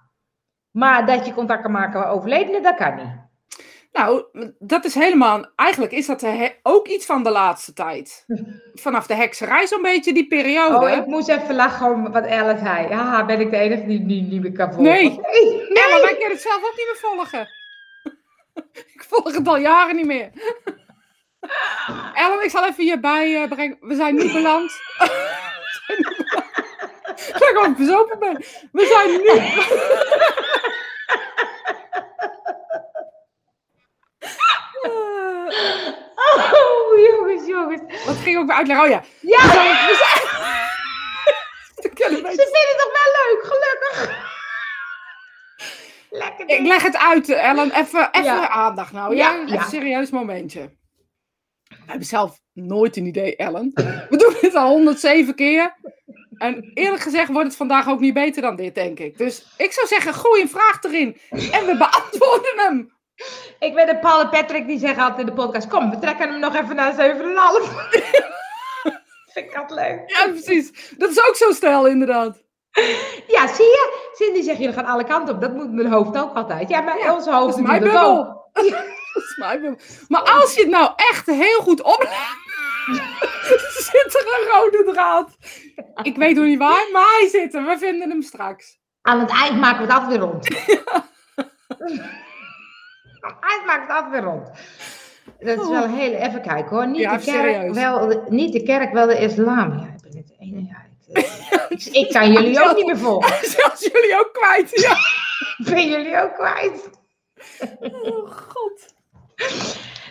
Maar 0.71 1.07
dat 1.07 1.27
je 1.27 1.35
contact 1.35 1.63
kan 1.63 1.71
maken 1.71 2.01
met 2.01 2.09
overledenen, 2.09 2.63
dat 2.63 2.75
kan 2.75 2.95
niet. 2.95 3.26
Nou, 3.97 4.25
dat 4.59 4.85
is 4.85 4.95
helemaal. 4.95 5.47
Eigenlijk 5.57 5.93
is 5.93 6.07
dat 6.07 6.27
ook 6.63 6.89
iets 6.89 7.07
van 7.07 7.23
de 7.23 7.31
laatste 7.31 7.73
tijd. 7.73 8.25
Vanaf 8.75 9.07
de 9.07 9.15
hekserij, 9.15 9.67
zo'n 9.67 9.83
beetje 9.83 10.13
die 10.13 10.27
periode. 10.27 10.87
Oh, 10.87 10.97
ik 10.97 11.07
moest 11.07 11.29
even 11.29 11.55
lachen 11.55 11.91
om 11.91 12.13
wat 12.13 12.25
Elle 12.25 12.59
zei. 12.59 12.89
Ja, 12.89 13.25
ben 13.25 13.41
ik 13.41 13.51
de 13.51 13.57
enige 13.57 13.87
die 13.87 14.01
niet, 14.01 14.31
niet 14.31 14.43
meer 14.43 14.53
kan 14.53 14.73
volgen? 14.73 14.93
Nee. 14.93 15.09
nee. 15.09 16.01
Wij 16.01 16.11
kunnen 16.11 16.31
het 16.31 16.41
zelf 16.41 16.57
ook 16.57 16.77
niet 16.77 16.87
meer 16.87 16.99
volgen. 17.01 17.49
ik 18.95 19.05
volg 19.09 19.35
het 19.35 19.49
al 19.49 19.57
jaren 19.57 19.97
niet 19.97 20.07
meer. 20.07 20.31
Ellen, 22.15 22.45
ik 22.45 22.51
zal 22.51 22.67
even 22.67 22.85
hierbij 22.85 23.43
uh, 23.43 23.49
brengen. 23.49 23.77
We 23.81 23.95
zijn 23.95 24.15
niet 24.15 24.33
beland. 24.33 24.81
Ik 27.17 27.35
zeg 27.37 27.49
gewoon 27.49 27.77
bezopen 27.77 28.19
ben. 28.19 28.45
We 28.73 28.87
zijn 28.87 29.11
nu. 29.11 29.41
Oh, 36.15 36.99
jongens, 37.09 37.47
jongens. 37.47 37.81
Wat 38.07 38.17
ging 38.17 38.39
ook 38.39 38.47
weer 38.47 38.57
uitleggen? 38.57 38.85
Oh 38.85 38.91
ja. 38.91 39.03
Ja! 39.21 39.43
We 39.87 39.95
zijn. 40.03 40.55
Ze 41.77 42.49
vinden 42.53 42.69
het 42.69 42.79
toch 42.79 42.93
wel 42.93 43.11
leuk, 43.23 43.41
gelukkig. 43.45 44.25
Lekker 46.11 46.49
Ik 46.49 46.67
leg 46.67 46.83
het 46.83 46.97
uit, 46.97 47.29
Ellen. 47.29 47.71
Even, 47.71 48.09
even 48.13 48.51
aandacht 48.51 48.93
nou. 48.93 49.17
Ja, 49.17 49.33
ja? 49.33 49.43
Even 49.43 49.59
een 49.59 49.65
serieus 49.65 50.11
momentje. 50.11 50.71
We 51.69 51.77
hebben 51.87 52.07
zelf 52.07 52.41
nooit 52.53 52.97
een 52.97 53.07
idee, 53.07 53.37
Ellen. 53.37 53.71
We 54.11 54.17
doen 54.17 54.35
dit 54.41 54.55
al 54.55 54.69
107 54.69 55.35
keer. 55.35 55.77
En 56.37 56.71
eerlijk 56.75 57.03
gezegd 57.03 57.33
wordt 57.33 57.47
het 57.47 57.57
vandaag 57.57 57.89
ook 57.89 58.01
niet 58.01 58.15
beter 58.15 58.43
dan 58.43 58.57
dit, 58.57 58.75
denk 58.75 58.99
ik. 58.99 59.19
Dus 59.19 59.47
ik 59.57 59.73
zou 59.73 59.87
zeggen, 59.87 60.15
gooi 60.15 60.43
een 60.43 60.49
vraag 60.49 60.83
erin. 60.83 61.17
En 61.31 61.67
we 61.67 61.77
beantwoorden 61.77 62.53
hem. 62.57 62.96
Ik 63.59 63.75
weet 63.75 63.87
dat 63.87 64.01
Paul 64.01 64.21
en 64.21 64.29
Patrick 64.29 64.67
die 64.67 64.79
zeggen 64.79 65.03
altijd 65.03 65.21
in 65.21 65.27
de 65.27 65.43
podcast: 65.43 65.69
Kom, 65.69 65.91
we 65.91 65.99
trekken 65.99 66.29
hem 66.29 66.41
nog 66.41 66.55
even 66.55 66.77
naar 66.77 66.93
7,5. 66.93 66.99
Vind 69.33 69.47
ik 69.47 69.55
dat 69.55 69.71
leuk. 69.71 70.03
Ja, 70.07 70.29
precies. 70.29 70.95
Dat 70.97 71.11
is 71.11 71.29
ook 71.29 71.37
zo 71.37 71.53
stijl, 71.53 71.87
inderdaad. 71.87 72.45
Ja, 73.27 73.47
zie 73.47 73.65
je? 73.65 74.11
Cindy 74.13 74.43
zegt: 74.43 74.59
Jullie 74.59 74.75
gaan 74.75 74.85
alle 74.85 75.05
kanten 75.05 75.35
op. 75.35 75.41
Dat 75.41 75.55
moet 75.55 75.73
mijn 75.73 75.93
hoofd 75.93 76.19
ook 76.19 76.35
altijd. 76.35 76.69
Ja, 76.69 76.81
maar 76.81 76.99
ja, 76.99 77.15
ons 77.15 77.27
hoofd 77.27 77.57
is 77.57 77.63
mijn 77.63 77.83
bubbel. 77.83 78.25
dat 78.53 79.23
is 79.23 79.37
mijn 79.37 79.61
bubbel. 79.61 79.81
Maar 80.09 80.23
als 80.23 80.55
je 80.55 80.61
het 80.61 80.71
nou 80.71 80.93
echt 80.97 81.27
heel 81.27 81.61
goed 81.61 81.83
oplet. 81.83 82.11
zit 83.91 84.15
er 84.15 84.41
een 84.41 84.49
rode 84.53 84.91
draad. 84.93 85.37
Ik 86.03 86.17
weet 86.17 86.37
nog 86.37 86.45
niet 86.45 86.59
waar, 86.59 86.89
maar 86.93 87.03
hij 87.19 87.29
zit 87.29 87.55
er. 87.55 87.65
We 87.65 87.79
vinden 87.79 88.11
hem 88.11 88.23
straks. 88.23 88.79
Aan 89.03 89.21
het 89.21 89.31
eind 89.31 89.61
maken 89.61 89.87
we 89.87 89.93
het 89.93 90.03
altijd 90.03 90.19
weer 90.19 90.29
rond. 90.29 90.49
Hij 93.41 93.63
maakt 93.67 93.93
het 93.93 94.11
weer 94.11 94.23
rond. 94.23 94.51
Dat 95.39 95.61
is 95.61 95.69
wel 95.69 95.83
oh. 95.83 95.95
heel... 95.95 96.13
Even 96.13 96.43
kijken 96.43 96.77
hoor. 96.77 96.89
Niet, 96.89 97.11
de 97.11 97.21
kerk, 97.25 97.75
wel, 97.75 98.25
niet 98.29 98.53
de 98.53 98.63
kerk, 98.63 98.93
wel 98.93 99.07
de 99.07 99.19
islam. 99.19 99.79
Ja, 99.79 99.95
ik 99.95 100.03
ben 100.03 100.17
het 100.17 100.33
ene. 100.39 100.61
Ja, 100.61 100.85
ik, 101.69 101.85
ik, 101.85 102.13
kan 102.13 102.33
jullie 102.33 102.65
ook 102.65 102.77
niet 102.77 102.87
meer 102.87 102.99
volgen. 102.99 103.49
Zelfs 103.57 103.89
jullie 103.93 104.19
ook 104.19 104.31
kwijt, 104.33 104.81
ja. 104.81 104.97
ben 105.71 105.89
jullie 105.89 106.23
ook 106.23 106.35
kwijt. 106.35 106.91
Oh, 107.81 108.31
god. 108.31 108.95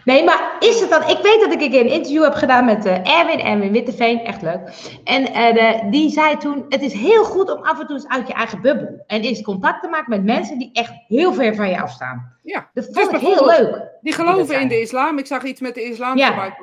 Nee, 0.06 0.24
maar 0.24 0.56
is 0.60 0.80
het 0.80 0.90
dan... 0.90 1.02
Ik 1.02 1.20
weet 1.22 1.40
dat 1.40 1.52
ik 1.52 1.62
een 1.62 1.70
keer 1.70 1.80
een 1.80 1.92
interview 1.92 2.24
heb 2.24 2.34
gedaan 2.34 2.66
met 2.66 2.86
uh, 2.86 3.20
Erwin, 3.20 3.40
Erwin 3.40 3.72
Witteveen, 3.72 4.20
echt 4.20 4.42
leuk. 4.42 4.62
En 5.04 5.56
uh, 5.56 5.92
die 5.92 6.10
zei 6.10 6.38
toen, 6.38 6.66
het 6.70 6.82
is 6.82 6.94
heel 6.94 7.24
goed 7.24 7.52
om 7.52 7.64
af 7.64 7.80
en 7.80 7.88
toe 7.88 7.96
eens 7.96 8.08
uit 8.08 8.28
je 8.28 8.34
eigen 8.34 8.62
bubbel. 8.62 9.04
En 9.08 9.22
eens 9.22 9.42
contact 9.42 9.82
te 9.82 9.90
maken 9.90 10.10
met 10.10 10.24
mensen 10.24 10.58
die 10.58 10.70
echt 10.74 10.94
heel 11.08 11.34
ver 11.34 11.56
van 11.56 11.70
jou 11.70 11.90
staan. 11.90 12.38
Ja. 12.44 12.70
Dat 12.74 12.88
vond 12.92 13.14
ik 13.14 13.20
heel 13.20 13.46
leuk. 13.46 13.82
Die 14.02 14.14
geloven 14.14 14.60
in 14.60 14.68
de 14.68 14.82
islam. 14.82 15.18
Ik 15.18 15.28
zag 15.28 15.44
iets 15.44 15.62
met 15.62 15.76
de 15.76 15.84
islam. 15.84 16.18
Ja. 16.18 16.56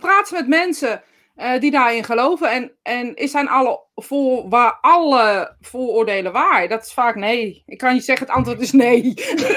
Praat 0.00 0.30
met 0.30 0.48
mensen 0.48 1.02
uh, 1.36 1.60
die 1.60 1.70
daarin 1.70 2.04
geloven. 2.04 2.50
En, 2.50 2.72
en 2.82 3.14
is 3.14 3.30
zijn 3.30 3.48
alle, 3.48 3.80
voor, 3.94 4.48
waar 4.48 4.78
alle 4.80 5.56
vooroordelen 5.60 6.32
waar? 6.32 6.68
Dat 6.68 6.84
is 6.84 6.92
vaak 6.92 7.14
nee. 7.14 7.62
Ik 7.66 7.78
kan 7.78 7.94
je 7.94 8.00
zeggen, 8.00 8.26
het 8.26 8.36
antwoord 8.36 8.60
is 8.60 8.72
nee. 8.72 9.02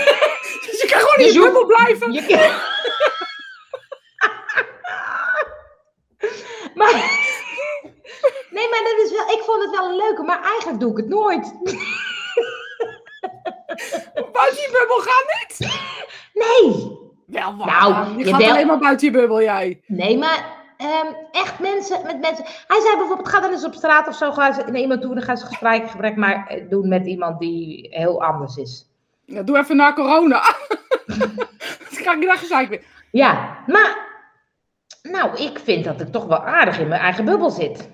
dus 0.65 0.81
je 0.81 0.87
kan 0.91 0.99
gewoon 0.99 1.27
in 1.27 1.33
je 1.33 1.39
bubbel 1.39 1.65
blijven. 1.65 2.13
Maar, 6.75 6.93
nee, 8.55 8.69
maar 8.69 8.81
dat 8.83 9.05
is 9.05 9.11
wel, 9.11 9.29
ik 9.29 9.41
vond 9.45 9.61
het 9.63 9.71
wel 9.71 9.89
een 9.89 9.95
leuke, 9.95 10.23
maar 10.23 10.43
eigenlijk 10.43 10.79
doe 10.79 10.91
ik 10.91 10.97
het 10.97 11.07
nooit. 11.07 11.53
buiten 14.33 14.61
je 14.61 14.69
bubbel 14.71 14.99
gaan 14.99 15.25
niet? 15.39 15.57
Nee. 16.33 16.97
Wel 17.25 17.57
waar. 17.57 17.67
Nou, 17.67 18.17
je, 18.17 18.25
gaat 18.25 18.43
alleen 18.43 18.67
maar 18.67 18.79
buiten 18.79 19.07
je 19.07 19.13
bubbel, 19.13 19.41
jij. 19.41 19.81
Nee, 19.85 20.17
maar 20.17 20.57
um, 20.77 21.15
echt 21.31 21.59
mensen, 21.59 22.01
met 22.05 22.19
mensen. 22.19 22.45
Hij 22.67 22.81
zei 22.81 22.97
bijvoorbeeld, 22.97 23.29
ga 23.29 23.39
dan 23.39 23.51
eens 23.51 23.65
op 23.65 23.73
straat 23.73 24.07
of 24.07 24.15
zo, 24.15 24.31
ga 24.31 24.49
naar 24.49 24.75
iemand 24.75 25.01
toe, 25.01 25.13
dan 25.13 25.23
ga 25.23 25.35
ze 25.35 26.13
maar 26.15 26.47
eh, 26.47 26.69
doen 26.69 26.87
met 26.87 27.05
iemand 27.05 27.39
die 27.39 27.87
heel 27.91 28.23
anders 28.23 28.55
is. 28.55 28.89
Ja, 29.25 29.41
doe 29.41 29.57
even 29.57 29.75
na 29.75 29.93
corona. 29.93 30.55
dan 31.93 32.03
kan 32.03 32.21
ik 32.21 32.27
daar 32.27 32.37
gezeik 32.37 32.69
weer. 32.69 32.83
Ja, 33.11 33.57
maar 33.67 34.08
nou, 35.01 35.41
ik 35.41 35.59
vind 35.59 35.83
dat 35.83 36.01
ik 36.01 36.11
toch 36.11 36.25
wel 36.25 36.45
aardig 36.45 36.79
in 36.79 36.87
mijn 36.87 37.01
eigen 37.01 37.25
bubbel 37.25 37.49
zit. 37.49 37.89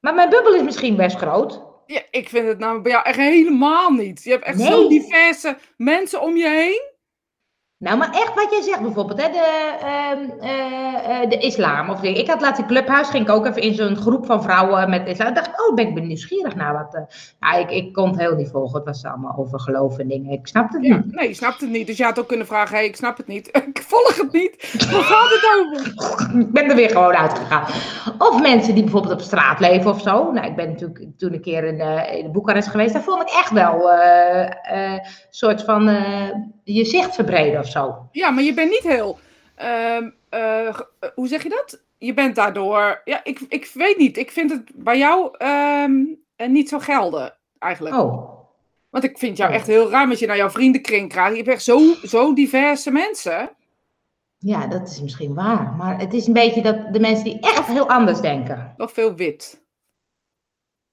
Maar 0.00 0.14
mijn 0.14 0.30
bubbel 0.30 0.54
is 0.54 0.62
misschien 0.62 0.96
best 0.96 1.16
groot. 1.16 1.62
Ja, 1.86 2.02
ik 2.10 2.28
vind 2.28 2.48
het 2.48 2.58
nou 2.58 2.80
bij 2.80 2.92
jou 2.92 3.04
echt 3.04 3.16
helemaal 3.16 3.90
niet. 3.90 4.24
Je 4.24 4.30
hebt 4.30 4.44
echt 4.44 4.60
zo 4.60 4.88
diverse 4.88 5.56
mensen 5.76 6.22
om 6.22 6.36
je 6.36 6.48
heen. 6.48 6.87
Nou, 7.78 7.98
maar 7.98 8.10
echt 8.10 8.34
wat 8.34 8.50
jij 8.50 8.62
zegt 8.62 8.80
bijvoorbeeld, 8.80 9.22
hè, 9.22 9.28
de, 9.28 9.74
uh, 9.82 11.20
uh, 11.22 11.30
de 11.30 11.38
islam. 11.38 11.90
Of 11.90 12.02
ik 12.02 12.28
had 12.28 12.40
laatst 12.40 12.60
in 12.60 12.66
Clubhuis, 12.66 13.08
ging 13.08 13.24
ik 13.24 13.30
ook 13.30 13.46
even 13.46 13.62
in 13.62 13.74
zo'n 13.74 13.96
groep 13.96 14.26
van 14.26 14.42
vrouwen 14.42 14.90
met 14.90 15.08
islam. 15.08 15.28
Ik 15.28 15.34
dacht, 15.34 15.68
oh, 15.68 15.74
ben 15.74 15.86
ik 15.88 15.94
ben 15.94 16.06
nieuwsgierig 16.06 16.54
naar 16.54 16.72
wat. 16.72 16.94
Uh, 16.94 17.00
ja, 17.40 17.54
ik, 17.54 17.70
ik 17.70 17.92
kon 17.92 18.08
het 18.08 18.18
heel 18.18 18.34
niet 18.34 18.50
volgen. 18.50 18.76
Het 18.76 18.84
was 18.84 19.04
allemaal 19.04 19.36
over 19.36 19.60
geloof 19.60 19.98
en 19.98 20.08
dingen. 20.08 20.32
Ik 20.32 20.46
snapte 20.46 20.78
het 20.78 20.88
niet. 20.88 21.14
Nee, 21.14 21.28
je 21.28 21.34
snapt 21.34 21.60
het 21.60 21.70
niet. 21.70 21.86
Dus 21.86 21.96
je 21.96 22.04
had 22.04 22.18
ook 22.18 22.28
kunnen 22.28 22.46
vragen, 22.46 22.76
hey, 22.76 22.86
ik 22.86 22.96
snap 22.96 23.16
het 23.16 23.26
niet. 23.26 23.46
ik 23.74 23.82
volg 23.86 24.16
het 24.16 24.32
niet. 24.32 24.86
Waar 24.90 25.02
gaat 25.02 25.30
het 25.30 25.48
over? 25.58 26.40
ik 26.40 26.52
ben 26.52 26.70
er 26.70 26.76
weer 26.76 26.90
gewoon 26.90 27.16
uitgegaan. 27.16 27.64
Of 28.18 28.40
mensen 28.40 28.74
die 28.74 28.82
bijvoorbeeld 28.82 29.14
op 29.14 29.20
straat 29.20 29.60
leven 29.60 29.90
of 29.90 30.00
zo. 30.00 30.32
Nou, 30.32 30.46
ik 30.46 30.56
ben 30.56 30.68
natuurlijk 30.68 31.06
toen 31.16 31.32
een 31.32 31.40
keer 31.40 31.64
in, 31.64 31.80
in 32.24 32.32
Boekarest 32.32 32.68
geweest. 32.68 32.92
Daar 32.92 33.02
vond 33.02 33.22
ik 33.22 33.28
echt 33.28 33.50
wel 33.50 33.92
een 33.92 35.00
soort 35.30 35.64
van 35.64 35.88
je 36.74 36.84
zicht 36.84 37.14
verbreden 37.14 37.60
of 37.60 37.68
zo. 37.68 38.08
Ja, 38.12 38.30
maar 38.30 38.44
je 38.44 38.54
bent 38.54 38.70
niet 38.70 38.82
heel. 38.82 39.18
Ehm, 39.54 40.10
eh, 40.28 40.78
hoe 41.14 41.28
zeg 41.28 41.42
je 41.42 41.48
dat? 41.48 41.82
Je 41.98 42.14
bent 42.14 42.34
daardoor. 42.34 43.00
Ja, 43.04 43.24
ik, 43.24 43.40
ik 43.48 43.70
weet 43.74 43.98
niet. 43.98 44.16
Ik 44.16 44.30
vind 44.30 44.50
het 44.50 44.70
bij 44.74 44.98
jou 44.98 45.36
ehm, 45.38 46.04
eh, 46.36 46.48
niet 46.48 46.68
zo 46.68 46.78
gelden, 46.78 47.34
eigenlijk. 47.58 47.96
Oh. 47.96 48.36
Want 48.90 49.04
ik 49.04 49.18
vind 49.18 49.36
jou 49.36 49.50
oh. 49.50 49.56
echt 49.56 49.66
heel 49.66 49.90
raar 49.90 50.08
als 50.08 50.18
je 50.18 50.26
naar 50.26 50.36
jouw 50.36 50.50
vriendenkring 50.50 51.08
krijgt. 51.08 51.30
Je 51.30 51.36
hebt 51.36 51.48
echt 51.48 51.62
zo, 51.62 51.80
zo 52.02 52.34
diverse 52.34 52.90
mensen. 52.90 53.50
Ja, 54.38 54.66
dat 54.66 54.88
is 54.88 55.00
misschien 55.00 55.34
waar. 55.34 55.74
Maar 55.76 55.98
het 55.98 56.14
is 56.14 56.26
een 56.26 56.32
beetje 56.32 56.62
dat 56.62 56.92
de 56.92 57.00
mensen 57.00 57.24
die 57.24 57.40
echt 57.40 57.66
heel 57.66 57.88
anders 57.88 58.20
denken. 58.20 58.74
Nog 58.76 58.92
veel 58.92 59.14
wit. 59.14 59.66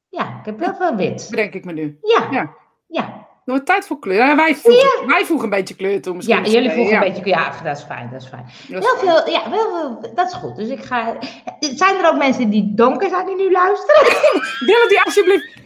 Ja, 0.09 0.39
ik 0.39 0.45
heb 0.45 0.59
heel 0.59 0.75
veel 0.75 0.95
wit. 0.95 1.27
Bedenk 1.29 1.53
ik 1.53 1.65
me 1.65 1.73
nu. 1.73 1.97
Ja. 2.01 2.27
Ja. 2.31 2.55
ja. 2.87 3.24
Nou, 3.45 3.63
tijd 3.63 3.87
voor 3.87 3.99
kleur. 3.99 4.35
wij, 4.35 4.55
voegen, 4.55 5.07
wij 5.07 5.25
voegen 5.25 5.43
een 5.43 5.49
beetje 5.49 5.75
kleur 5.75 6.01
toe. 6.01 6.15
Ja, 6.19 6.41
jullie 6.41 6.71
voegen 6.71 6.93
een 6.93 6.99
beetje 6.99 7.21
kleur. 7.21 7.35
Ja, 7.35 7.63
dat 7.63 7.77
is 7.77 7.83
fijn. 7.83 8.09
Dat 8.11 8.21
is 8.21 8.27
fijn. 8.27 8.45
heel 8.67 8.97
veel, 8.97 9.29
ja, 9.29 9.49
wel, 9.49 10.01
dat 10.15 10.27
is 10.27 10.33
goed. 10.33 10.55
Dus 10.55 10.69
ik 10.69 10.83
ga. 10.83 11.17
Zijn 11.59 11.95
er 11.95 12.09
ook 12.09 12.17
mensen 12.17 12.49
die 12.49 12.73
donker 12.73 13.09
zijn 13.09 13.25
die 13.25 13.35
nu 13.35 13.51
luisteren? 13.51 14.03
Willen 14.69 14.89
die 14.89 15.01
alsjeblieft. 15.01 15.63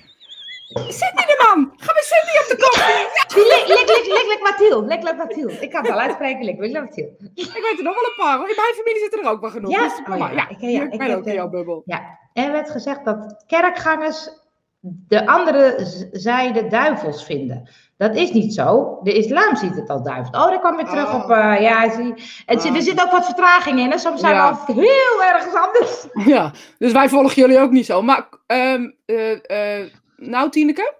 Zit 0.69 1.13
die 1.15 1.25
de 1.25 1.43
man? 1.45 1.73
Ga 1.77 1.93
maar 1.93 2.07
zitten 2.13 2.41
op 2.41 2.47
de 2.49 2.57
koffie. 2.65 3.43
Lik, 3.43 3.67
lik, 3.67 3.87
lik, 3.87 4.05
lik, 4.15 4.27
lik, 4.27 4.41
Mathilde. 4.41 4.87
Lik, 4.87 5.03
lik, 5.03 5.17
Mathilde. 5.17 5.53
Ik 5.53 5.69
kan 5.69 5.81
het 5.81 5.89
wel 5.89 5.99
uitspreken. 5.99 6.45
Lik, 6.45 6.59
lik, 6.59 6.73
Mathilde. 6.73 7.31
Ik 7.35 7.51
weet 7.53 7.77
er 7.77 7.83
nog 7.83 7.95
wel 7.95 8.03
een 8.03 8.15
paar. 8.17 8.49
In 8.49 8.55
mijn 8.55 8.73
familie 8.75 9.01
zitten 9.01 9.19
er 9.23 9.29
ook 9.29 9.41
wel 9.41 9.49
genoeg. 9.49 9.71
Ja, 9.71 9.83
dus, 9.83 9.99
oh, 10.09 10.17
ja, 10.17 10.31
ja, 10.31 10.49
ik, 10.49 10.57
ja, 10.59 10.83
ik 10.91 10.97
ben 10.97 11.15
ook 11.15 11.25
in 11.25 11.33
jouw 11.33 11.49
bubbel. 11.49 11.81
Ja, 11.85 12.19
er 12.33 12.51
werd 12.51 12.69
gezegd 12.69 13.05
dat 13.05 13.43
kerkgangers 13.47 14.29
de 14.81 15.27
andere 15.27 15.75
zijde 16.11 16.67
duivels 16.67 17.25
vinden. 17.25 17.69
Dat 17.97 18.15
is 18.15 18.31
niet 18.31 18.53
zo. 18.53 18.99
De 19.03 19.13
islam 19.13 19.55
ziet 19.55 19.75
het 19.75 19.89
als 19.89 20.03
duivel. 20.03 20.33
Oh, 20.33 20.49
daar 20.49 20.59
kwam 20.59 20.75
weer 20.75 20.85
terug 20.85 21.23
op. 21.23 21.29
Uh, 21.29 21.61
ja, 21.61 21.91
zie. 21.91 22.13
En 22.45 22.57
er 22.57 22.71
ah. 22.71 22.81
zit 22.81 23.01
ook 23.01 23.11
wat 23.11 23.25
vertraging 23.25 23.79
in. 23.79 23.91
Hè? 23.91 23.97
Soms 23.97 24.19
zijn 24.19 24.35
we 24.35 24.41
altijd 24.41 24.77
heel 24.77 25.23
ergens 25.23 25.53
anders. 25.53 26.07
Ja, 26.33 26.53
dus 26.77 26.91
wij 26.91 27.09
volgen 27.09 27.41
jullie 27.41 27.59
ook 27.59 27.71
niet 27.71 27.85
zo. 27.85 28.01
Maar, 28.01 28.29
um, 28.47 28.95
uh, 29.05 29.31
uh, 29.31 29.85
nou, 30.15 30.49
Tineke, 30.49 30.93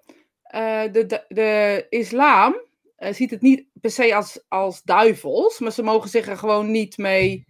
de, 0.92 1.04
de, 1.08 1.24
de 1.28 1.86
islam 1.90 2.56
ziet 2.98 3.32
het 3.32 3.42
niet 3.42 3.66
per 3.82 3.92
se 3.92 4.16
als, 4.16 4.44
als 4.48 4.82
duivels, 4.84 5.60
maar 5.60 5.72
ze 5.72 5.84
mogen 5.84 6.10
zich 6.10 6.28
er 6.28 6.38
gewoon 6.38 6.72
niet 6.72 6.98
mee 6.98 7.48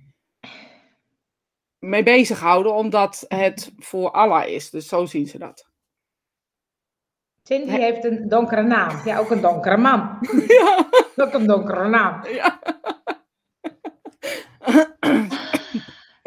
mee 1.80 2.04
bezighouden, 2.04 2.74
omdat 2.74 3.26
het 3.28 3.72
voor 3.78 4.12
Allah 4.12 4.48
is. 4.48 4.70
Dus 4.70 4.88
zo 4.88 5.06
zien 5.06 5.28
ze 5.28 5.38
dat. 5.38 5.69
Cindy 7.50 7.72
heeft 7.72 8.04
een 8.06 8.28
donkere 8.28 8.62
naam. 8.62 9.02
Ja, 9.06 9.18
ook 9.18 9.30
een 9.32 9.42
donkere 9.42 9.78
man. 9.78 10.18
Ja. 10.48 10.90
Ook 11.16 11.34
een 11.34 11.48
donkere 11.48 11.88
naam. 11.88 12.22
Ja. 12.28 12.60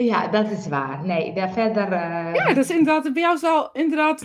Ja, 0.05 0.29
dat 0.29 0.51
is 0.51 0.69
waar. 0.69 1.01
Nee, 1.05 1.33
daar 1.33 1.51
verder. 1.51 1.93
Uh... 1.93 2.35
Ja, 2.35 2.47
dat 2.47 2.57
is 2.57 2.71
inderdaad 2.71 3.13
bij 3.13 3.23
jou 3.23 3.37
zal 3.39 3.71
inderdaad. 3.73 4.23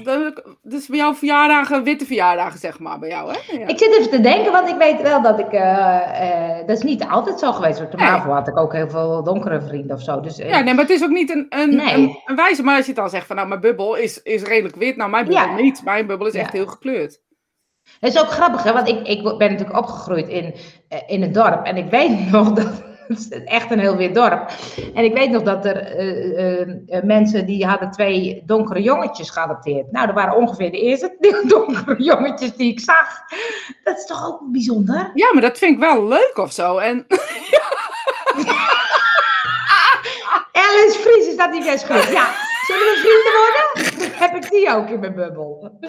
Is 0.63 0.87
bij 0.87 0.97
jouw 0.97 1.13
verjaardagen, 1.13 1.83
witte 1.83 2.05
verjaardagen, 2.05 2.59
zeg 2.59 2.79
maar, 2.79 2.99
bij 2.99 3.09
jou, 3.09 3.31
hè? 3.31 3.57
Ja. 3.57 3.67
Ik 3.67 3.77
zit 3.77 3.97
even 3.97 4.09
te 4.09 4.21
denken, 4.21 4.51
want 4.51 4.69
ik 4.69 4.75
weet 4.75 5.01
wel 5.01 5.21
dat 5.21 5.39
ik. 5.39 5.53
Uh, 5.53 6.57
dat 6.65 6.77
is 6.77 6.83
niet 6.83 7.03
altijd 7.03 7.39
zo 7.39 7.51
geweest. 7.51 7.79
Want 7.79 7.91
toen 7.91 7.99
had 7.99 8.47
ik 8.47 8.57
ook 8.57 8.73
heel 8.73 8.89
veel 8.89 9.23
donkere 9.23 9.61
vrienden 9.61 9.95
of 9.95 10.01
zo. 10.01 10.19
Dus, 10.19 10.37
ja, 10.37 10.59
nee, 10.59 10.73
maar 10.73 10.83
het 10.83 10.93
is 10.93 11.03
ook 11.03 11.09
niet 11.09 11.29
een, 11.29 11.45
een, 11.49 11.79
een, 12.25 12.35
wijze. 12.35 12.63
Maar 12.63 12.77
als 12.77 12.85
je 12.85 12.93
dan 12.93 13.09
zegt 13.09 13.27
van, 13.27 13.35
nou, 13.35 13.47
mijn 13.47 13.61
bubbel 13.61 13.95
is, 13.95 14.21
is 14.21 14.43
redelijk 14.43 14.75
wit. 14.75 14.95
Nou, 14.95 15.09
mijn 15.09 15.25
bubbel 15.25 15.53
niet. 15.53 15.81
Mijn 15.83 16.07
bubbel 16.07 16.27
is 16.27 16.33
echt 16.33 16.53
heel 16.53 16.67
gekleurd. 16.67 17.21
Het 17.99 18.13
is 18.13 18.21
ook 18.21 18.29
grappig, 18.29 18.63
hè? 18.63 18.73
Want 18.73 18.87
ik, 18.87 19.07
ik 19.07 19.23
ben 19.23 19.51
natuurlijk 19.51 19.77
opgegroeid 19.77 20.27
in, 20.27 20.53
in 21.07 21.21
het 21.21 21.33
dorp. 21.33 21.65
En 21.65 21.77
ik 21.77 21.89
weet 21.89 22.29
nog 22.31 22.51
dat 22.51 22.83
het 23.13 23.17
is 23.19 23.43
echt 23.43 23.71
een 23.71 23.79
heel 23.79 23.97
wit 23.97 24.15
dorp. 24.15 24.51
En 24.93 25.03
ik 25.03 25.13
weet 25.13 25.29
nog 25.29 25.43
dat 25.43 25.65
er 25.65 25.99
uh, 25.99 27.03
mensen 27.03 27.45
die 27.45 27.65
hadden 27.65 27.91
twee 27.91 28.43
donkere 28.45 28.81
jongetjes 28.81 29.29
geadopteerd. 29.29 29.91
Nou, 29.91 30.05
dat 30.05 30.15
waren 30.15 30.35
ongeveer 30.35 30.71
de 30.71 30.81
eerste 30.81 31.15
donkere 31.47 32.03
jongetjes 32.03 32.55
die 32.55 32.71
ik 32.71 32.79
zag. 32.79 33.07
Dat 33.83 33.97
is 33.97 34.05
toch 34.05 34.27
ook 34.27 34.39
bijzonder? 34.51 35.11
Ja, 35.13 35.33
maar 35.33 35.41
dat 35.41 35.57
vind 35.57 35.73
ik 35.73 35.79
wel 35.79 36.07
leuk 36.07 36.33
of 36.35 36.51
zo. 36.51 36.77
En... 36.77 37.05
Alice 40.51 40.99
Vries, 40.99 41.27
is 41.27 41.37
dat 41.37 41.51
die 41.51 41.63
best 41.63 41.85
goed? 41.85 42.11
Ja. 42.11 42.29
Zullen 42.67 42.85
we 42.85 42.97
vrienden 43.01 43.33
worden? 43.33 44.17
Heb 44.17 44.35
ik 44.35 44.49
die 44.49 44.69
ook 44.73 44.89
in 44.89 44.99
mijn 44.99 45.15
bubbel? 45.15 45.79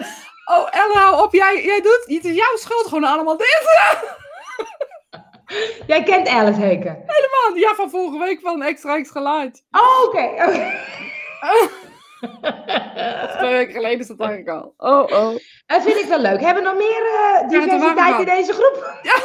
Oh, 0.45 0.67
Ella, 0.71 1.21
op. 1.21 1.33
Jij, 1.33 1.63
jij 1.63 1.81
doet... 1.81 2.03
Het 2.05 2.25
is 2.25 2.35
jouw 2.35 2.55
schuld 2.55 2.87
gewoon 2.87 3.03
allemaal 3.03 3.37
dit. 3.37 3.63
Jij 5.87 6.03
kent 6.03 6.27
Alice 6.27 6.59
Heken? 6.59 7.03
Helemaal. 7.05 7.55
Ja, 7.55 7.75
van 7.75 7.89
vorige 7.89 8.17
week 8.17 8.39
van 8.41 8.61
Extra 8.61 8.95
Extra 8.95 9.21
Light. 9.21 9.63
Oh, 9.71 10.03
oké. 10.03 10.17
Okay. 10.17 10.79
Twee 13.37 13.51
weken 13.51 13.73
geleden 13.73 13.99
is 13.99 14.07
dat 14.07 14.19
eigenlijk 14.19 14.49
al. 14.49 14.73
Oh, 14.77 15.11
oh. 15.11 15.35
Dat 15.65 15.81
vind 15.81 15.97
ik 15.97 16.05
wel 16.05 16.19
leuk. 16.19 16.41
Hebben 16.41 16.63
we 16.63 16.69
nog 16.69 16.77
meer 16.77 17.01
uh, 17.01 17.49
diversiteit 17.49 18.19
in 18.19 18.25
deze 18.25 18.53
groep? 18.53 18.99
Ja. 19.01 19.15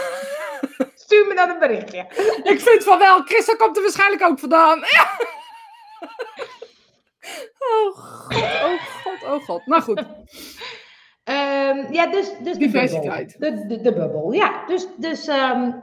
Stuur 1.04 1.26
me 1.26 1.34
dan 1.34 1.50
een 1.50 1.58
berichtje. 1.58 2.06
Ik 2.52 2.60
vind 2.60 2.84
van 2.84 2.98
wel. 2.98 3.22
Christa 3.22 3.54
komt 3.54 3.76
er 3.76 3.82
waarschijnlijk 3.82 4.22
ook 4.22 4.38
vandaan. 4.38 4.78
Ja. 4.78 5.10
Oh 7.58 7.96
god, 7.96 8.42
oh 8.42 8.80
god, 9.02 9.22
oh 9.22 9.44
god. 9.44 9.66
Nou 9.66 9.82
goed. 9.82 10.04
Um, 11.24 11.92
ja, 11.92 12.06
dus, 12.06 12.32
dus 12.42 12.56
Diversiteit. 12.56 13.36
De 13.38 13.38
bubbel. 13.38 13.68
De, 13.68 13.80
de, 13.82 13.92
bubbel, 13.92 14.32
ja. 14.32 14.64
Dus, 14.66 14.86
dus 14.96 15.28
um, 15.28 15.80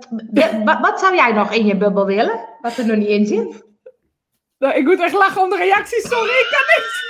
wat 0.81 0.99
zou 0.99 1.15
jij 1.15 1.31
nog 1.31 1.53
in 1.53 1.65
je 1.65 1.77
bubbel 1.77 2.05
willen? 2.05 2.39
Wat 2.61 2.77
er 2.77 2.85
nog 2.85 2.97
niet 2.97 3.07
in 3.07 3.25
zit? 3.25 3.63
Nou, 4.57 4.75
ik 4.75 4.85
moet 4.85 5.01
echt 5.01 5.13
lachen 5.13 5.41
om 5.41 5.49
de 5.49 5.57
reacties. 5.57 6.07
Sorry, 6.07 6.29
ik 6.29 6.47
kan 6.49 6.83
niet. 6.83 7.09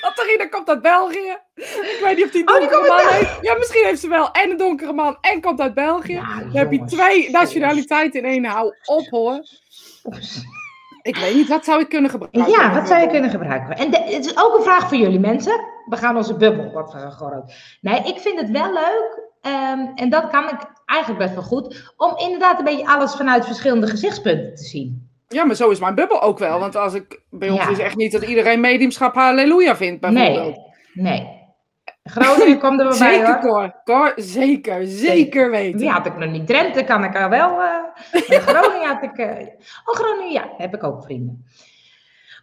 Catharina 0.00 0.46
komt 0.46 0.68
uit 0.68 0.82
België. 0.82 1.36
Ik 1.54 1.98
weet 2.02 2.16
niet 2.16 2.24
of 2.24 2.30
die 2.30 2.46
oh, 2.48 2.54
donkere 2.54 2.80
oh, 2.80 2.88
man 2.88 3.12
heeft. 3.12 3.38
Ja, 3.40 3.54
misschien 3.54 3.84
heeft 3.84 4.00
ze 4.00 4.08
wel 4.08 4.30
en 4.30 4.50
een 4.50 4.56
donkere 4.56 4.92
man 4.92 5.18
en 5.20 5.40
komt 5.40 5.60
uit 5.60 5.74
België. 5.74 6.14
Dan 6.14 6.50
heb 6.52 6.72
je 6.72 6.84
twee 6.84 7.30
nationaliteiten 7.30 8.20
in 8.20 8.26
één. 8.26 8.44
Hou 8.44 8.74
op 8.84 9.08
hoor. 9.08 9.40
Ik 11.06 11.16
weet 11.16 11.34
niet, 11.34 11.48
wat 11.48 11.64
zou 11.64 11.80
ik 11.80 11.88
kunnen 11.88 12.10
gebruiken? 12.10 12.52
Ja, 12.52 12.74
wat 12.74 12.88
zou 12.88 13.00
je 13.00 13.06
kunnen 13.06 13.30
gebruiken? 13.30 13.76
En 13.76 13.90
het 13.90 14.26
is 14.26 14.38
ook 14.38 14.56
een 14.56 14.62
vraag 14.62 14.88
voor 14.88 14.98
jullie 14.98 15.18
mensen. 15.18 15.60
We 15.86 15.96
gaan 15.96 16.16
onze 16.16 16.36
bubbel 16.36 16.72
wat 16.72 16.90
vergroten. 16.90 17.54
Nee, 17.80 17.98
ik 17.98 18.18
vind 18.18 18.40
het 18.40 18.50
wel 18.50 18.72
leuk. 18.72 19.24
Um, 19.42 19.92
en 19.94 20.10
dat 20.10 20.30
kan 20.30 20.44
ik 20.44 20.58
eigenlijk 20.86 21.20
best 21.20 21.34
wel 21.34 21.42
goed. 21.42 21.92
Om 21.96 22.16
inderdaad 22.16 22.58
een 22.58 22.64
beetje 22.64 22.86
alles 22.86 23.14
vanuit 23.14 23.46
verschillende 23.46 23.86
gezichtspunten 23.86 24.54
te 24.54 24.64
zien. 24.64 25.08
Ja, 25.28 25.44
maar 25.44 25.56
zo 25.56 25.70
is 25.70 25.80
mijn 25.80 25.94
bubbel 25.94 26.22
ook 26.22 26.38
wel. 26.38 26.58
Want 26.58 26.76
als 26.76 26.94
ik, 26.94 27.20
bij 27.30 27.50
ons 27.50 27.68
is 27.68 27.78
echt 27.78 27.96
niet 27.96 28.12
dat 28.12 28.22
iedereen 28.22 28.60
mediumschap 28.60 29.14
halleluja 29.14 29.76
vindt, 29.76 30.00
bijvoorbeeld. 30.00 30.56
Nee, 30.92 31.18
nee. 31.18 31.35
Groningen 32.06 32.58
komt 32.64 32.80
er 32.80 32.88
wel 32.88 32.98
bij 32.98 33.26
hoor. 33.26 33.38
Cor. 33.40 33.74
Cor, 33.84 34.12
zeker, 34.16 34.86
zeker 34.86 35.50
weten. 35.50 35.78
Die 35.78 35.90
had 35.90 36.06
ik 36.06 36.16
nog 36.16 36.30
niet. 36.30 36.46
Drenthe 36.46 36.84
kan 36.84 37.04
ik 37.04 37.14
er 37.14 37.28
wel. 37.28 37.54
Uh, 38.30 38.38
Groningen 38.38 38.88
had 38.88 39.02
ik. 39.02 39.18
Uh, 39.18 39.46
oh, 39.84 39.94
Groningen, 39.94 40.32
ja, 40.32 40.48
heb 40.56 40.74
ik 40.74 40.84
ook 40.84 41.02
vrienden. 41.02 41.44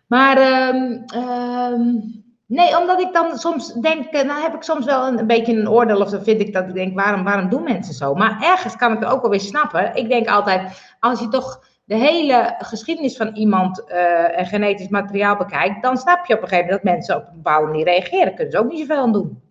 Maar 0.08 0.68
um, 0.68 1.04
um, 1.16 2.24
nee, 2.46 2.78
omdat 2.78 3.02
ik 3.02 3.14
dan 3.14 3.38
soms 3.38 3.74
denk, 3.74 4.06
eh, 4.06 4.24
nou 4.24 4.42
heb 4.42 4.54
ik 4.54 4.64
soms 4.64 4.86
wel 4.86 5.08
een, 5.08 5.20
een, 5.20 5.28
beetje 5.28 5.54
een 5.54 5.70
oordeel 5.70 6.02
of 6.02 6.10
dan 6.10 6.24
vind 6.24 6.42
ik 6.42 6.54
dat 6.54 6.68
ik 6.68 6.74
denk, 6.74 6.96
waarom, 6.96 7.24
waarom 7.24 7.50
doen 7.50 7.64
mensen 7.64 7.94
zo? 7.94 8.14
Maar 8.14 8.42
ergens 8.42 8.76
kan 8.76 8.94
ik 8.94 9.00
het 9.00 9.10
ook 9.10 9.22
wel 9.22 9.32
weer 9.32 9.40
snappen. 9.40 9.96
Ik 9.96 10.10
denk 10.10 10.28
altijd, 10.28 10.84
als 11.00 11.20
je 11.20 11.28
toch 11.28 11.64
de 11.86 11.96
hele 11.96 12.56
geschiedenis 12.58 13.18
van 13.18 13.36
iemand 13.36 13.84
uh, 13.88 14.40
en 14.40 14.46
genetisch 14.46 14.88
materiaal 14.88 15.38
bekijkt, 15.38 15.84
dan 15.84 15.98
snap 15.98 16.26
je 16.26 16.34
op 16.34 16.42
een 16.42 16.48
gegeven 16.48 16.70
moment 16.70 16.84
dat 16.84 16.94
mensen 16.94 17.16
op 17.16 17.28
een 17.28 17.42
bepaalde 17.42 17.68
manier 17.68 17.86
reageren. 17.86 18.36
Kunnen 18.36 18.52
ze 18.52 18.60
ook 18.60 18.70
niet 18.70 18.80
zoveel 18.80 19.04
aan 19.04 19.12
doen. 19.12 19.42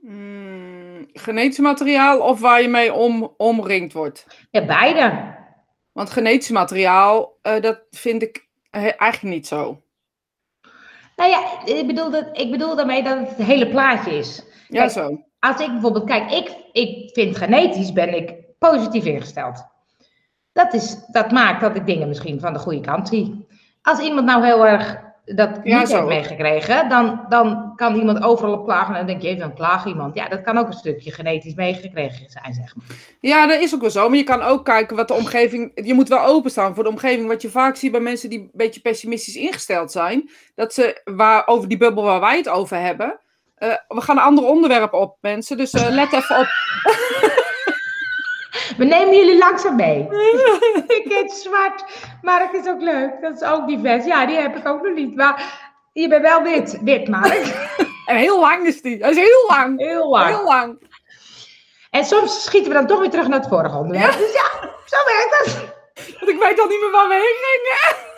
Mm, 0.00 1.08
genetisch 1.12 1.58
materiaal 1.58 2.20
of 2.20 2.40
waar 2.40 2.62
je 2.62 2.68
mee 2.68 2.92
om, 2.92 3.34
omringd 3.36 3.92
wordt? 3.92 4.26
Ja, 4.50 4.64
beide. 4.64 5.34
Want 5.92 6.10
genetisch 6.10 6.50
materiaal, 6.50 7.38
uh, 7.42 7.60
dat 7.60 7.82
vind 7.90 8.22
ik 8.22 8.48
eigenlijk 8.70 9.34
niet 9.34 9.46
zo. 9.46 9.82
Nou 11.16 11.30
ja, 11.30 11.64
ik 11.64 11.86
bedoel, 11.86 12.10
dat, 12.10 12.28
ik 12.32 12.50
bedoel 12.50 12.76
daarmee 12.76 13.02
dat 13.02 13.18
het 13.18 13.36
het 13.36 13.46
hele 13.46 13.68
plaatje 13.68 14.14
is. 14.14 14.42
Ja, 14.68 14.88
zo. 14.88 15.24
Als 15.38 15.60
ik 15.60 15.72
bijvoorbeeld, 15.72 16.04
kijk, 16.04 16.30
ik, 16.30 16.56
ik 16.72 17.10
vind 17.12 17.36
genetisch 17.36 17.92
ben 17.92 18.14
ik 18.14 18.34
positief 18.58 19.04
ingesteld. 19.04 19.66
Dat, 20.52 20.74
is, 20.74 21.06
dat 21.06 21.30
maakt 21.30 21.60
dat 21.60 21.76
ik 21.76 21.86
dingen 21.86 22.08
misschien 22.08 22.40
van 22.40 22.52
de 22.52 22.58
goede 22.58 22.80
kant 22.80 23.08
zie. 23.08 23.46
Als 23.82 24.00
iemand 24.00 24.26
nou 24.26 24.44
heel 24.44 24.66
erg 24.66 25.09
dat 25.34 25.64
niet 25.64 25.88
heeft 25.88 26.04
meegekregen, 26.04 26.88
dan, 26.88 27.24
dan 27.28 27.72
kan 27.76 27.94
iemand 27.94 28.22
overal 28.22 28.52
op 28.52 28.64
klagen. 28.64 28.94
En 28.94 28.98
dan 28.98 29.06
denk 29.06 29.22
je, 29.22 29.28
even, 29.28 29.40
dan 29.40 29.54
klaag 29.54 29.86
iemand. 29.86 30.14
Ja, 30.14 30.28
dat 30.28 30.42
kan 30.42 30.58
ook 30.58 30.66
een 30.66 30.72
stukje 30.72 31.12
genetisch 31.12 31.54
meegekregen 31.54 32.30
zijn, 32.30 32.54
zeg 32.54 32.76
maar. 32.76 32.86
Ja, 33.20 33.46
dat 33.46 33.60
is 33.60 33.74
ook 33.74 33.80
wel 33.80 33.90
zo. 33.90 34.08
Maar 34.08 34.18
je 34.18 34.24
kan 34.24 34.42
ook 34.42 34.64
kijken 34.64 34.96
wat 34.96 35.08
de 35.08 35.14
omgeving... 35.14 35.70
Je 35.74 35.94
moet 35.94 36.08
wel 36.08 36.24
openstaan 36.24 36.74
voor 36.74 36.84
de 36.84 36.90
omgeving. 36.90 37.28
Wat 37.28 37.42
je 37.42 37.50
vaak 37.50 37.76
ziet 37.76 37.92
bij 37.92 38.00
mensen 38.00 38.30
die 38.30 38.38
een 38.38 38.50
beetje 38.52 38.80
pessimistisch 38.80 39.36
ingesteld 39.36 39.92
zijn. 39.92 40.30
Dat 40.54 40.74
ze, 40.74 41.00
waar, 41.04 41.46
over 41.46 41.68
die 41.68 41.78
bubbel 41.78 42.02
waar 42.02 42.20
wij 42.20 42.36
het 42.36 42.48
over 42.48 42.76
hebben... 42.80 43.20
Uh, 43.58 43.74
we 43.88 44.00
gaan 44.00 44.16
een 44.16 44.22
ander 44.22 44.44
onderwerp 44.44 44.92
op, 44.92 45.16
mensen. 45.20 45.56
Dus 45.56 45.74
uh, 45.74 45.88
let 45.88 46.12
even 46.12 46.38
op. 46.38 46.46
We 48.76 48.84
nemen 48.84 49.16
jullie 49.16 49.38
langzaam 49.38 49.76
mee. 49.76 49.98
ik 50.98 51.04
heet 51.04 51.32
zwart, 51.32 51.84
maar 52.22 52.40
het 52.40 52.64
is 52.64 52.70
ook 52.70 52.80
leuk. 52.80 53.20
Dat 53.20 53.42
is 53.42 53.48
ook 53.48 53.68
divers. 53.68 54.04
Ja, 54.04 54.26
die 54.26 54.36
heb 54.36 54.56
ik 54.56 54.68
ook 54.68 54.82
nog 54.82 54.94
niet. 54.94 55.16
Maar 55.16 55.68
je 55.92 56.08
bent 56.08 56.22
wel 56.22 56.42
wit, 56.42 56.78
wit 56.82 57.08
Mark. 57.08 57.70
en 58.06 58.16
heel 58.16 58.40
lang 58.40 58.66
is 58.66 58.82
die. 58.82 58.98
Dat 58.98 59.10
is 59.10 59.16
heel 59.16 59.44
lang. 59.48 59.78
Heel 59.78 60.08
lang. 60.08 60.26
Heel 60.26 60.44
lang. 60.44 60.88
En 61.90 62.04
soms 62.04 62.44
schieten 62.44 62.68
we 62.68 62.76
dan 62.76 62.86
toch 62.86 63.00
weer 63.00 63.10
terug 63.10 63.28
naar 63.28 63.38
het 63.38 63.48
vorige 63.48 63.76
onderwerp. 63.76 64.12
Ja. 64.12 64.18
Dus 64.18 64.32
ja, 64.32 64.70
zo 64.84 64.96
werkt 65.04 65.38
dat. 65.38 65.68
Want 66.18 66.30
ik 66.30 66.38
weet 66.38 66.60
al 66.60 66.66
niet 66.66 66.80
meer 66.80 66.90
waar 66.90 67.08
we 67.08 67.14
heen 67.14 67.36
gingen. 67.40 68.09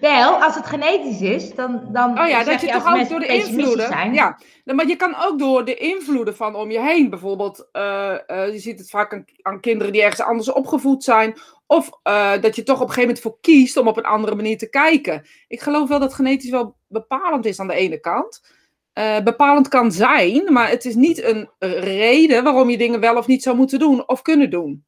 Wel, 0.00 0.42
als 0.42 0.54
het 0.54 0.66
genetisch 0.66 1.20
is, 1.20 1.54
dan, 1.54 1.88
dan 1.92 2.20
oh 2.20 2.28
ja, 2.28 2.44
dat 2.44 2.60
je, 2.60 2.66
je 2.66 2.72
toch 2.72 2.94
ook 2.94 3.08
door 3.08 3.20
de 3.20 3.26
invloeden. 3.26 3.86
Zijn. 3.86 4.14
Ja, 4.14 4.38
maar 4.64 4.86
je 4.86 4.96
kan 4.96 5.14
ook 5.16 5.38
door 5.38 5.64
de 5.64 5.74
invloeden 5.74 6.36
van 6.36 6.54
om 6.54 6.70
je 6.70 6.80
heen, 6.80 7.10
bijvoorbeeld, 7.10 7.68
uh, 7.72 8.14
uh, 8.26 8.52
je 8.52 8.58
ziet 8.58 8.78
het 8.78 8.90
vaak 8.90 9.12
aan, 9.12 9.24
aan, 9.42 9.60
kinderen 9.60 9.92
die 9.92 10.02
ergens 10.02 10.20
anders 10.20 10.52
opgevoed 10.52 11.04
zijn, 11.04 11.38
of 11.66 11.90
uh, 12.04 12.32
dat 12.40 12.56
je 12.56 12.62
toch 12.62 12.80
op 12.80 12.88
een 12.88 12.94
gegeven 12.94 13.02
moment 13.02 13.20
voor 13.20 13.38
kiest 13.40 13.76
om 13.76 13.88
op 13.88 13.96
een 13.96 14.04
andere 14.04 14.34
manier 14.34 14.58
te 14.58 14.70
kijken. 14.70 15.26
Ik 15.48 15.60
geloof 15.60 15.88
wel 15.88 15.98
dat 15.98 16.14
genetisch 16.14 16.50
wel 16.50 16.76
bepalend 16.88 17.46
is 17.46 17.60
aan 17.60 17.68
de 17.68 17.74
ene 17.74 18.00
kant. 18.00 18.40
bepalend 19.24 19.68
kan 19.68 19.92
zijn, 19.92 20.52
maar 20.52 20.68
het 20.68 20.84
is 20.84 20.94
niet 20.94 21.22
een 21.22 21.50
reden 21.58 22.44
waarom 22.44 22.70
je 22.70 22.78
dingen 22.78 23.00
wel 23.00 23.16
of 23.16 23.26
niet 23.26 23.42
zou 23.42 23.56
moeten 23.56 23.78
doen 23.78 24.08
of 24.08 24.22
kunnen 24.22 24.50
doen. 24.50 24.86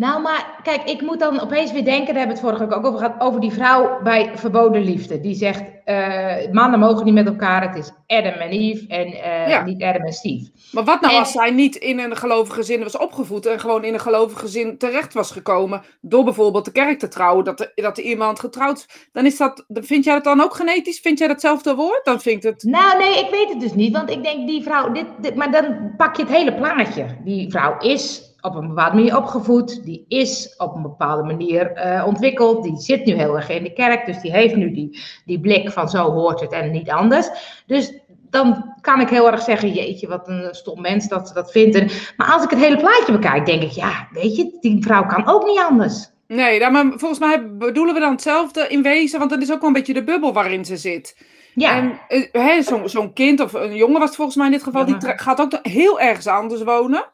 Nou, 0.00 0.22
maar 0.22 0.60
kijk, 0.62 0.82
ik 0.84 1.00
moet 1.00 1.18
dan 1.18 1.40
opeens 1.40 1.72
weer 1.72 1.84
denken, 1.84 2.06
daar 2.06 2.16
hebben 2.16 2.36
we 2.36 2.42
het 2.42 2.50
vorige 2.50 2.66
week 2.66 2.76
ook 2.76 2.86
over 2.86 2.98
gehad, 2.98 3.20
over 3.20 3.40
die 3.40 3.52
vrouw 3.52 4.02
bij 4.02 4.30
Verboden 4.34 4.82
Liefde. 4.82 5.20
Die 5.20 5.34
zegt, 5.34 5.62
uh, 5.86 6.52
mannen 6.52 6.78
mogen 6.78 7.04
niet 7.04 7.14
met 7.14 7.26
elkaar, 7.26 7.62
het 7.62 7.76
is 7.76 7.92
Adam 8.06 8.32
en 8.32 8.50
Eve 8.50 8.86
en 8.88 9.08
uh, 9.50 9.64
niet 9.64 9.82
Adam 9.82 10.02
en 10.02 10.12
Steve. 10.12 10.50
Maar 10.72 10.84
wat 10.84 11.00
nou 11.00 11.14
als 11.14 11.32
zij 11.32 11.50
niet 11.50 11.76
in 11.76 11.98
een 11.98 12.16
gelovige 12.16 12.56
gezin 12.56 12.82
was 12.82 12.96
opgevoed 12.96 13.46
en 13.46 13.60
gewoon 13.60 13.84
in 13.84 13.94
een 13.94 14.00
gelovige 14.00 14.38
gezin 14.38 14.78
terecht 14.78 15.14
was 15.14 15.30
gekomen 15.30 15.82
door 16.00 16.24
bijvoorbeeld 16.24 16.64
de 16.64 16.72
kerk 16.72 16.98
te 16.98 17.08
trouwen, 17.08 17.44
dat 17.44 17.60
er, 17.60 17.72
dat 17.74 17.98
er 17.98 18.04
iemand 18.04 18.40
getrouwd, 18.40 19.08
dan 19.12 19.26
is 19.26 19.36
dat, 19.36 19.64
vind 19.68 20.04
jij 20.04 20.14
dat 20.14 20.24
dan 20.24 20.40
ook 20.40 20.54
genetisch? 20.54 21.00
Vind 21.00 21.18
jij 21.18 21.28
datzelfde 21.28 21.74
woord? 21.74 22.04
Dan 22.04 22.20
vind 22.20 22.42
het... 22.42 22.62
Nou 22.62 22.98
nee, 22.98 23.18
ik 23.18 23.30
weet 23.30 23.48
het 23.48 23.60
dus 23.60 23.74
niet, 23.74 23.92
want 23.92 24.10
ik 24.10 24.22
denk 24.22 24.48
die 24.48 24.62
vrouw, 24.62 24.92
dit, 24.92 25.06
dit 25.18 25.34
maar 25.34 25.50
dan 25.50 25.94
pak 25.96 26.16
je 26.16 26.22
het 26.22 26.32
hele 26.32 26.54
plaatje. 26.54 27.06
Die 27.24 27.50
vrouw 27.50 27.78
is 27.78 28.28
op 28.40 28.54
een 28.54 28.68
bepaalde 28.68 28.96
manier 28.96 29.16
opgevoed, 29.16 29.84
die 29.84 30.04
is 30.08 30.54
op 30.56 30.74
een 30.74 30.82
bepaalde 30.82 31.22
manier 31.22 31.86
uh, 31.86 32.06
ontwikkeld, 32.06 32.62
die 32.62 32.76
zit 32.76 33.04
nu 33.04 33.14
heel 33.14 33.36
erg 33.36 33.48
in 33.48 33.62
de 33.62 33.72
kerk, 33.72 34.06
dus 34.06 34.20
die 34.20 34.32
heeft 34.32 34.54
nu 34.54 34.72
die, 34.72 35.00
die 35.24 35.40
blik 35.40 35.70
van 35.70 35.88
zo 35.88 36.10
hoort 36.10 36.40
het 36.40 36.52
en 36.52 36.70
niet 36.70 36.90
anders. 36.90 37.28
Dus 37.66 37.98
dan 38.30 38.74
kan 38.80 39.00
ik 39.00 39.08
heel 39.08 39.30
erg 39.30 39.42
zeggen, 39.42 39.72
jeetje, 39.72 40.08
wat 40.08 40.28
een 40.28 40.48
stom 40.50 40.80
mens 40.80 41.08
dat 41.08 41.28
ze 41.28 41.34
dat 41.34 41.50
vindt. 41.50 42.14
Maar 42.16 42.32
als 42.32 42.44
ik 42.44 42.50
het 42.50 42.58
hele 42.58 42.76
plaatje 42.76 43.12
bekijk, 43.12 43.46
denk 43.46 43.62
ik, 43.62 43.70
ja, 43.70 44.08
weet 44.12 44.36
je, 44.36 44.56
die 44.60 44.82
vrouw 44.82 45.06
kan 45.06 45.26
ook 45.26 45.46
niet 45.46 45.58
anders. 45.58 46.08
Nee, 46.26 46.70
maar 46.70 46.84
volgens 46.96 47.20
mij 47.20 47.56
bedoelen 47.56 47.94
we 47.94 48.00
dan 48.00 48.12
hetzelfde 48.12 48.68
in 48.68 48.82
wezen, 48.82 49.18
want 49.18 49.30
dat 49.30 49.42
is 49.42 49.52
ook 49.52 49.60
wel 49.60 49.68
een 49.68 49.74
beetje 49.74 49.94
de 49.94 50.04
bubbel 50.04 50.32
waarin 50.32 50.64
ze 50.64 50.76
zit. 50.76 51.16
Ja. 51.54 51.76
En 51.76 51.98
uh, 52.32 52.60
zo'n 52.60 52.88
zo 52.88 53.08
kind 53.08 53.40
of 53.40 53.52
een 53.52 53.76
jongen 53.76 53.98
was 53.98 54.08
het 54.08 54.16
volgens 54.16 54.36
mij 54.36 54.46
in 54.46 54.52
dit 54.52 54.62
geval, 54.62 54.84
die 54.84 54.96
gaat 54.98 55.40
ook 55.40 55.58
heel 55.62 56.00
ergens 56.00 56.26
anders 56.26 56.62
wonen. 56.62 57.04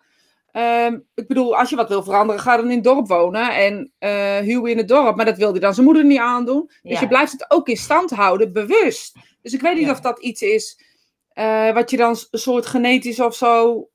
Um, 0.58 1.06
ik 1.14 1.26
bedoel, 1.26 1.56
als 1.56 1.70
je 1.70 1.76
wat 1.76 1.88
wil 1.88 2.02
veranderen, 2.02 2.42
ga 2.42 2.56
dan 2.56 2.70
in 2.70 2.74
het 2.74 2.84
dorp 2.84 3.06
wonen 3.06 3.54
en 3.54 3.92
uh, 3.98 4.36
huwen 4.36 4.70
in 4.70 4.76
het 4.76 4.88
dorp. 4.88 5.16
Maar 5.16 5.24
dat 5.24 5.36
wilde 5.36 5.58
dan 5.58 5.74
zijn 5.74 5.86
moeder 5.86 6.04
niet 6.04 6.18
aandoen. 6.18 6.70
Dus 6.82 7.00
je 7.00 7.08
blijft 7.08 7.32
het 7.32 7.50
ook 7.50 7.68
in 7.68 7.76
stand 7.76 8.10
houden, 8.10 8.52
bewust. 8.52 9.16
Dus 9.42 9.52
ik 9.52 9.60
weet 9.60 9.76
niet 9.76 9.90
of 9.90 10.00
dat 10.00 10.18
iets 10.18 10.42
is 10.42 10.80
uh, 11.34 11.72
wat 11.72 11.90
je 11.90 11.96
dan 11.96 12.16
een 12.30 12.38
soort 12.38 12.66
genetisch 12.66 13.20
of 13.20 13.34
zo. 13.34 13.88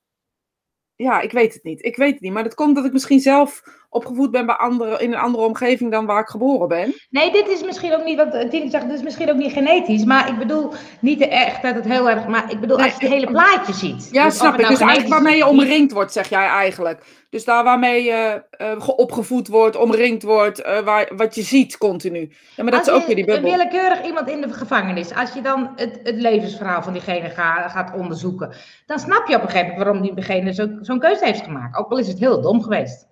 Ja, 0.95 1.21
ik 1.21 1.31
weet 1.31 1.53
het 1.53 1.63
niet. 1.63 1.85
Ik 1.85 1.95
weet 1.95 2.13
het 2.13 2.21
niet. 2.21 2.33
Maar 2.33 2.43
dat 2.43 2.53
komt 2.53 2.75
dat 2.75 2.85
ik 2.85 2.93
misschien 2.93 3.19
zelf 3.19 3.63
opgevoed 3.91 4.31
ben 4.31 4.45
bij 4.45 4.55
andere, 4.55 5.03
in 5.03 5.11
een 5.11 5.19
andere 5.19 5.43
omgeving 5.43 5.91
dan 5.91 6.05
waar 6.05 6.21
ik 6.21 6.27
geboren 6.27 6.67
ben. 6.67 6.95
Nee, 7.09 7.31
dit 7.31 7.47
is 7.47 7.63
misschien 7.63 7.93
ook 7.93 8.03
niet, 8.03 8.17
wat 8.17 8.47
zegt, 8.69 8.87
dit 8.87 8.97
is 8.97 9.03
misschien 9.03 9.29
ook 9.29 9.35
niet 9.35 9.51
genetisch. 9.51 10.05
Maar 10.05 10.29
ik 10.29 10.37
bedoel 10.37 10.73
niet 10.99 11.27
echt 11.27 11.61
dat 11.61 11.75
het 11.75 11.85
heel 11.85 12.09
erg, 12.09 12.27
maar 12.27 12.51
ik 12.51 12.59
bedoel 12.59 12.77
als 12.77 12.93
je 12.93 12.99
het 12.99 13.13
hele 13.13 13.31
plaatje 13.31 13.73
ziet. 13.73 14.09
Ja, 14.11 14.25
dus 14.25 14.37
snap 14.37 14.53
ik. 14.53 14.59
Nou 14.59 14.71
dus 14.71 14.79
eigenlijk 14.79 15.13
waarmee 15.13 15.37
je 15.37 15.47
omringd 15.47 15.91
wordt, 15.91 16.11
zeg 16.11 16.29
jij 16.29 16.47
eigenlijk. 16.47 17.03
Dus 17.29 17.45
daar 17.45 17.63
waarmee 17.63 18.03
je 18.03 18.43
uh, 18.61 18.87
opgevoed 18.87 19.47
wordt, 19.47 19.75
omringd 19.75 20.23
wordt, 20.23 20.65
uh, 20.65 20.79
waar, 20.79 21.11
wat 21.15 21.35
je 21.35 21.41
ziet 21.41 21.77
continu. 21.77 22.31
Ja, 22.55 22.63
maar 22.63 22.71
dat 22.71 22.87
is 22.87 22.93
ook 22.93 23.05
weer 23.05 23.15
die 23.15 23.25
bubbel. 23.25 23.51
willekeurig 23.51 24.05
iemand 24.05 24.29
in 24.29 24.41
de 24.41 24.53
gevangenis, 24.53 25.15
als 25.15 25.33
je 25.33 25.41
dan 25.41 25.71
het, 25.75 25.99
het 26.03 26.15
levensverhaal 26.15 26.83
van 26.83 26.93
diegene 26.93 27.29
ga, 27.29 27.69
gaat 27.69 27.95
onderzoeken, 27.95 28.53
dan 28.85 28.99
snap 28.99 29.27
je 29.27 29.35
op 29.35 29.41
een 29.41 29.49
gegeven 29.49 29.67
moment 29.67 29.85
waarom 29.85 30.15
diegene 30.15 30.53
zo'n 30.53 30.79
zo 30.81 30.97
keuze 30.97 31.25
heeft 31.25 31.43
gemaakt. 31.43 31.77
Ook 31.77 31.91
al 31.91 31.97
is 31.97 32.07
het 32.07 32.19
heel 32.19 32.41
dom 32.41 32.61
geweest. 32.61 33.09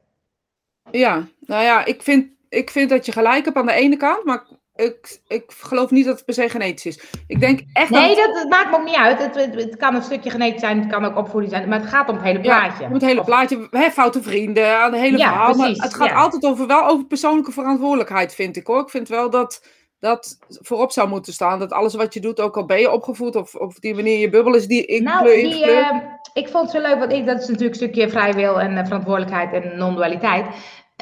Ja, 0.92 1.28
nou 1.40 1.64
ja, 1.64 1.86
ik 1.86 2.02
vind, 2.02 2.28
ik 2.50 2.70
vind 2.70 2.90
dat 2.90 3.06
je 3.06 3.12
gelijk 3.12 3.46
hebt 3.46 3.58
aan 3.58 3.66
de 3.66 3.74
ene 3.74 3.98
kant, 3.98 4.24
maar 4.26 4.44
ik, 4.76 5.20
ik 5.28 5.44
geloof 5.48 5.92
niet 5.92 6.06
dat 6.06 6.16
het 6.16 6.26
per 6.26 6.34
se 6.34 6.50
genetisch 6.50 6.86
is. 6.86 7.04
Ik 7.28 7.40
denk 7.40 7.62
echt 7.74 7.90
nee, 7.90 8.16
dat, 8.16 8.34
dat 8.34 8.50
maakt 8.50 8.70
me 8.70 8.78
ook 8.78 8.86
niet 8.86 8.96
uit. 8.96 9.20
Het, 9.20 9.36
het, 9.36 9.78
kan 9.78 9.96
een 9.96 10.04
stukje 10.04 10.30
genetisch 10.30 10.62
zijn, 10.62 10.80
het 10.80 10.92
kan 10.92 11.06
ook 11.06 11.18
opvoeding 11.18 11.54
zijn, 11.54 11.70
maar 11.70 11.80
het 11.80 11.90
gaat 11.90 12.10
om 12.10 12.16
het 12.16 12.24
hele 12.24 12.40
plaatje. 12.40 12.82
Ja, 12.82 12.88
om 12.88 12.94
het 12.94 13.02
hele 13.02 13.24
plaatje, 13.24 13.68
hè, 13.72 13.92
foute 13.92 14.22
vrienden, 14.22 14.80
aan 14.80 14.92
de 14.92 14.98
hele 14.98 15.18
ja, 15.18 15.28
verhaal. 15.28 15.54
Precies, 15.54 15.78
maar 15.78 15.88
het 15.88 15.96
gaat 15.96 16.14
altijd 16.14 16.46
over, 16.46 16.68
wel 16.68 16.86
over 16.86 17.06
persoonlijke 17.06 17.52
verantwoordelijkheid, 17.52 18.36
vind 18.36 18.56
ik 18.56 18.68
hoor. 18.68 18.82
Ik 18.82 18.90
vind 18.90 19.08
wel 19.08 19.30
dat 19.30 19.62
dat 20.00 20.38
voorop 20.48 20.92
zou 20.92 21.10
moeten 21.10 21.34
staan. 21.34 21.60
Dat 21.60 21.74
alles 21.74 21.96
wat 21.96 22.14
je 22.14 22.20
doet, 22.20 22.40
ook 22.40 22.58
al 22.58 22.66
ben 22.66 22.80
je 22.80 22.92
opgevoed 22.92 23.36
of 23.36 23.56
op 23.56 23.80
die 23.80 23.96
manier 23.96 24.20
je 24.20 24.30
bubbel 24.30 24.56
is 24.56 24.68
die 24.68 24.86
ik 24.86 25.02
nou, 25.02 25.26
die, 25.26 25.66
uh, 25.66 25.92
ik 26.34 26.48
vond 26.48 26.72
het 26.72 26.72
zo 26.72 26.90
leuk, 26.90 27.00
want 27.00 27.12
ik, 27.12 27.26
dat 27.26 27.42
is 27.42 27.48
natuurlijk 27.48 27.82
een 27.82 27.88
stukje 27.88 28.10
vrijwil 28.10 28.60
en 28.60 28.72
uh, 28.72 28.86
verantwoordelijkheid 28.86 29.64
en 29.64 29.78
non-dualiteit. 29.78 30.46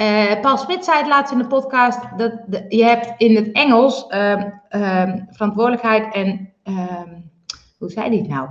Uh, 0.01 0.39
Paul 0.41 0.57
Smit 0.57 0.85
zei 0.85 0.97
het 0.97 1.07
laatst 1.07 1.31
in 1.31 1.37
de 1.37 1.47
podcast, 1.47 1.99
dat 2.17 2.33
je 2.69 2.83
hebt 2.83 3.13
in 3.17 3.35
het 3.35 3.51
Engels 3.51 4.05
uh, 4.09 4.43
uh, 4.71 5.13
verantwoordelijkheid 5.29 6.13
en, 6.13 6.53
ehm, 6.63 7.09
hoe 7.77 7.89
zei 7.89 8.07
hij 8.07 8.17
het 8.17 8.27
nou? 8.27 8.49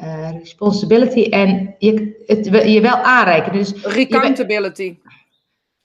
Eh, 0.00 0.30
responsibility 0.38 1.22
en 1.22 1.74
je, 1.78 2.22
het, 2.26 2.46
je 2.46 2.80
wel 2.80 2.96
aanreiken. 2.96 3.52
Dus 3.52 3.84
Accountability. 3.84 4.96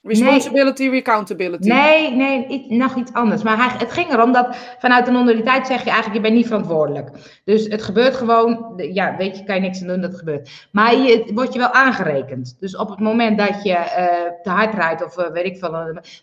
Responsibility, 0.05 0.87
nee, 0.87 0.99
accountability. 0.99 1.67
Nee, 1.67 2.11
nee, 2.11 2.65
nog 2.69 2.95
iets 2.95 3.13
anders. 3.13 3.43
Maar 3.43 3.57
hij, 3.57 3.77
het 3.77 3.91
ging 3.91 4.11
erom 4.11 4.31
dat 4.31 4.55
vanuit 4.79 5.05
de 5.05 5.11
non 5.11 5.27
zeg 5.27 5.83
je 5.83 5.89
eigenlijk, 5.89 6.13
je 6.13 6.21
bent 6.21 6.33
niet 6.33 6.47
verantwoordelijk. 6.47 7.09
Dus 7.45 7.67
het 7.67 7.83
gebeurt 7.83 8.15
gewoon, 8.15 8.73
ja, 8.75 9.15
weet 9.17 9.37
je, 9.37 9.43
kan 9.43 9.55
je 9.55 9.61
niks 9.61 9.81
aan 9.81 9.87
doen 9.87 10.01
dat 10.01 10.09
het 10.09 10.19
gebeurt. 10.19 10.67
Maar 10.71 10.95
je 10.95 11.31
wordt 11.33 11.53
je 11.53 11.59
wel 11.59 11.71
aangerekend. 11.71 12.55
Dus 12.59 12.75
op 12.75 12.89
het 12.89 12.99
moment 12.99 13.37
dat 13.37 13.63
je 13.63 13.69
uh, 13.69 14.41
te 14.43 14.49
hard 14.49 14.73
rijdt 14.73 15.05
of 15.05 15.17
uh, 15.17 15.31
weet 15.31 15.45
ik 15.45 15.57
veel, 15.57 15.71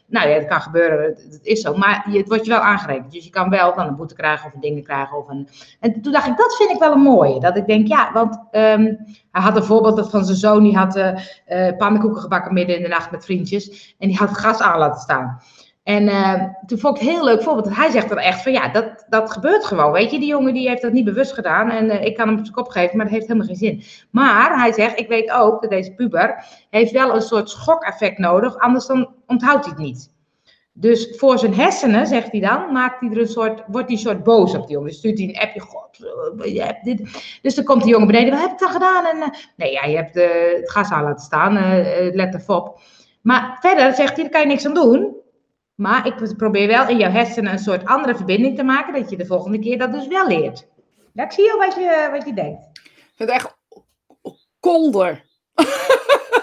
nou 0.07 0.29
ja, 0.29 0.39
dat 0.39 0.49
kan 0.49 0.61
gebeuren, 0.61 1.03
het, 1.03 1.41
is 1.43 1.61
zo. 1.61 1.75
Maar 1.75 2.07
je, 2.11 2.19
het 2.19 2.29
wordt 2.29 2.45
je 2.45 2.51
wel 2.51 2.61
aangerekend. 2.61 3.13
Dus 3.13 3.25
je 3.25 3.31
kan 3.31 3.51
wel 3.51 3.75
dan 3.75 3.87
een 3.87 3.97
boete 3.97 4.15
krijgen 4.15 4.47
of 4.47 4.55
een 4.55 4.61
dingen 4.61 4.83
krijgen. 4.83 5.19
Of 5.19 5.29
een... 5.29 5.49
En 5.81 6.01
toen 6.03 6.13
dacht 6.13 6.27
ik, 6.27 6.37
dat 6.37 6.57
vind 6.57 6.71
ik 6.71 6.79
wel 6.79 6.93
een 6.93 7.01
mooie. 7.01 7.41
Dat 7.41 7.57
ik 7.57 7.67
denk, 7.67 7.87
ja, 7.87 8.13
want 8.13 8.35
um, 8.53 8.99
hij 9.31 9.43
had 9.43 9.57
een 9.57 9.65
voorbeeld 9.65 10.11
van 10.11 10.25
zijn 10.25 10.37
zoon, 10.37 10.63
die 10.63 10.77
had 10.77 10.97
uh, 10.97 11.13
pannenkoeken 11.79 12.21
gebakken 12.21 12.55
midden 12.55 12.77
in 12.77 12.83
de 12.83 12.89
nacht 12.89 13.11
met 13.11 13.25
vriendjes. 13.25 13.70
En 13.99 14.09
die 14.09 14.17
had 14.17 14.39
gas 14.39 14.61
aan 14.61 14.79
laten 14.79 15.01
staan. 15.01 15.41
En 15.83 16.03
uh, 16.03 16.45
toen 16.67 16.79
vond 16.79 16.97
ik 16.97 17.03
het 17.03 17.11
heel 17.11 17.25
leuk 17.25 17.43
voorbeeld. 17.43 17.77
Hij 17.77 17.91
zegt 17.91 18.11
er 18.11 18.17
echt 18.17 18.43
van, 18.43 18.53
ja, 18.53 18.69
dat, 18.69 19.07
dat 19.09 19.31
gebeurt 19.31 19.65
gewoon. 19.65 19.93
Weet 19.93 20.11
je, 20.11 20.19
die 20.19 20.29
jongen 20.29 20.55
die 20.55 20.69
heeft 20.69 20.83
dat 20.83 20.93
niet 20.93 21.05
bewust 21.05 21.33
gedaan. 21.33 21.71
En 21.71 21.85
uh, 21.85 22.05
ik 22.05 22.17
kan 22.17 22.29
hem 22.29 22.37
op 22.37 22.43
zijn 22.43 22.55
kop 22.55 22.69
geven, 22.69 22.97
maar 22.97 23.05
dat 23.05 23.15
heeft 23.15 23.27
helemaal 23.27 23.49
geen 23.49 23.57
zin. 23.57 23.83
Maar 24.11 24.59
hij 24.59 24.73
zegt, 24.73 24.99
ik 24.99 25.09
weet 25.09 25.31
ook 25.31 25.61
dat 25.61 25.71
deze 25.71 25.95
puber 25.95 26.45
heeft 26.71 26.93
wel 26.93 27.15
een 27.15 27.23
soort 27.23 27.51
schokeffect 27.51 28.19
nodig. 28.19 28.59
Anders 28.59 28.87
dan 28.87 29.15
onthoudt 29.27 29.65
hij 29.65 29.75
het 29.75 29.85
niet. 29.85 30.13
Dus 30.73 31.17
voor 31.17 31.39
zijn 31.39 31.55
hersenen, 31.55 32.07
zegt 32.07 32.31
hij 32.31 32.41
dan, 32.41 32.73
maakt 32.73 33.01
hij 33.01 33.11
er 33.11 33.21
een 33.21 33.29
soort, 33.29 33.63
wordt 33.67 33.87
hij 33.87 33.97
een 33.97 34.03
soort 34.03 34.25
boos 34.25 34.55
op 34.55 34.67
die 34.67 34.73
jongen. 34.73 34.89
Dus 34.89 34.99
stuurt 34.99 35.19
hij 35.19 35.29
een 35.29 35.41
appje, 35.41 35.61
god, 35.61 35.97
je 36.53 36.63
hebt 36.63 36.85
dit. 36.85 37.23
Dus 37.43 37.55
dan 37.55 37.65
komt 37.65 37.83
die 37.83 37.91
jongen 37.91 38.07
beneden, 38.07 38.31
wat 38.31 38.41
heb 38.41 38.51
ik 38.51 38.59
dan 38.59 38.71
gedaan? 38.71 39.07
En, 39.07 39.17
uh, 39.17 39.29
nee, 39.57 39.73
ja, 39.73 39.85
je 39.85 39.97
hebt 39.97 40.15
het 40.61 40.71
gas 40.71 40.91
aan 40.91 41.05
laten 41.05 41.25
staan, 41.25 41.53
let 42.13 42.35
even 42.35 42.55
op. 42.55 42.81
Maar 43.23 43.57
verder 43.61 43.95
zegt 43.95 44.15
hij, 44.15 44.23
daar 44.23 44.33
kan 44.33 44.41
je 44.41 44.47
niks 44.47 44.67
aan 44.67 44.75
doen. 44.75 45.17
Maar 45.75 46.07
ik 46.07 46.37
probeer 46.37 46.67
wel 46.67 46.89
in 46.89 46.97
jouw 46.97 47.11
hersenen 47.11 47.53
een 47.53 47.59
soort 47.59 47.85
andere 47.85 48.17
verbinding 48.17 48.57
te 48.57 48.63
maken, 48.63 48.93
dat 48.93 49.11
je 49.11 49.17
de 49.17 49.27
volgende 49.27 49.59
keer 49.59 49.79
dat 49.79 49.93
dus 49.93 50.07
wel 50.07 50.27
leert. 50.27 50.69
Ik 51.15 51.33
zie 51.33 51.53
al 51.53 51.59
wat 51.59 51.75
je, 51.75 52.09
wat 52.11 52.27
je 52.27 52.35
denkt. 52.35 52.63
Ik 52.85 53.13
vind 53.17 53.31
het 53.31 53.31
echt 53.31 53.57
kolder. 54.61 55.25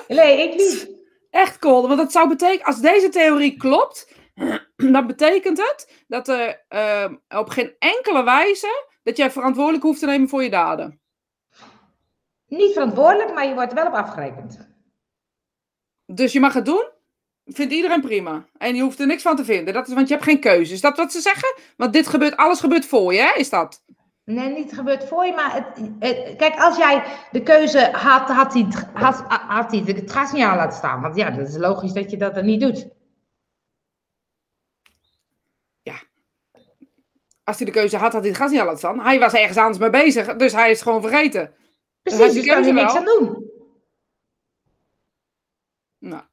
Nee, 0.08 0.50
ik 0.50 0.56
niet. 0.56 0.96
Echt 1.30 1.60
kolder, 1.60 1.88
want 1.88 2.02
dat 2.02 2.12
zou 2.12 2.28
betekenen, 2.28 2.66
als 2.66 2.82
deze 2.82 3.10
theorie 3.10 3.58
klopt, 3.58 4.14
dan 4.76 5.08
betekent 5.08 5.58
het 5.58 6.04
dat 6.08 6.28
er 6.28 6.66
uh, 6.70 7.40
op 7.40 7.50
geen 7.50 7.76
enkele 7.80 8.24
wijze 8.24 8.86
dat 9.04 9.18
jij 9.18 9.32
verantwoordelijk 9.32 9.84
hoeft 9.84 10.00
te 10.00 10.06
nemen 10.06 10.30
voor 10.30 10.44
je 10.44 10.50
daden. 10.50 11.00
Niet 12.48 12.74
verantwoordelijk, 12.74 13.34
maar 13.34 13.48
je 13.48 13.54
wordt 13.54 13.70
er 13.70 13.78
wel 13.78 13.88
op 13.88 13.94
afgerekend. 13.94 14.67
Dus 16.08 16.34
je 16.34 16.40
mag 16.40 16.54
het 16.54 16.66
doen? 16.66 16.90
Vindt 17.46 17.74
iedereen 17.74 18.02
prima. 18.02 18.46
En 18.58 18.76
je 18.76 18.82
hoeft 18.82 19.00
er 19.00 19.08
niks 19.08 19.22
van 19.22 19.36
te 19.36 19.46
vinden. 19.46 19.74
Dat 19.74 19.88
is, 19.88 19.94
want 19.94 20.08
je 20.08 20.14
hebt 20.14 20.26
geen 20.26 20.40
keuze. 20.40 20.74
Is 20.74 20.82
dat 20.82 20.98
wat 20.98 21.12
ze 21.12 21.22
zeggen? 21.22 21.56
Want 21.78 21.94
dit 21.94 22.08
gebeurt, 22.08 22.38
alles 22.38 22.60
gebeurt 22.60 22.86
voor 22.86 23.14
je, 23.14 23.20
hè? 23.20 23.40
Is 23.40 23.50
dat? 23.50 23.84
Nee, 24.24 24.50
niet 24.50 24.74
gebeurt 24.74 25.04
voor 25.04 25.26
je, 25.26 25.34
maar 25.34 25.54
het, 26.00 26.36
kijk, 26.36 26.56
als 26.56 26.78
jij 26.78 27.04
de 27.32 27.44
keuze 27.44 27.90
had, 27.92 28.30
had 28.30 28.54
hij, 28.54 28.68
had, 28.94 29.24
had 29.28 29.72
hij 29.72 29.84
het 29.86 30.12
gas 30.12 30.32
niet 30.32 30.44
aan 30.44 30.58
laten 30.58 30.78
staan. 30.78 31.02
Want 31.02 31.16
ja, 31.16 31.30
dat 31.30 31.48
is 31.48 31.58
logisch 31.58 31.94
dat 31.94 32.12
je 32.12 32.18
dat 32.18 32.36
dan 32.36 32.46
niet 32.46 32.62
doet. 32.62 32.88
als 37.48 37.58
hij 37.58 37.66
de 37.66 37.72
keuze 37.72 37.98
had, 37.98 38.14
had 38.14 38.22
hij 38.22 38.30
het 38.30 38.40
gas 38.40 38.52
niet 38.52 38.60
al 38.60 38.66
laten 38.66 38.80
staan. 38.80 39.00
Hij 39.00 39.20
was 39.20 39.34
ergens 39.34 39.58
anders 39.58 39.78
mee 39.78 39.90
bezig, 39.90 40.36
dus 40.36 40.54
hij 40.54 40.72
is 40.72 40.82
gewoon 40.82 41.02
vergeten. 41.02 41.54
Precies, 42.04 42.34
dus 42.34 42.46
kan 42.46 42.64
hij 42.64 42.72
niks 42.72 42.96
aan 42.96 43.06
doen. 43.06 43.52
Nou, 46.00 46.24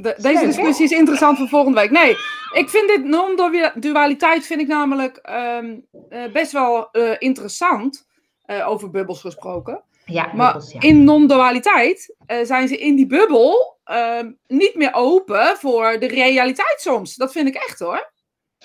deze 0.00 0.46
discussie 0.46 0.84
is 0.84 0.90
interessant 0.90 1.38
voor 1.38 1.48
volgende 1.48 1.80
week. 1.80 1.90
Nee, 1.90 2.10
ik 2.52 2.68
vind 2.68 2.88
dit 2.88 3.04
non-dualiteit 3.04 4.46
vind 4.46 4.60
ik 4.60 4.66
namelijk 4.66 5.16
ehm, 5.16 5.76
eh, 6.08 6.32
best 6.32 6.52
wel 6.52 6.88
uh, 6.92 7.14
interessant. 7.18 8.06
Uh, 8.46 8.68
over 8.68 8.90
bubbels 8.90 9.20
gesproken. 9.20 9.82
Ja, 10.04 10.32
maar 10.34 10.52
bubbels, 10.52 10.72
ja. 10.72 10.80
in 10.80 11.04
non-dualiteit 11.04 12.14
zijn 12.42 12.68
ze 12.68 12.78
in 12.78 12.96
die 12.96 13.06
bubbel 13.06 13.78
ehm, 13.84 14.30
niet 14.46 14.74
meer 14.74 14.94
open 14.94 15.56
voor 15.56 15.98
de 15.98 16.06
realiteit 16.06 16.80
soms. 16.80 17.14
Dat 17.14 17.32
vind 17.32 17.48
ik 17.48 17.54
echt 17.54 17.78
hoor. 17.78 18.12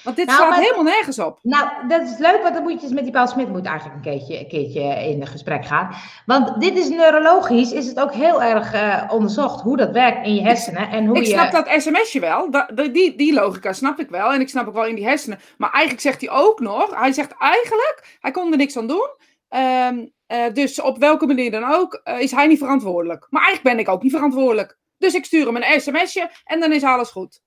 Want 0.03 0.15
dit 0.15 0.27
nou, 0.27 0.37
slaat 0.37 0.59
helemaal 0.59 0.83
nergens 0.83 1.19
op. 1.19 1.39
Nou, 1.41 1.87
dat 1.87 2.01
is 2.01 2.17
leuk, 2.17 2.41
want 2.41 2.53
dan 2.53 2.63
moet 2.63 2.71
je 2.71 2.81
eens 2.81 2.93
met 2.93 3.03
die 3.03 3.11
Paul 3.11 3.27
Smit 3.27 3.49
moet 3.49 3.65
eigenlijk 3.65 3.95
een 3.95 4.11
keertje, 4.11 4.39
een 4.39 4.47
keertje 4.47 4.81
in 4.81 5.27
gesprek 5.27 5.65
gaan. 5.65 5.95
Want 6.25 6.61
dit 6.61 6.77
is 6.77 6.89
neurologisch, 6.89 7.71
is 7.71 7.87
het 7.87 7.99
ook 7.99 8.13
heel 8.13 8.43
erg 8.43 8.73
uh, 8.73 9.03
onderzocht 9.13 9.61
hoe 9.61 9.77
dat 9.77 9.91
werkt 9.91 10.25
in 10.25 10.35
je 10.35 10.41
hersenen. 10.41 10.89
En 10.89 11.05
hoe 11.05 11.17
ik 11.17 11.25
je... 11.25 11.31
snap 11.31 11.51
dat 11.51 11.81
sms'je 11.81 12.19
wel, 12.19 12.49
die, 12.91 13.15
die 13.15 13.33
logica 13.33 13.73
snap 13.73 13.99
ik 13.99 14.09
wel. 14.09 14.33
En 14.33 14.41
ik 14.41 14.49
snap 14.49 14.67
ook 14.67 14.73
wel 14.73 14.85
in 14.85 14.95
die 14.95 15.07
hersenen. 15.07 15.39
Maar 15.57 15.71
eigenlijk 15.71 16.03
zegt 16.03 16.21
hij 16.21 16.29
ook 16.29 16.59
nog, 16.59 16.99
hij 16.99 17.11
zegt 17.11 17.35
eigenlijk, 17.39 18.17
hij 18.19 18.31
kon 18.31 18.51
er 18.51 18.57
niks 18.57 18.77
aan 18.77 18.87
doen. 18.87 19.09
Um, 19.49 20.11
uh, 20.27 20.53
dus 20.53 20.81
op 20.81 20.97
welke 20.97 21.25
manier 21.25 21.51
dan 21.51 21.73
ook, 21.73 22.01
uh, 22.03 22.19
is 22.19 22.31
hij 22.31 22.47
niet 22.47 22.59
verantwoordelijk. 22.59 23.27
Maar 23.29 23.43
eigenlijk 23.43 23.75
ben 23.75 23.85
ik 23.85 23.91
ook 23.91 24.03
niet 24.03 24.11
verantwoordelijk. 24.11 24.77
Dus 24.97 25.13
ik 25.13 25.25
stuur 25.25 25.45
hem 25.45 25.55
een 25.55 25.81
sms'je 25.81 26.29
en 26.43 26.59
dan 26.59 26.71
is 26.71 26.83
alles 26.83 27.09
goed. 27.09 27.41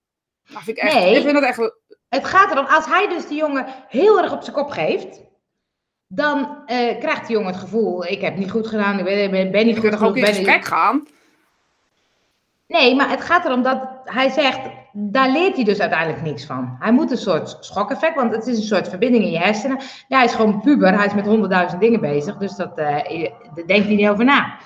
Nou, 0.50 0.64
vind 0.64 0.76
ik, 0.76 0.82
echt, 0.82 0.94
nee. 0.94 1.16
ik 1.16 1.22
vind 1.22 1.34
dat 1.34 1.42
echt 1.42 1.72
het 2.14 2.24
gaat 2.24 2.50
erom, 2.50 2.66
als 2.66 2.86
hij 2.86 3.08
dus 3.08 3.28
de 3.28 3.34
jongen 3.34 3.66
heel 3.88 4.22
erg 4.22 4.32
op 4.32 4.42
zijn 4.42 4.56
kop 4.56 4.70
geeft, 4.70 5.20
dan 6.06 6.38
uh, 6.40 6.98
krijgt 6.98 7.26
de 7.26 7.32
jongen 7.32 7.52
het 7.52 7.60
gevoel, 7.60 8.04
ik 8.04 8.20
heb 8.20 8.36
niet 8.36 8.50
goed 8.50 8.66
gedaan, 8.66 8.98
ik 8.98 9.04
ben, 9.04 9.30
ben, 9.30 9.50
ben 9.50 9.66
niet 9.66 9.78
goed 9.78 9.94
genoeg. 9.94 10.08
ook 10.08 10.16
in 10.16 10.26
gesprek 10.26 10.64
gaan? 10.64 11.06
Nee, 12.66 12.94
maar 12.94 13.10
het 13.10 13.20
gaat 13.20 13.44
erom 13.44 13.62
dat 13.62 13.88
hij 14.04 14.30
zegt, 14.30 14.60
daar 14.92 15.30
leert 15.30 15.54
hij 15.54 15.64
dus 15.64 15.80
uiteindelijk 15.80 16.22
niks 16.22 16.44
van. 16.44 16.76
Hij 16.78 16.92
moet 16.92 17.10
een 17.10 17.16
soort 17.16 17.56
schokeffect, 17.60 18.14
want 18.14 18.34
het 18.34 18.46
is 18.46 18.56
een 18.56 18.64
soort 18.64 18.88
verbinding 18.88 19.24
in 19.24 19.30
je 19.30 19.38
hersenen. 19.38 19.78
Ja, 20.08 20.16
hij 20.16 20.24
is 20.24 20.34
gewoon 20.34 20.60
puber, 20.60 20.96
hij 20.96 21.06
is 21.06 21.14
met 21.14 21.26
honderdduizend 21.26 21.80
dingen 21.80 22.00
bezig, 22.00 22.36
dus 22.36 22.56
dat, 22.56 22.78
uh, 22.78 22.86
daar 23.54 23.66
denkt 23.66 23.86
hij 23.86 23.94
niet 23.94 24.08
over 24.08 24.24
na. 24.24 24.56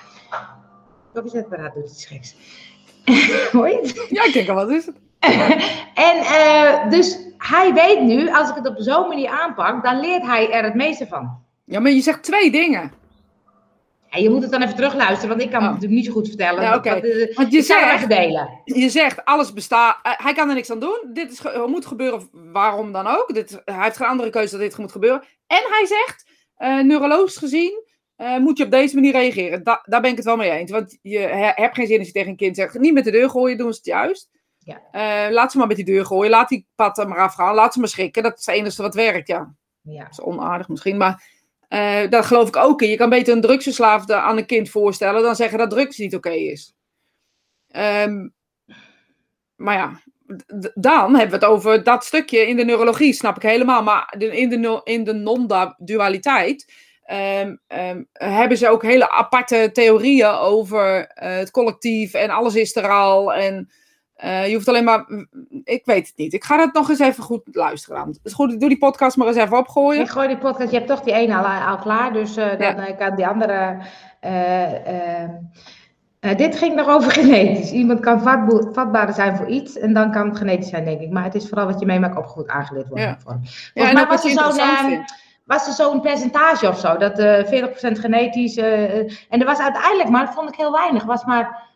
Koffiezetapparaat 1.13 1.73
doet 1.73 1.89
iets 1.89 2.05
geks. 2.05 2.35
Hoor 3.51 3.69
je 3.69 3.79
het? 3.81 4.05
Ja, 4.09 4.23
ik 4.23 4.33
denk 4.33 4.49
al, 4.49 4.55
wat 4.55 4.69
is 4.69 4.85
het? 4.85 4.95
en 6.09 6.17
uh, 6.17 6.89
dus 6.89 7.28
hij 7.39 7.73
weet 7.73 8.01
nu, 8.01 8.33
als 8.33 8.49
ik 8.49 8.55
het 8.55 8.67
op 8.67 8.75
zo'n 8.77 9.07
manier 9.07 9.29
aanpak, 9.29 9.83
dan 9.83 9.99
leert 9.99 10.25
hij 10.25 10.51
er 10.51 10.63
het 10.63 10.75
meeste 10.75 11.07
van. 11.07 11.37
Ja, 11.65 11.79
maar 11.79 11.91
je 11.91 12.01
zegt 12.01 12.23
twee 12.23 12.51
dingen. 12.51 12.91
Ja, 14.09 14.19
je 14.19 14.29
moet 14.29 14.41
het 14.41 14.51
dan 14.51 14.61
even 14.61 14.75
terugluisteren, 14.75 15.29
want 15.29 15.41
ik 15.41 15.49
kan 15.49 15.61
het 15.61 15.67
oh. 15.67 15.73
natuurlijk 15.73 16.01
niet 16.01 16.05
zo 16.05 16.11
goed 16.11 16.27
vertellen. 16.27 16.61
Ja, 16.61 16.75
oké. 16.75 16.87
Okay. 16.87 17.31
Want 17.33 17.51
je 17.51 17.61
zegt, 17.61 18.09
delen. 18.09 18.61
Je 18.63 18.89
zegt, 18.89 19.25
alles 19.25 19.53
bestaat, 19.53 19.97
uh, 20.05 20.11
hij 20.17 20.33
kan 20.33 20.49
er 20.49 20.55
niks 20.55 20.71
aan 20.71 20.79
doen. 20.79 21.09
Dit 21.13 21.31
is, 21.31 21.41
moet 21.67 21.85
gebeuren, 21.85 22.29
waarom 22.31 22.91
dan 22.91 23.07
ook. 23.07 23.33
Dit, 23.33 23.61
hij 23.65 23.83
heeft 23.83 23.97
geen 23.97 24.07
andere 24.07 24.29
keuze 24.29 24.51
dat 24.51 24.59
dit 24.59 24.77
moet 24.77 24.91
gebeuren. 24.91 25.21
En 25.47 25.61
hij 25.69 25.85
zegt, 25.85 26.25
uh, 26.57 26.83
neurologisch 26.83 27.37
gezien, 27.37 27.83
uh, 28.17 28.37
moet 28.37 28.57
je 28.57 28.63
op 28.63 28.71
deze 28.71 28.95
manier 28.95 29.11
reageren. 29.11 29.63
Da 29.63 29.81
daar 29.85 30.01
ben 30.01 30.09
ik 30.11 30.15
het 30.15 30.25
wel 30.25 30.37
mee 30.37 30.51
eens. 30.51 30.71
Want 30.71 30.97
je 31.01 31.19
hebt 31.55 31.75
geen 31.75 31.87
zin 31.87 31.97
als 31.97 32.07
je 32.07 32.13
tegen 32.13 32.29
een 32.29 32.35
kind 32.35 32.55
zegt, 32.55 32.79
niet 32.79 32.93
met 32.93 33.03
de 33.03 33.11
deur 33.11 33.29
gooien, 33.29 33.57
doen 33.57 33.73
ze 33.73 33.77
het 33.77 33.87
juist. 33.87 34.29
Ja. 34.69 35.27
Uh, 35.27 35.33
laat 35.33 35.51
ze 35.51 35.57
maar 35.57 35.67
met 35.67 35.75
die 35.75 35.85
deur 35.85 36.05
gooien. 36.05 36.31
Laat 36.31 36.49
die 36.49 36.67
pad 36.75 36.97
er 36.97 37.07
maar 37.07 37.19
afgaan. 37.19 37.55
Laat 37.55 37.73
ze 37.73 37.79
maar 37.79 37.87
schrikken. 37.87 38.23
Dat 38.23 38.39
is 38.39 38.45
het 38.45 38.55
enige 38.55 38.81
wat 38.81 38.95
werkt, 38.95 39.27
ja. 39.27 39.53
ja. 39.81 40.03
Dat 40.03 40.11
is 40.11 40.21
onaardig 40.21 40.67
misschien, 40.67 40.97
maar 40.97 41.23
uh, 41.69 42.09
daar 42.09 42.23
geloof 42.23 42.47
ik 42.47 42.55
ook 42.55 42.81
in. 42.81 42.89
Je 42.89 42.97
kan 42.97 43.09
beter 43.09 43.35
een 43.35 43.41
drugsverslaafde 43.41 44.15
aan 44.15 44.37
een 44.37 44.45
kind 44.45 44.69
voorstellen 44.69 45.21
dan 45.21 45.35
zeggen 45.35 45.57
dat 45.57 45.69
drugs 45.69 45.97
niet 45.97 46.15
oké 46.15 46.31
is. 46.31 46.73
Um, 47.75 48.33
maar 49.55 49.75
ja, 49.75 50.01
dan 50.73 51.15
hebben 51.15 51.39
we 51.39 51.45
het 51.45 51.53
over 51.53 51.83
dat 51.83 52.05
stukje 52.05 52.47
in 52.47 52.55
de 52.55 52.65
neurologie, 52.65 53.13
snap 53.13 53.35
ik 53.35 53.41
helemaal. 53.41 53.83
Maar 53.83 54.15
in 54.17 54.49
de, 54.49 54.81
in 54.83 55.03
de 55.03 55.13
non-dualiteit 55.13 56.73
um, 57.11 57.59
um, 57.67 58.07
hebben 58.13 58.57
ze 58.57 58.69
ook 58.69 58.83
hele 58.83 59.11
aparte 59.11 59.69
theorieën 59.73 60.31
over 60.31 60.99
uh, 60.99 61.05
het 61.15 61.51
collectief 61.51 62.13
en 62.13 62.29
alles 62.29 62.55
is 62.55 62.75
er 62.75 62.89
al. 62.89 63.33
En 63.33 63.69
uh, 64.23 64.47
je 64.47 64.53
hoeft 64.53 64.67
alleen 64.67 64.83
maar. 64.83 65.05
Ik 65.63 65.85
weet 65.85 66.07
het 66.07 66.17
niet. 66.17 66.33
Ik 66.33 66.43
ga 66.43 66.57
dat 66.57 66.73
nog 66.73 66.89
eens 66.89 66.99
even 66.99 67.23
goed 67.23 67.41
luisteren. 67.51 68.07
Het 68.07 68.19
is 68.23 68.33
goed, 68.33 68.53
ik 68.53 68.59
doe 68.59 68.69
die 68.69 68.77
podcast 68.77 69.17
maar 69.17 69.27
eens 69.27 69.37
even 69.37 69.57
opgooien. 69.57 70.01
Ik 70.01 70.09
gooi 70.09 70.27
die 70.27 70.37
podcast. 70.37 70.71
Je 70.71 70.77
hebt 70.77 70.89
toch 70.89 71.01
die 71.01 71.13
ene 71.13 71.35
al, 71.35 71.45
al 71.45 71.77
klaar. 71.77 72.13
Dus 72.13 72.37
uh, 72.37 72.49
dan 72.49 72.59
ja. 72.59 72.93
kan 72.93 73.15
die 73.15 73.27
andere. 73.27 73.77
Uh, 74.21 75.23
dit 76.37 76.55
ging 76.55 76.75
nog 76.75 76.87
over 76.87 77.11
genetisch. 77.21 77.71
Iemand 77.71 77.99
kan 77.99 78.21
vatbaarder 78.73 79.15
zijn 79.15 79.35
voor 79.35 79.47
iets. 79.47 79.77
En 79.77 79.93
dan 79.93 80.11
kan 80.11 80.27
het 80.27 80.37
genetisch 80.37 80.69
zijn, 80.69 80.85
denk 80.85 81.01
ik. 81.01 81.09
Maar 81.09 81.23
het 81.23 81.35
is 81.35 81.47
vooral 81.47 81.65
wat 81.65 81.79
je 81.79 81.85
meemaakt 81.85 82.17
op 82.17 82.25
goed 82.25 82.47
aangeleerd 82.47 82.87
wordt. 82.87 83.03
Ja. 83.03 83.17
Volgens 83.19 83.71
ja, 83.73 83.91
mij 83.91 84.07
was 84.07 84.23
er 84.23 84.29
zo'n. 84.29 85.05
Was 85.45 85.67
er 85.67 85.73
zo'n 85.73 86.01
percentage 86.01 86.67
of 86.67 86.79
zo? 86.79 86.97
Dat 86.97 87.19
40% 87.19 87.99
genetisch. 87.99 88.57
en 88.57 89.39
er 89.39 89.45
was 89.45 89.59
uiteindelijk, 89.59 90.09
maar 90.09 90.25
dat 90.25 90.33
vond 90.33 90.49
ik 90.49 90.55
heel 90.55 90.71
weinig. 90.71 91.03
Was 91.03 91.25
maar 91.25 91.69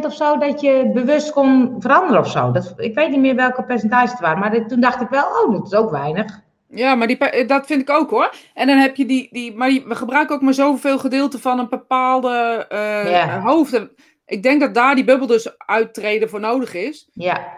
10% 0.00 0.04
of 0.04 0.14
zo 0.14 0.38
dat 0.38 0.60
je 0.60 0.90
bewust 0.94 1.32
kon 1.32 1.76
veranderen 1.78 2.20
of 2.20 2.30
zo. 2.30 2.50
Dat, 2.50 2.74
ik 2.76 2.94
weet 2.94 3.10
niet 3.10 3.20
meer 3.20 3.34
welke 3.34 3.64
percentage 3.64 4.10
het 4.10 4.20
waren, 4.20 4.38
maar 4.38 4.66
toen 4.66 4.80
dacht 4.80 5.00
ik 5.00 5.08
wel, 5.08 5.24
oh, 5.24 5.52
dat 5.52 5.66
is 5.66 5.74
ook 5.74 5.90
weinig. 5.90 6.40
Ja, 6.70 6.94
maar 6.94 7.06
die, 7.06 7.44
dat 7.46 7.66
vind 7.66 7.80
ik 7.80 7.90
ook 7.90 8.10
hoor. 8.10 8.34
En 8.54 8.66
dan 8.66 8.76
heb 8.76 8.96
je 8.96 9.06
die, 9.06 9.28
die 9.30 9.56
maar 9.56 9.68
die, 9.68 9.84
we 9.86 9.94
gebruiken 9.94 10.34
ook 10.34 10.42
maar 10.42 10.54
zoveel 10.54 10.98
gedeelte 10.98 11.38
van 11.38 11.58
een 11.58 11.68
bepaalde 11.68 12.66
uh, 12.72 13.10
ja. 13.10 13.40
hoofd. 13.40 13.88
Ik 14.26 14.42
denk 14.42 14.60
dat 14.60 14.74
daar 14.74 14.94
die 14.94 15.04
bubbel 15.04 15.26
dus 15.26 15.58
uittreden 15.58 16.28
voor 16.28 16.40
nodig 16.40 16.74
is. 16.74 17.08
Ja. 17.12 17.56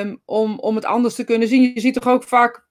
Um, 0.00 0.22
om, 0.24 0.58
om 0.58 0.74
het 0.74 0.84
anders 0.84 1.14
te 1.14 1.24
kunnen 1.24 1.48
zien. 1.48 1.62
Je 1.74 1.80
ziet 1.80 1.94
toch 1.94 2.08
ook 2.08 2.22
vaak, 2.22 2.66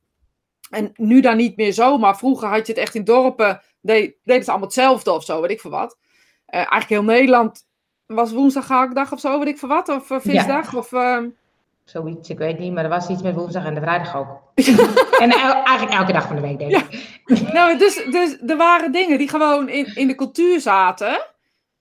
en 0.70 0.92
nu 0.96 1.22
dan 1.22 1.38
niet 1.38 1.58
meer 1.58 1.72
zo, 1.72 1.98
maar 1.98 2.18
vroeger 2.18 2.48
had 2.48 2.68
je 2.68 2.74
het 2.74 2.82
echt 2.82 2.96
in 2.96 3.04
dorpen, 3.04 3.62
deed 3.82 4.16
het 4.24 4.48
allemaal 4.48 4.66
hetzelfde 4.66 5.12
of 5.12 5.24
zo, 5.24 5.42
weet 5.42 5.52
ik 5.52 5.62
veel 5.62 5.72
wat. 5.72 5.98
Uh, 6.00 6.56
eigenlijk 6.60 6.90
heel 6.90 7.04
Nederland 7.04 7.67
was 8.08 8.32
woensdag 8.32 8.68
haakdag 8.68 9.12
of 9.12 9.20
zo, 9.20 9.40
weet 9.40 9.48
ik 9.48 9.58
voor 9.58 9.70
wat? 9.70 9.90
Of 9.90 10.10
uh, 10.10 10.20
visdag? 10.20 10.76
Of, 10.76 10.92
uh... 10.92 11.24
Zoiets, 11.84 12.30
ik 12.30 12.38
weet 12.38 12.60
niet, 12.60 12.74
maar 12.74 12.84
er 12.84 12.90
was 12.90 13.10
iets 13.10 13.22
met 13.22 13.36
woensdag 13.36 13.66
en 13.66 13.74
de 13.74 13.82
vrijdag 13.82 14.16
ook. 14.16 14.28
en 15.24 15.32
eigenlijk 15.32 15.92
elke 15.92 16.12
dag 16.12 16.28
van 16.28 16.36
de 16.36 16.42
week, 16.42 16.60
denk 16.60 16.72
ik. 16.72 17.10
Ja. 17.26 17.52
nou, 17.58 17.78
dus, 17.78 18.06
dus 18.12 18.38
er 18.48 18.58
waren 18.58 18.92
dingen 18.92 19.18
die 19.18 19.30
gewoon 19.30 19.70
in, 19.70 19.96
in 19.96 20.08
de 20.08 20.16
cultuur 20.16 20.60
zaten, 20.60 21.26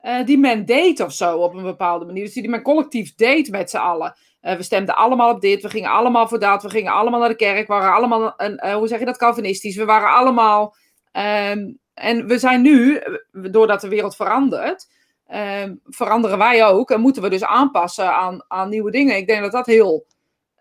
uh, 0.02 0.24
die 0.24 0.38
men 0.38 0.64
deed 0.64 1.00
of 1.00 1.12
zo 1.12 1.36
op 1.38 1.54
een 1.54 1.62
bepaalde 1.62 2.04
manier. 2.04 2.24
Dus 2.24 2.34
die 2.34 2.48
men 2.48 2.62
collectief 2.62 3.14
deed 3.14 3.50
met 3.50 3.70
z'n 3.70 3.76
allen. 3.76 4.16
we 4.40 4.62
stemden 4.62 4.96
allemaal 4.96 5.30
op 5.30 5.40
dit, 5.40 5.62
we 5.62 5.68
gingen 5.68 5.90
allemaal 5.90 6.28
voor 6.28 6.38
dat, 6.38 6.62
we 6.62 6.70
gingen 6.70 6.92
allemaal 6.92 7.20
naar 7.20 7.28
de 7.28 7.36
kerk, 7.36 7.66
we 7.66 7.74
waren 7.74 7.94
allemaal, 7.94 8.34
een, 8.36 8.72
hoe 8.72 8.88
zeg 8.88 8.98
je 8.98 9.04
dat, 9.04 9.16
Calvinistisch. 9.16 9.76
We 9.76 9.84
waren 9.84 10.14
allemaal, 10.14 10.74
um, 11.12 11.78
en 11.94 12.26
we 12.26 12.38
zijn 12.38 12.62
nu, 12.62 13.02
doordat 13.32 13.80
de 13.80 13.88
wereld 13.88 14.16
verandert, 14.16 14.86
Ehm, 15.26 15.74
veranderen 15.84 16.38
wij 16.38 16.64
ook 16.64 16.90
en 16.90 17.00
moeten 17.00 17.22
we 17.22 17.28
dus 17.28 17.44
aanpassen 17.44 18.14
aan, 18.14 18.44
aan 18.48 18.68
nieuwe 18.68 18.90
dingen. 18.90 19.16
Ik 19.16 19.26
denk 19.26 19.42
dat 19.42 19.52
dat 19.52 19.66
heel 19.66 20.06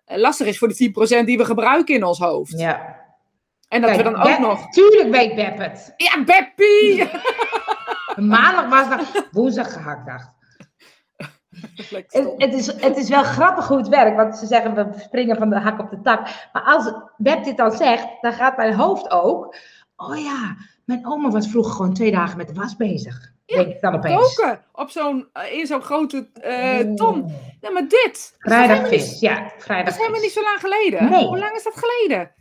eh, 0.05 0.18
lastig 0.18 0.47
is 0.47 0.57
voor 0.57 0.68
die 0.68 1.22
10% 1.22 1.26
die 1.26 1.38
we 1.38 1.45
gebruiken 1.45 1.95
in 1.95 2.03
ons 2.03 2.20
hoofd. 2.20 2.59
Ja. 2.59 3.03
En 3.68 3.82
dat 3.82 3.95
we 3.95 4.03
dan 4.03 4.16
ook 4.16 4.39
nog. 4.39 4.70
Tuurlijk 4.70 5.09
weet 5.09 5.36
Beb 5.36 5.57
het. 5.57 5.93
Ja, 5.97 6.24
Beppie! 6.24 7.09
Maandag 8.36 8.70
was 8.70 8.89
dat 8.89 9.28
woensdag 9.32 9.74
gehaktdag. 9.74 10.34
Het, 12.07 12.34
het, 12.38 12.53
is, 12.53 12.68
het 12.68 12.97
is 12.97 13.09
wel 13.09 13.24
grappig 13.24 13.68
hoe 13.68 13.78
het 13.78 13.88
werkt, 13.88 14.16
want 14.16 14.38
ze 14.38 14.45
zeggen 14.45 14.76
we 14.76 14.99
springen 14.99 15.38
van 15.38 15.49
de 15.49 15.59
hak 15.59 15.80
op 15.80 15.89
de 15.89 16.01
tak. 16.01 16.20
Maar 16.53 16.63
als 16.63 16.93
Beb 17.18 17.43
dit 17.43 17.57
dan 17.57 17.72
zegt, 17.72 18.07
dan 18.22 18.34
gaat 18.34 18.57
mijn 18.57 18.74
hoofd 18.74 19.11
ook. 19.11 19.55
Oh 19.95 20.18
ja, 20.18 20.55
mijn 20.86 21.07
oma 21.07 21.30
was 21.30 21.47
vroeger 21.47 21.74
gewoon 21.74 21.93
twee 21.93 22.11
dagen 22.11 22.38
met 22.38 22.47
de 22.47 22.53
was 22.53 22.76
bezig. 22.76 23.34
Ja, 23.45 23.65
dan 23.81 23.95
opeens. 23.95 24.35
koken 24.35 24.63
op 24.71 24.89
zo'n, 24.89 25.27
eh, 25.33 25.57
in 25.57 25.67
zo'n 25.67 25.81
grote 25.81 26.29
uh, 26.45 26.95
ton. 26.95 27.33
Ja, 27.61 27.71
maar 27.71 27.87
dit. 27.87 28.35
Vrijdagvis, 28.39 29.19
ja. 29.19 29.51
Vrijdag 29.57 29.85
dat 29.85 29.93
is 29.93 29.99
helemaal 29.99 30.21
niet 30.21 30.31
zo 30.31 30.41
lang 30.41 30.59
geleden. 30.59 31.09
Nee. 31.09 31.25
Hoe 31.25 31.37
lang 31.37 31.55
is 31.55 31.63
dat 31.63 31.73
geleden? 31.75 32.31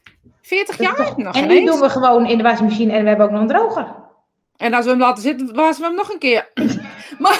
40 0.42 0.78
jaar? 0.78 1.12
Nog 1.16 1.36
en 1.36 1.48
nu 1.48 1.64
doen 1.64 1.80
we 1.80 1.88
gewoon 1.88 2.26
in 2.26 2.36
de 2.36 2.42
wasmachine 2.42 2.92
en 2.92 3.02
we 3.02 3.08
hebben 3.08 3.26
ook 3.26 3.32
nog 3.32 3.40
een 3.40 3.46
droger. 3.46 3.94
En 4.56 4.74
als 4.74 4.84
we 4.84 4.90
hem 4.90 5.00
laten 5.00 5.22
zitten, 5.22 5.54
wassen 5.54 5.82
we 5.82 5.88
hem 5.88 5.96
nog 5.96 6.12
een 6.12 6.18
keer. 6.18 6.50
maar 7.22 7.38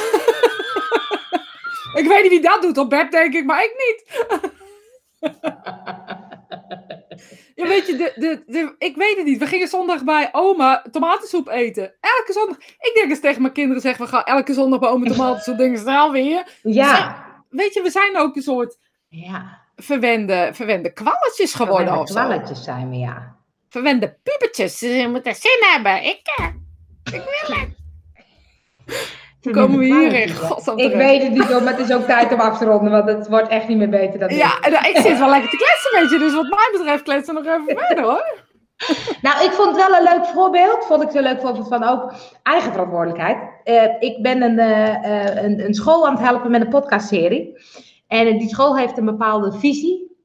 ik 1.95 2.07
weet 2.07 2.23
niet 2.23 2.31
wie 2.31 2.41
dat 2.41 2.63
doet 2.63 2.79
op 2.79 2.91
bed, 2.91 3.11
denk 3.11 3.35
ik, 3.35 3.45
maar 3.45 3.65
ik 3.65 3.75
niet. 3.77 4.03
Ja, 7.55 7.67
weet 7.67 7.87
je, 7.87 7.97
de, 7.97 8.13
de, 8.17 8.43
de, 8.47 8.75
ik 8.79 8.97
weet 8.97 9.17
het 9.17 9.25
niet. 9.25 9.39
We 9.39 9.47
gingen 9.47 9.69
zondag 9.69 10.05
bij 10.05 10.29
oma 10.33 10.85
tomatensoep 10.91 11.49
eten. 11.49 11.95
Elke 12.01 12.33
zondag. 12.33 12.57
Ik 12.59 12.91
denk 12.95 13.11
eens 13.11 13.21
tegen 13.21 13.43
mijn 13.43 13.55
kinderen 13.55 13.83
zeggen, 13.83 14.05
we 14.05 14.11
gaan 14.11 14.25
elke 14.25 14.53
zondag 14.53 14.81
bij 14.81 14.89
oma 14.89 15.07
tomatensoep. 15.07 15.57
Denken 15.59 15.79
ze 15.79 15.85
nou 15.85 16.13
weer. 16.13 16.59
Ja. 16.63 17.25
weet 17.49 17.75
je, 17.75 17.83
we 17.83 17.91
zijn 17.91 18.17
ook 18.17 18.37
een 18.37 18.43
soort 18.43 18.79
ja. 19.09 19.61
verwende, 19.77 20.51
verwende 20.53 20.93
kwalletjes 20.93 21.55
geworden 21.55 21.87
verwende 21.87 22.13
of 22.13 22.21
kwalletjes 22.21 22.65
zijn 22.65 22.91
we, 22.91 22.97
ja. 22.97 23.37
Verwende 23.69 24.19
pubertjes. 24.23 24.79
Ze 24.79 25.09
moeten 25.11 25.35
zin 25.35 25.63
hebben. 25.73 26.05
Ik, 26.05 26.21
eh, 26.37 26.47
ik 27.13 27.23
wil 27.25 27.57
het. 27.57 27.69
komen 29.51 29.79
we 29.79 29.85
hierin? 29.85 30.29
Ik 30.77 30.95
weet 30.95 31.23
het 31.23 31.33
niet, 31.33 31.49
maar 31.49 31.77
het 31.77 31.89
is 31.89 31.93
ook 31.93 32.05
tijd 32.05 32.33
om 32.33 32.41
af 32.41 32.59
te 32.59 32.65
ronden, 32.65 32.91
want 32.91 33.09
het 33.09 33.29
wordt 33.29 33.49
echt 33.49 33.69
niet 33.69 33.79
meer 33.79 33.89
beter 33.89 34.19
dan 34.19 34.29
dit. 34.29 34.39
Ja, 34.39 34.59
nou, 34.61 34.89
ik 34.89 34.97
zit 34.97 35.19
wel 35.19 35.29
lekker 35.29 35.51
te 35.51 35.57
kletsen 35.57 36.01
met 36.01 36.11
je, 36.11 36.19
dus 36.19 36.35
wat 36.35 36.49
mij 36.49 36.69
betreft 36.73 37.03
kletsen 37.03 37.35
nog 37.35 37.45
even 37.45 37.79
verder 37.87 38.05
hoor. 38.05 38.43
Nou, 39.23 39.45
ik 39.45 39.51
vond 39.51 39.77
het 39.77 39.87
wel 39.87 39.97
een 39.97 40.03
leuk 40.03 40.27
voorbeeld. 40.27 40.85
Vond 40.85 41.03
ik 41.03 41.09
het 41.09 41.17
een 41.17 41.23
leuk 41.23 41.41
voorbeeld 41.41 41.69
van 41.69 41.85
ook 41.85 42.13
eigen 42.43 42.73
verantwoordelijkheid. 42.73 43.39
Uh, 43.65 43.83
ik 43.99 44.23
ben 44.23 44.43
een, 44.43 44.59
uh, 44.59 45.43
een, 45.45 45.65
een, 45.65 45.75
school 45.75 46.07
aan 46.07 46.15
het 46.15 46.23
helpen 46.23 46.51
met 46.51 46.61
een 46.61 46.69
podcastserie. 46.69 47.63
En 48.07 48.39
die 48.39 48.49
school 48.49 48.77
heeft 48.77 48.99
een 48.99 49.05
bepaalde 49.05 49.53
visie, 49.53 50.17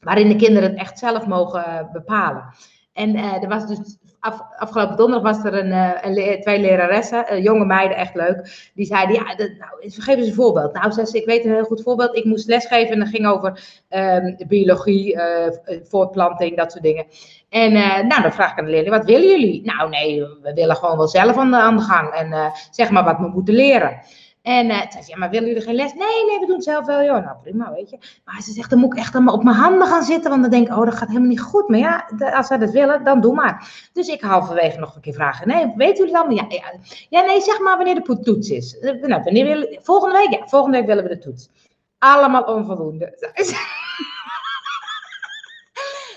waarin 0.00 0.28
de 0.28 0.36
kinderen 0.36 0.70
het 0.70 0.78
echt 0.78 0.98
zelf 0.98 1.26
mogen 1.26 1.88
bepalen. 1.92 2.54
En 2.92 3.16
er 3.16 3.48
was 3.48 3.66
dus 3.66 3.98
af, 4.20 4.40
afgelopen 4.56 4.96
donderdag 4.96 5.32
was 5.32 5.44
er 5.44 5.58
een, 5.58 5.72
eh, 5.72 6.16
een, 6.16 6.40
twee 6.40 6.60
leraressen, 6.60 7.24
uh, 7.32 7.42
jonge 7.42 7.64
meiden, 7.64 7.96
echt 7.96 8.14
leuk. 8.14 8.70
Die 8.74 8.86
zeiden, 8.86 9.14
ja, 9.14 9.22
nou, 9.36 9.72
geef 9.80 10.16
eens 10.16 10.26
een 10.26 10.34
voorbeeld. 10.34 10.72
Nou, 10.72 10.90
ze, 10.90 11.18
ik 11.18 11.24
weet 11.24 11.44
een 11.44 11.52
heel 11.52 11.64
goed 11.64 11.82
voorbeeld. 11.82 12.16
Ik 12.16 12.24
moest 12.24 12.48
lesgeven 12.48 12.92
en 12.92 12.98
dat 12.98 13.08
ging 13.08 13.26
over 13.26 13.80
um, 13.90 14.36
biologie, 14.48 15.14
uh, 15.14 15.22
voortplanting, 15.82 16.56
dat 16.56 16.72
soort 16.72 16.84
dingen. 16.84 17.06
En 17.48 17.72
nou, 18.06 18.22
dan 18.22 18.32
vraag 18.32 18.52
ik 18.52 18.58
aan 18.58 18.64
de 18.64 18.70
leerling, 18.70 18.94
wat 18.94 19.04
willen 19.04 19.28
jullie? 19.28 19.62
Nou, 19.64 19.88
nee, 19.88 20.20
we 20.42 20.52
willen 20.54 20.76
gewoon 20.76 20.96
wel 20.96 21.08
zelf 21.08 21.36
aan 21.36 21.50
de, 21.50 21.56
aan 21.56 21.76
de 21.76 21.82
gang. 21.82 22.12
En 22.12 22.52
zeg 22.70 22.90
maar 22.90 23.04
wat 23.04 23.18
we 23.18 23.28
moeten 23.28 23.54
leren. 23.54 24.00
En 24.50 24.66
uh, 24.70 24.90
zei 24.90 25.02
ze, 25.04 25.10
ja, 25.10 25.16
maar 25.16 25.30
willen 25.30 25.48
jullie 25.48 25.62
geen 25.62 25.74
les? 25.74 25.94
Nee, 25.94 26.24
nee, 26.26 26.38
we 26.38 26.46
doen 26.46 26.54
het 26.54 26.64
zelf 26.64 26.86
wel. 26.86 27.02
Joh, 27.04 27.24
nou 27.24 27.36
prima, 27.42 27.72
weet 27.72 27.90
je. 27.90 27.98
Maar 28.24 28.42
ze 28.42 28.52
zegt, 28.52 28.70
dan 28.70 28.78
moet 28.78 28.92
ik 28.92 28.98
echt 28.98 29.14
allemaal 29.14 29.34
op 29.34 29.44
mijn 29.44 29.56
handen 29.56 29.86
gaan 29.86 30.02
zitten. 30.02 30.30
Want 30.30 30.42
dan 30.42 30.50
denk 30.50 30.66
ik, 30.66 30.76
oh, 30.76 30.84
dat 30.84 30.94
gaat 30.94 31.08
helemaal 31.08 31.28
niet 31.28 31.40
goed. 31.40 31.68
Maar 31.68 31.78
ja, 31.78 32.08
als 32.36 32.46
zij 32.46 32.58
dat 32.58 32.70
willen, 32.70 33.04
dan 33.04 33.20
doe 33.20 33.34
maar. 33.34 33.88
Dus 33.92 34.08
ik 34.08 34.20
halverwege 34.20 34.78
nog 34.78 34.94
een 34.94 35.00
keer 35.00 35.12
vragen. 35.12 35.48
Nee, 35.48 35.72
weten 35.76 35.96
jullie 35.96 36.12
dan? 36.12 36.34
Ja, 36.34 36.44
ja, 36.48 36.72
ja, 37.08 37.20
nee, 37.20 37.40
zeg 37.40 37.60
maar 37.60 37.76
wanneer 37.76 37.94
de 37.94 38.20
toets 38.22 38.50
is. 38.50 38.78
Eh, 38.78 38.92
nou, 38.92 39.22
wanneer 39.22 39.44
willen, 39.44 39.78
volgende 39.82 40.18
week? 40.18 40.30
Ja, 40.30 40.46
volgende 40.46 40.76
week 40.76 40.86
willen 40.86 41.02
we 41.02 41.08
de 41.08 41.18
toets. 41.18 41.50
Allemaal 41.98 42.42
onvoldoende. 42.42 43.06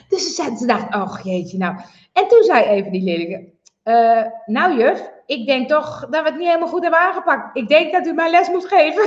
dus 0.09 0.35
ze 0.35 0.65
dacht, 0.65 0.95
oh 0.95 1.19
jeetje, 1.23 1.57
nou. 1.57 1.75
En 2.13 2.27
toen 2.27 2.43
zei 2.43 2.65
even 2.65 2.91
die 2.91 3.03
leerlingen, 3.03 3.53
uh, 3.83 4.25
nou 4.45 4.77
juf, 4.77 5.11
ik 5.25 5.47
denk 5.47 5.69
toch 5.69 5.99
dat 5.99 6.23
we 6.23 6.29
het 6.29 6.37
niet 6.37 6.47
helemaal 6.47 6.67
goed 6.67 6.81
hebben 6.81 6.99
aangepakt. 6.99 7.57
Ik 7.57 7.67
denk 7.67 7.93
dat 7.93 8.07
u 8.07 8.13
mij 8.13 8.29
les 8.29 8.49
moet 8.49 8.65
geven. 8.65 9.03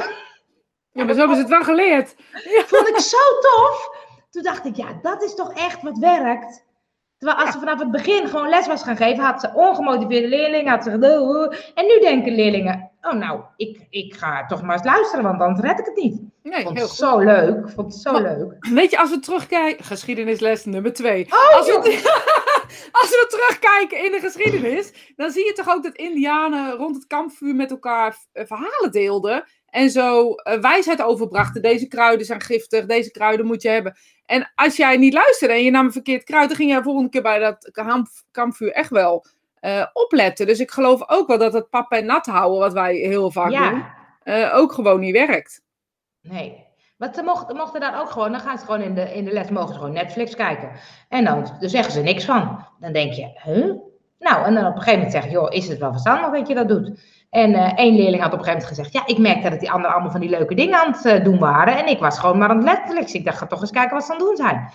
Ja, 0.92 1.04
maar 1.04 1.14
zo 1.14 1.18
hebben 1.18 1.36
ze 1.36 1.42
het 1.42 1.50
wel 1.50 1.62
geleerd. 1.62 2.14
Ja. 2.32 2.62
Vond 2.76 2.88
ik 2.88 2.98
zo 2.98 3.16
tof. 3.40 3.90
Toen 4.30 4.42
dacht 4.42 4.64
ik, 4.64 4.76
ja, 4.76 4.98
dat 5.02 5.22
is 5.22 5.34
toch 5.34 5.52
echt 5.52 5.82
wat 5.82 5.98
werkt. 5.98 6.64
Terwijl 7.18 7.40
als 7.40 7.52
ze 7.52 7.58
vanaf 7.58 7.78
het 7.78 7.90
begin 7.90 8.28
gewoon 8.28 8.48
les 8.48 8.66
was 8.66 8.82
gaan 8.82 8.96
geven, 8.96 9.24
had 9.24 9.40
ze 9.40 9.50
ongemotiveerde 9.54 10.28
leerlingen, 10.28 10.72
had 10.72 10.84
ze 10.84 10.90
En 11.74 11.86
nu 11.86 12.00
denken 12.00 12.34
leerlingen, 12.34 12.90
oh 13.06 13.12
nou, 13.12 13.40
ik, 13.56 13.86
ik 13.90 14.14
ga 14.14 14.46
toch 14.46 14.62
maar 14.62 14.76
eens 14.76 14.86
luisteren, 14.86 15.24
want 15.24 15.38
dan 15.38 15.60
red 15.60 15.78
ik 15.78 15.84
het 15.84 15.96
niet. 15.96 16.20
Nee, 16.42 16.62
vond 16.62 16.80
het 16.80 16.90
zo 16.90 17.18
leuk. 17.18 17.70
Vond 17.70 17.92
het 17.92 18.02
zo 18.02 18.20
leuk. 18.20 18.66
Weet 18.70 18.90
je, 18.90 18.98
als 18.98 19.10
we 19.10 19.18
terugkijken, 19.18 19.84
geschiedenisles 19.84 20.64
nummer 20.64 20.92
twee. 20.92 21.26
Oh, 21.26 21.56
als, 21.56 21.66
we, 21.66 21.72
als 23.00 23.08
we 23.08 23.26
terugkijken 23.28 24.04
in 24.04 24.10
de 24.10 24.20
geschiedenis, 24.20 24.92
dan 25.16 25.30
zie 25.30 25.44
je 25.44 25.52
toch 25.52 25.68
ook 25.68 25.82
dat 25.82 25.96
Indianen 25.96 26.72
rond 26.72 26.96
het 26.96 27.06
kampvuur 27.06 27.54
met 27.54 27.70
elkaar 27.70 28.16
eh, 28.32 28.46
verhalen 28.46 28.90
deelden. 28.90 29.44
En 29.66 29.90
zo 29.90 30.30
uh, 30.30 30.60
wijsheid 30.60 31.02
overbrachten. 31.02 31.62
Deze 31.62 31.86
kruiden 31.86 32.26
zijn 32.26 32.40
giftig, 32.40 32.86
deze 32.86 33.10
kruiden 33.10 33.46
moet 33.46 33.62
je 33.62 33.68
hebben. 33.68 33.96
En 34.26 34.52
als 34.54 34.76
jij 34.76 34.96
niet 34.96 35.14
luisterde 35.14 35.54
en 35.54 35.64
je 35.64 35.70
nam 35.70 35.86
een 35.86 35.92
verkeerd 35.92 36.24
kruid, 36.24 36.48
dan 36.48 36.56
ging 36.56 36.70
jij 36.70 36.82
volgende 36.82 37.08
keer 37.08 37.22
bij 37.22 37.38
dat 37.38 37.70
kampvuur 38.30 38.72
echt 38.72 38.90
wel 38.90 39.26
uh, 39.66 39.86
opletten. 39.92 40.46
Dus 40.46 40.58
ik 40.58 40.70
geloof 40.70 41.08
ook 41.08 41.26
wel 41.26 41.38
dat 41.38 41.52
het 41.52 41.70
pap 41.70 41.92
en 41.92 42.06
nat 42.06 42.26
houden, 42.26 42.58
wat 42.58 42.72
wij 42.72 42.94
heel 42.94 43.30
vaak 43.30 43.50
doen, 43.50 43.84
uh, 44.24 44.56
ook 44.56 44.72
gewoon 44.72 45.00
niet 45.00 45.16
werkt. 45.26 45.62
Nee. 46.22 46.64
Maar 46.96 47.14
ze 47.14 47.22
mochten, 47.22 47.56
mochten 47.56 47.80
daar 47.80 48.00
ook 48.00 48.10
gewoon, 48.10 48.30
dan 48.32 48.40
gaan 48.40 48.58
ze 48.58 48.64
gewoon 48.64 48.82
in 48.82 48.94
de, 48.94 49.14
in 49.14 49.24
de 49.24 49.32
les, 49.32 49.48
mogen 49.48 49.68
ze 49.68 49.78
gewoon 49.78 49.92
Netflix 49.92 50.34
kijken. 50.34 50.70
En 51.08 51.24
dan, 51.24 51.48
dan 51.60 51.68
zeggen 51.68 51.92
ze 51.92 52.00
niks 52.00 52.24
van. 52.24 52.64
Dan 52.80 52.92
denk 52.92 53.12
je, 53.12 53.40
huh? 53.42 53.74
Nou, 54.18 54.44
en 54.44 54.54
dan 54.54 54.66
op 54.66 54.74
een 54.74 54.82
gegeven 54.82 54.94
moment 54.94 55.12
zeg 55.12 55.24
je, 55.24 55.30
joh, 55.30 55.52
is 55.52 55.68
het 55.68 55.78
wel 55.78 55.90
verstandig 55.90 56.30
dat 56.30 56.48
je 56.48 56.54
dat 56.54 56.68
doet? 56.68 57.00
En 57.30 57.50
uh, 57.50 57.78
één 57.78 57.94
leerling 57.94 58.22
had 58.22 58.32
op 58.32 58.38
een 58.38 58.44
gegeven 58.44 58.66
moment 58.66 58.66
gezegd, 58.66 58.92
ja, 58.92 59.06
ik 59.06 59.18
merkte 59.18 59.50
dat 59.50 59.60
die 59.60 59.70
anderen 59.70 59.92
allemaal 59.92 60.12
van 60.12 60.20
die 60.20 60.30
leuke 60.30 60.54
dingen 60.54 60.80
aan 60.80 60.94
het 61.02 61.24
doen 61.24 61.38
waren. 61.38 61.76
En 61.78 61.86
ik 61.86 61.98
was 61.98 62.18
gewoon 62.18 62.38
maar 62.38 62.48
aan 62.48 62.56
het 62.56 62.66
Netflix. 62.66 63.12
Ik 63.12 63.24
dacht, 63.24 63.38
ga 63.38 63.46
toch 63.46 63.60
eens 63.60 63.70
kijken 63.70 63.94
wat 63.94 64.04
ze 64.04 64.12
aan 64.12 64.18
het 64.18 64.26
doen 64.26 64.36
zijn. 64.36 64.70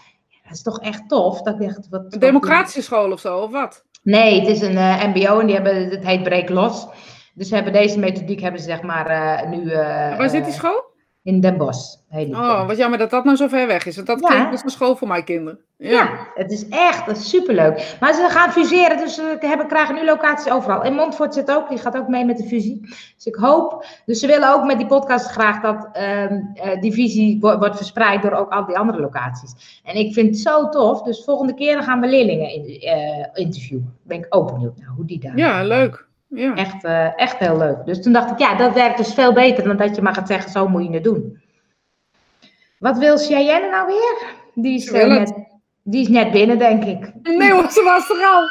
Dat 0.51 0.59
is 0.59 0.65
toch 0.65 0.79
echt 0.79 1.09
tof. 1.09 1.41
Dat 1.41 1.61
ik 1.61 1.77
wat, 1.89 2.13
een 2.13 2.19
democratische 2.19 2.81
school 2.81 3.11
of 3.11 3.19
zo, 3.19 3.37
of 3.37 3.51
wat? 3.51 3.83
Nee, 4.03 4.39
het 4.39 4.49
is 4.49 4.61
een 4.61 4.73
uh, 4.73 5.07
mbo 5.07 5.39
en 5.39 5.45
die 5.45 5.55
hebben, 5.55 5.89
het 5.89 6.05
heet 6.05 6.23
Breek 6.23 6.49
Los. 6.49 6.87
Dus 7.33 7.47
ze 7.47 7.55
hebben 7.55 7.73
deze 7.73 7.99
methodiek 7.99 8.41
hebben 8.41 8.61
ze 8.61 8.67
zeg 8.67 8.81
maar 8.81 9.11
uh, 9.11 9.49
nu... 9.49 9.63
Uh, 9.63 10.17
Waar 10.17 10.29
zit 10.29 10.43
die 10.43 10.53
school? 10.53 10.90
In 11.23 11.39
Den 11.39 11.57
Bosch. 11.57 11.95
Oh, 12.11 12.67
wat 12.67 12.77
jammer 12.77 12.99
dat 12.99 13.09
dat 13.09 13.23
nou 13.23 13.37
zo 13.37 13.47
ver 13.47 13.67
weg 13.67 13.85
is. 13.85 13.95
Want 13.95 14.07
dat 14.07 14.19
ja. 14.19 14.27
klinkt 14.27 14.51
als 14.51 14.63
een 14.63 14.69
school 14.69 14.95
voor 14.95 15.07
mijn 15.07 15.23
kinderen. 15.23 15.59
Ja. 15.77 15.89
ja, 15.89 16.09
het 16.33 16.51
is 16.51 16.67
echt 16.69 17.05
dat 17.05 17.17
is 17.17 17.29
superleuk. 17.29 17.95
Maar 17.99 18.13
ze 18.13 18.27
gaan 18.29 18.51
fuseren, 18.51 18.97
dus 18.97 19.15
ze 19.15 19.37
hebben, 19.39 19.67
krijgen 19.67 19.95
nu 19.95 20.05
locaties 20.05 20.51
overal. 20.51 20.83
In 20.83 20.93
Montfort 20.93 21.33
zit 21.33 21.51
ook, 21.51 21.69
die 21.69 21.77
gaat 21.77 21.97
ook 21.97 22.07
mee 22.07 22.25
met 22.25 22.37
de 22.37 22.43
fusie. 22.43 22.79
Dus 23.15 23.25
ik 23.25 23.35
hoop, 23.35 23.85
dus 24.05 24.19
ze 24.19 24.27
willen 24.27 24.53
ook 24.53 24.63
met 24.63 24.77
die 24.77 24.87
podcast 24.87 25.25
graag 25.25 25.61
dat 25.61 25.89
uh, 25.97 26.81
die 26.81 26.93
visie 26.93 27.39
wordt, 27.39 27.75
verspreid 27.75 28.21
door 28.21 28.31
ook 28.31 28.51
al 28.51 28.65
die 28.65 28.77
andere 28.77 28.99
locaties. 28.99 29.81
En 29.83 29.95
ik 29.95 30.13
vind 30.13 30.27
het 30.27 30.39
zo 30.39 30.69
tof, 30.69 31.01
dus 31.01 31.23
volgende 31.23 31.53
keer 31.53 31.83
gaan 31.83 31.99
we 31.99 32.07
leerlingen 32.07 32.49
in, 32.49 32.63
uh, 32.69 33.25
interviewen. 33.33 33.97
Ben 34.03 34.17
ik 34.17 34.25
ook 34.29 34.51
benieuwd 34.53 34.77
naar 34.77 34.89
hoe 34.95 35.05
die 35.05 35.19
daar. 35.19 35.37
Ja, 35.37 35.63
leuk. 35.63 36.09
Ja. 36.33 36.55
Echt, 36.55 36.83
uh, 36.83 37.19
echt 37.19 37.37
heel 37.37 37.57
leuk. 37.57 37.85
Dus 37.85 38.01
toen 38.01 38.13
dacht 38.13 38.31
ik, 38.31 38.39
ja, 38.39 38.55
dat 38.55 38.73
werkt 38.73 38.97
dus 38.97 39.13
veel 39.13 39.33
beter 39.33 39.63
dan 39.63 39.77
dat 39.77 39.95
je 39.95 40.01
maar 40.01 40.13
gaat 40.13 40.27
zeggen, 40.27 40.51
zo 40.51 40.67
moet 40.67 40.83
je 40.83 40.93
het 40.93 41.03
doen. 41.03 41.41
Wat 42.79 42.97
wil 42.97 43.17
Cheyenne 43.17 43.69
nou 43.69 43.85
weer? 43.85 44.29
Die 44.53 44.75
is, 44.75 44.91
uh, 44.91 45.05
net, 45.05 45.33
die 45.83 46.01
is 46.01 46.07
net 46.07 46.31
binnen, 46.31 46.57
denk 46.57 46.83
ik. 46.83 47.11
Nee 47.23 47.51
hoor, 47.51 47.69
ze 47.69 47.83
was 47.83 48.09
er 48.09 48.25
al. 48.25 48.47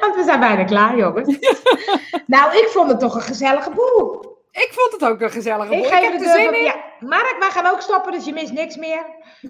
Want 0.00 0.14
we 0.14 0.22
zijn 0.24 0.40
bijna 0.40 0.64
klaar, 0.64 0.96
jongens. 0.96 1.38
nou, 2.26 2.56
ik 2.56 2.68
vond 2.68 2.90
het 2.90 3.00
toch 3.00 3.14
een 3.14 3.20
gezellige 3.20 3.70
boel. 3.70 4.29
Ik 4.52 4.68
vond 4.72 4.92
het 4.92 5.10
ook 5.10 5.20
een 5.20 5.30
gezellige 5.30 5.68
boel. 5.68 5.78
Ik, 5.78 5.84
ik 5.84 5.92
heb 5.92 6.12
er 6.12 6.28
zin 6.28 6.54
in. 6.54 6.62
Ja, 6.64 6.74
Mark, 7.00 7.36
wij 7.38 7.50
gaan 7.50 7.66
ook 7.66 7.80
stoppen, 7.80 8.12
dus 8.12 8.24
je 8.24 8.32
mist 8.32 8.52
niks 8.52 8.76
meer. 8.76 9.04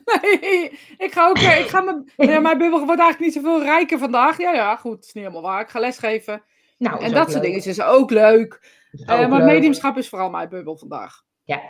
Nee, 0.04 0.78
ik 0.98 1.12
ga 1.12 1.28
ook... 1.28 1.36
Eh, 1.36 1.60
ik 1.60 1.68
ga 1.68 1.80
mijn, 1.80 2.12
ja, 2.30 2.40
mijn 2.40 2.58
bubbel 2.58 2.84
wordt 2.84 3.00
eigenlijk 3.00 3.20
niet 3.20 3.44
zoveel 3.44 3.62
rijker 3.62 3.98
vandaag. 3.98 4.38
Ja, 4.38 4.52
ja, 4.52 4.76
goed, 4.76 4.96
het 4.96 5.04
is 5.04 5.12
niet 5.12 5.24
helemaal 5.24 5.50
waar. 5.50 5.60
Ik 5.60 5.68
ga 5.68 5.80
lesgeven. 5.80 6.42
Nou, 6.78 7.02
en 7.04 7.12
dat 7.12 7.30
soort 7.30 7.42
dingen 7.42 7.64
is 7.64 7.82
ook 7.82 8.10
leuk. 8.10 8.60
uh, 8.92 9.28
maar 9.28 9.44
mediumschap 9.44 9.96
is 9.96 10.08
vooral 10.08 10.30
mijn 10.30 10.48
bubbel 10.48 10.76
vandaag. 10.76 11.22
Ja, 11.44 11.60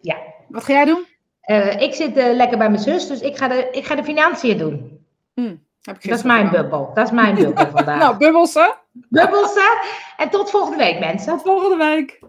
ja. 0.00 0.16
Wat 0.48 0.64
ga 0.64 0.72
jij 0.72 0.84
doen? 0.84 1.06
Uh, 1.46 1.80
ik 1.80 1.94
zit 1.94 2.16
uh, 2.16 2.32
lekker 2.32 2.58
bij 2.58 2.70
mijn 2.70 2.82
zus, 2.82 3.06
dus 3.06 3.20
ik 3.20 3.36
ga 3.36 3.48
de, 3.48 3.68
ik 3.72 3.84
ga 3.84 3.94
de 3.94 4.04
financiën 4.04 4.58
doen. 4.58 5.06
Hmm, 5.34 5.66
dat 5.82 6.04
is 6.04 6.22
mijn 6.22 6.50
bubbel. 6.50 6.90
Dat 6.94 7.06
is 7.06 7.12
mijn 7.12 7.34
bubbel 7.34 7.66
vandaag. 7.76 7.98
nou, 7.98 8.16
bubbelsen. 8.16 8.74
Bubbelsen. 8.92 9.78
En 10.16 10.30
tot 10.30 10.50
volgende 10.50 10.76
week, 10.76 10.98
mensen. 10.98 11.32
Tot 11.32 11.42
volgende 11.42 11.76
week. 11.76 12.20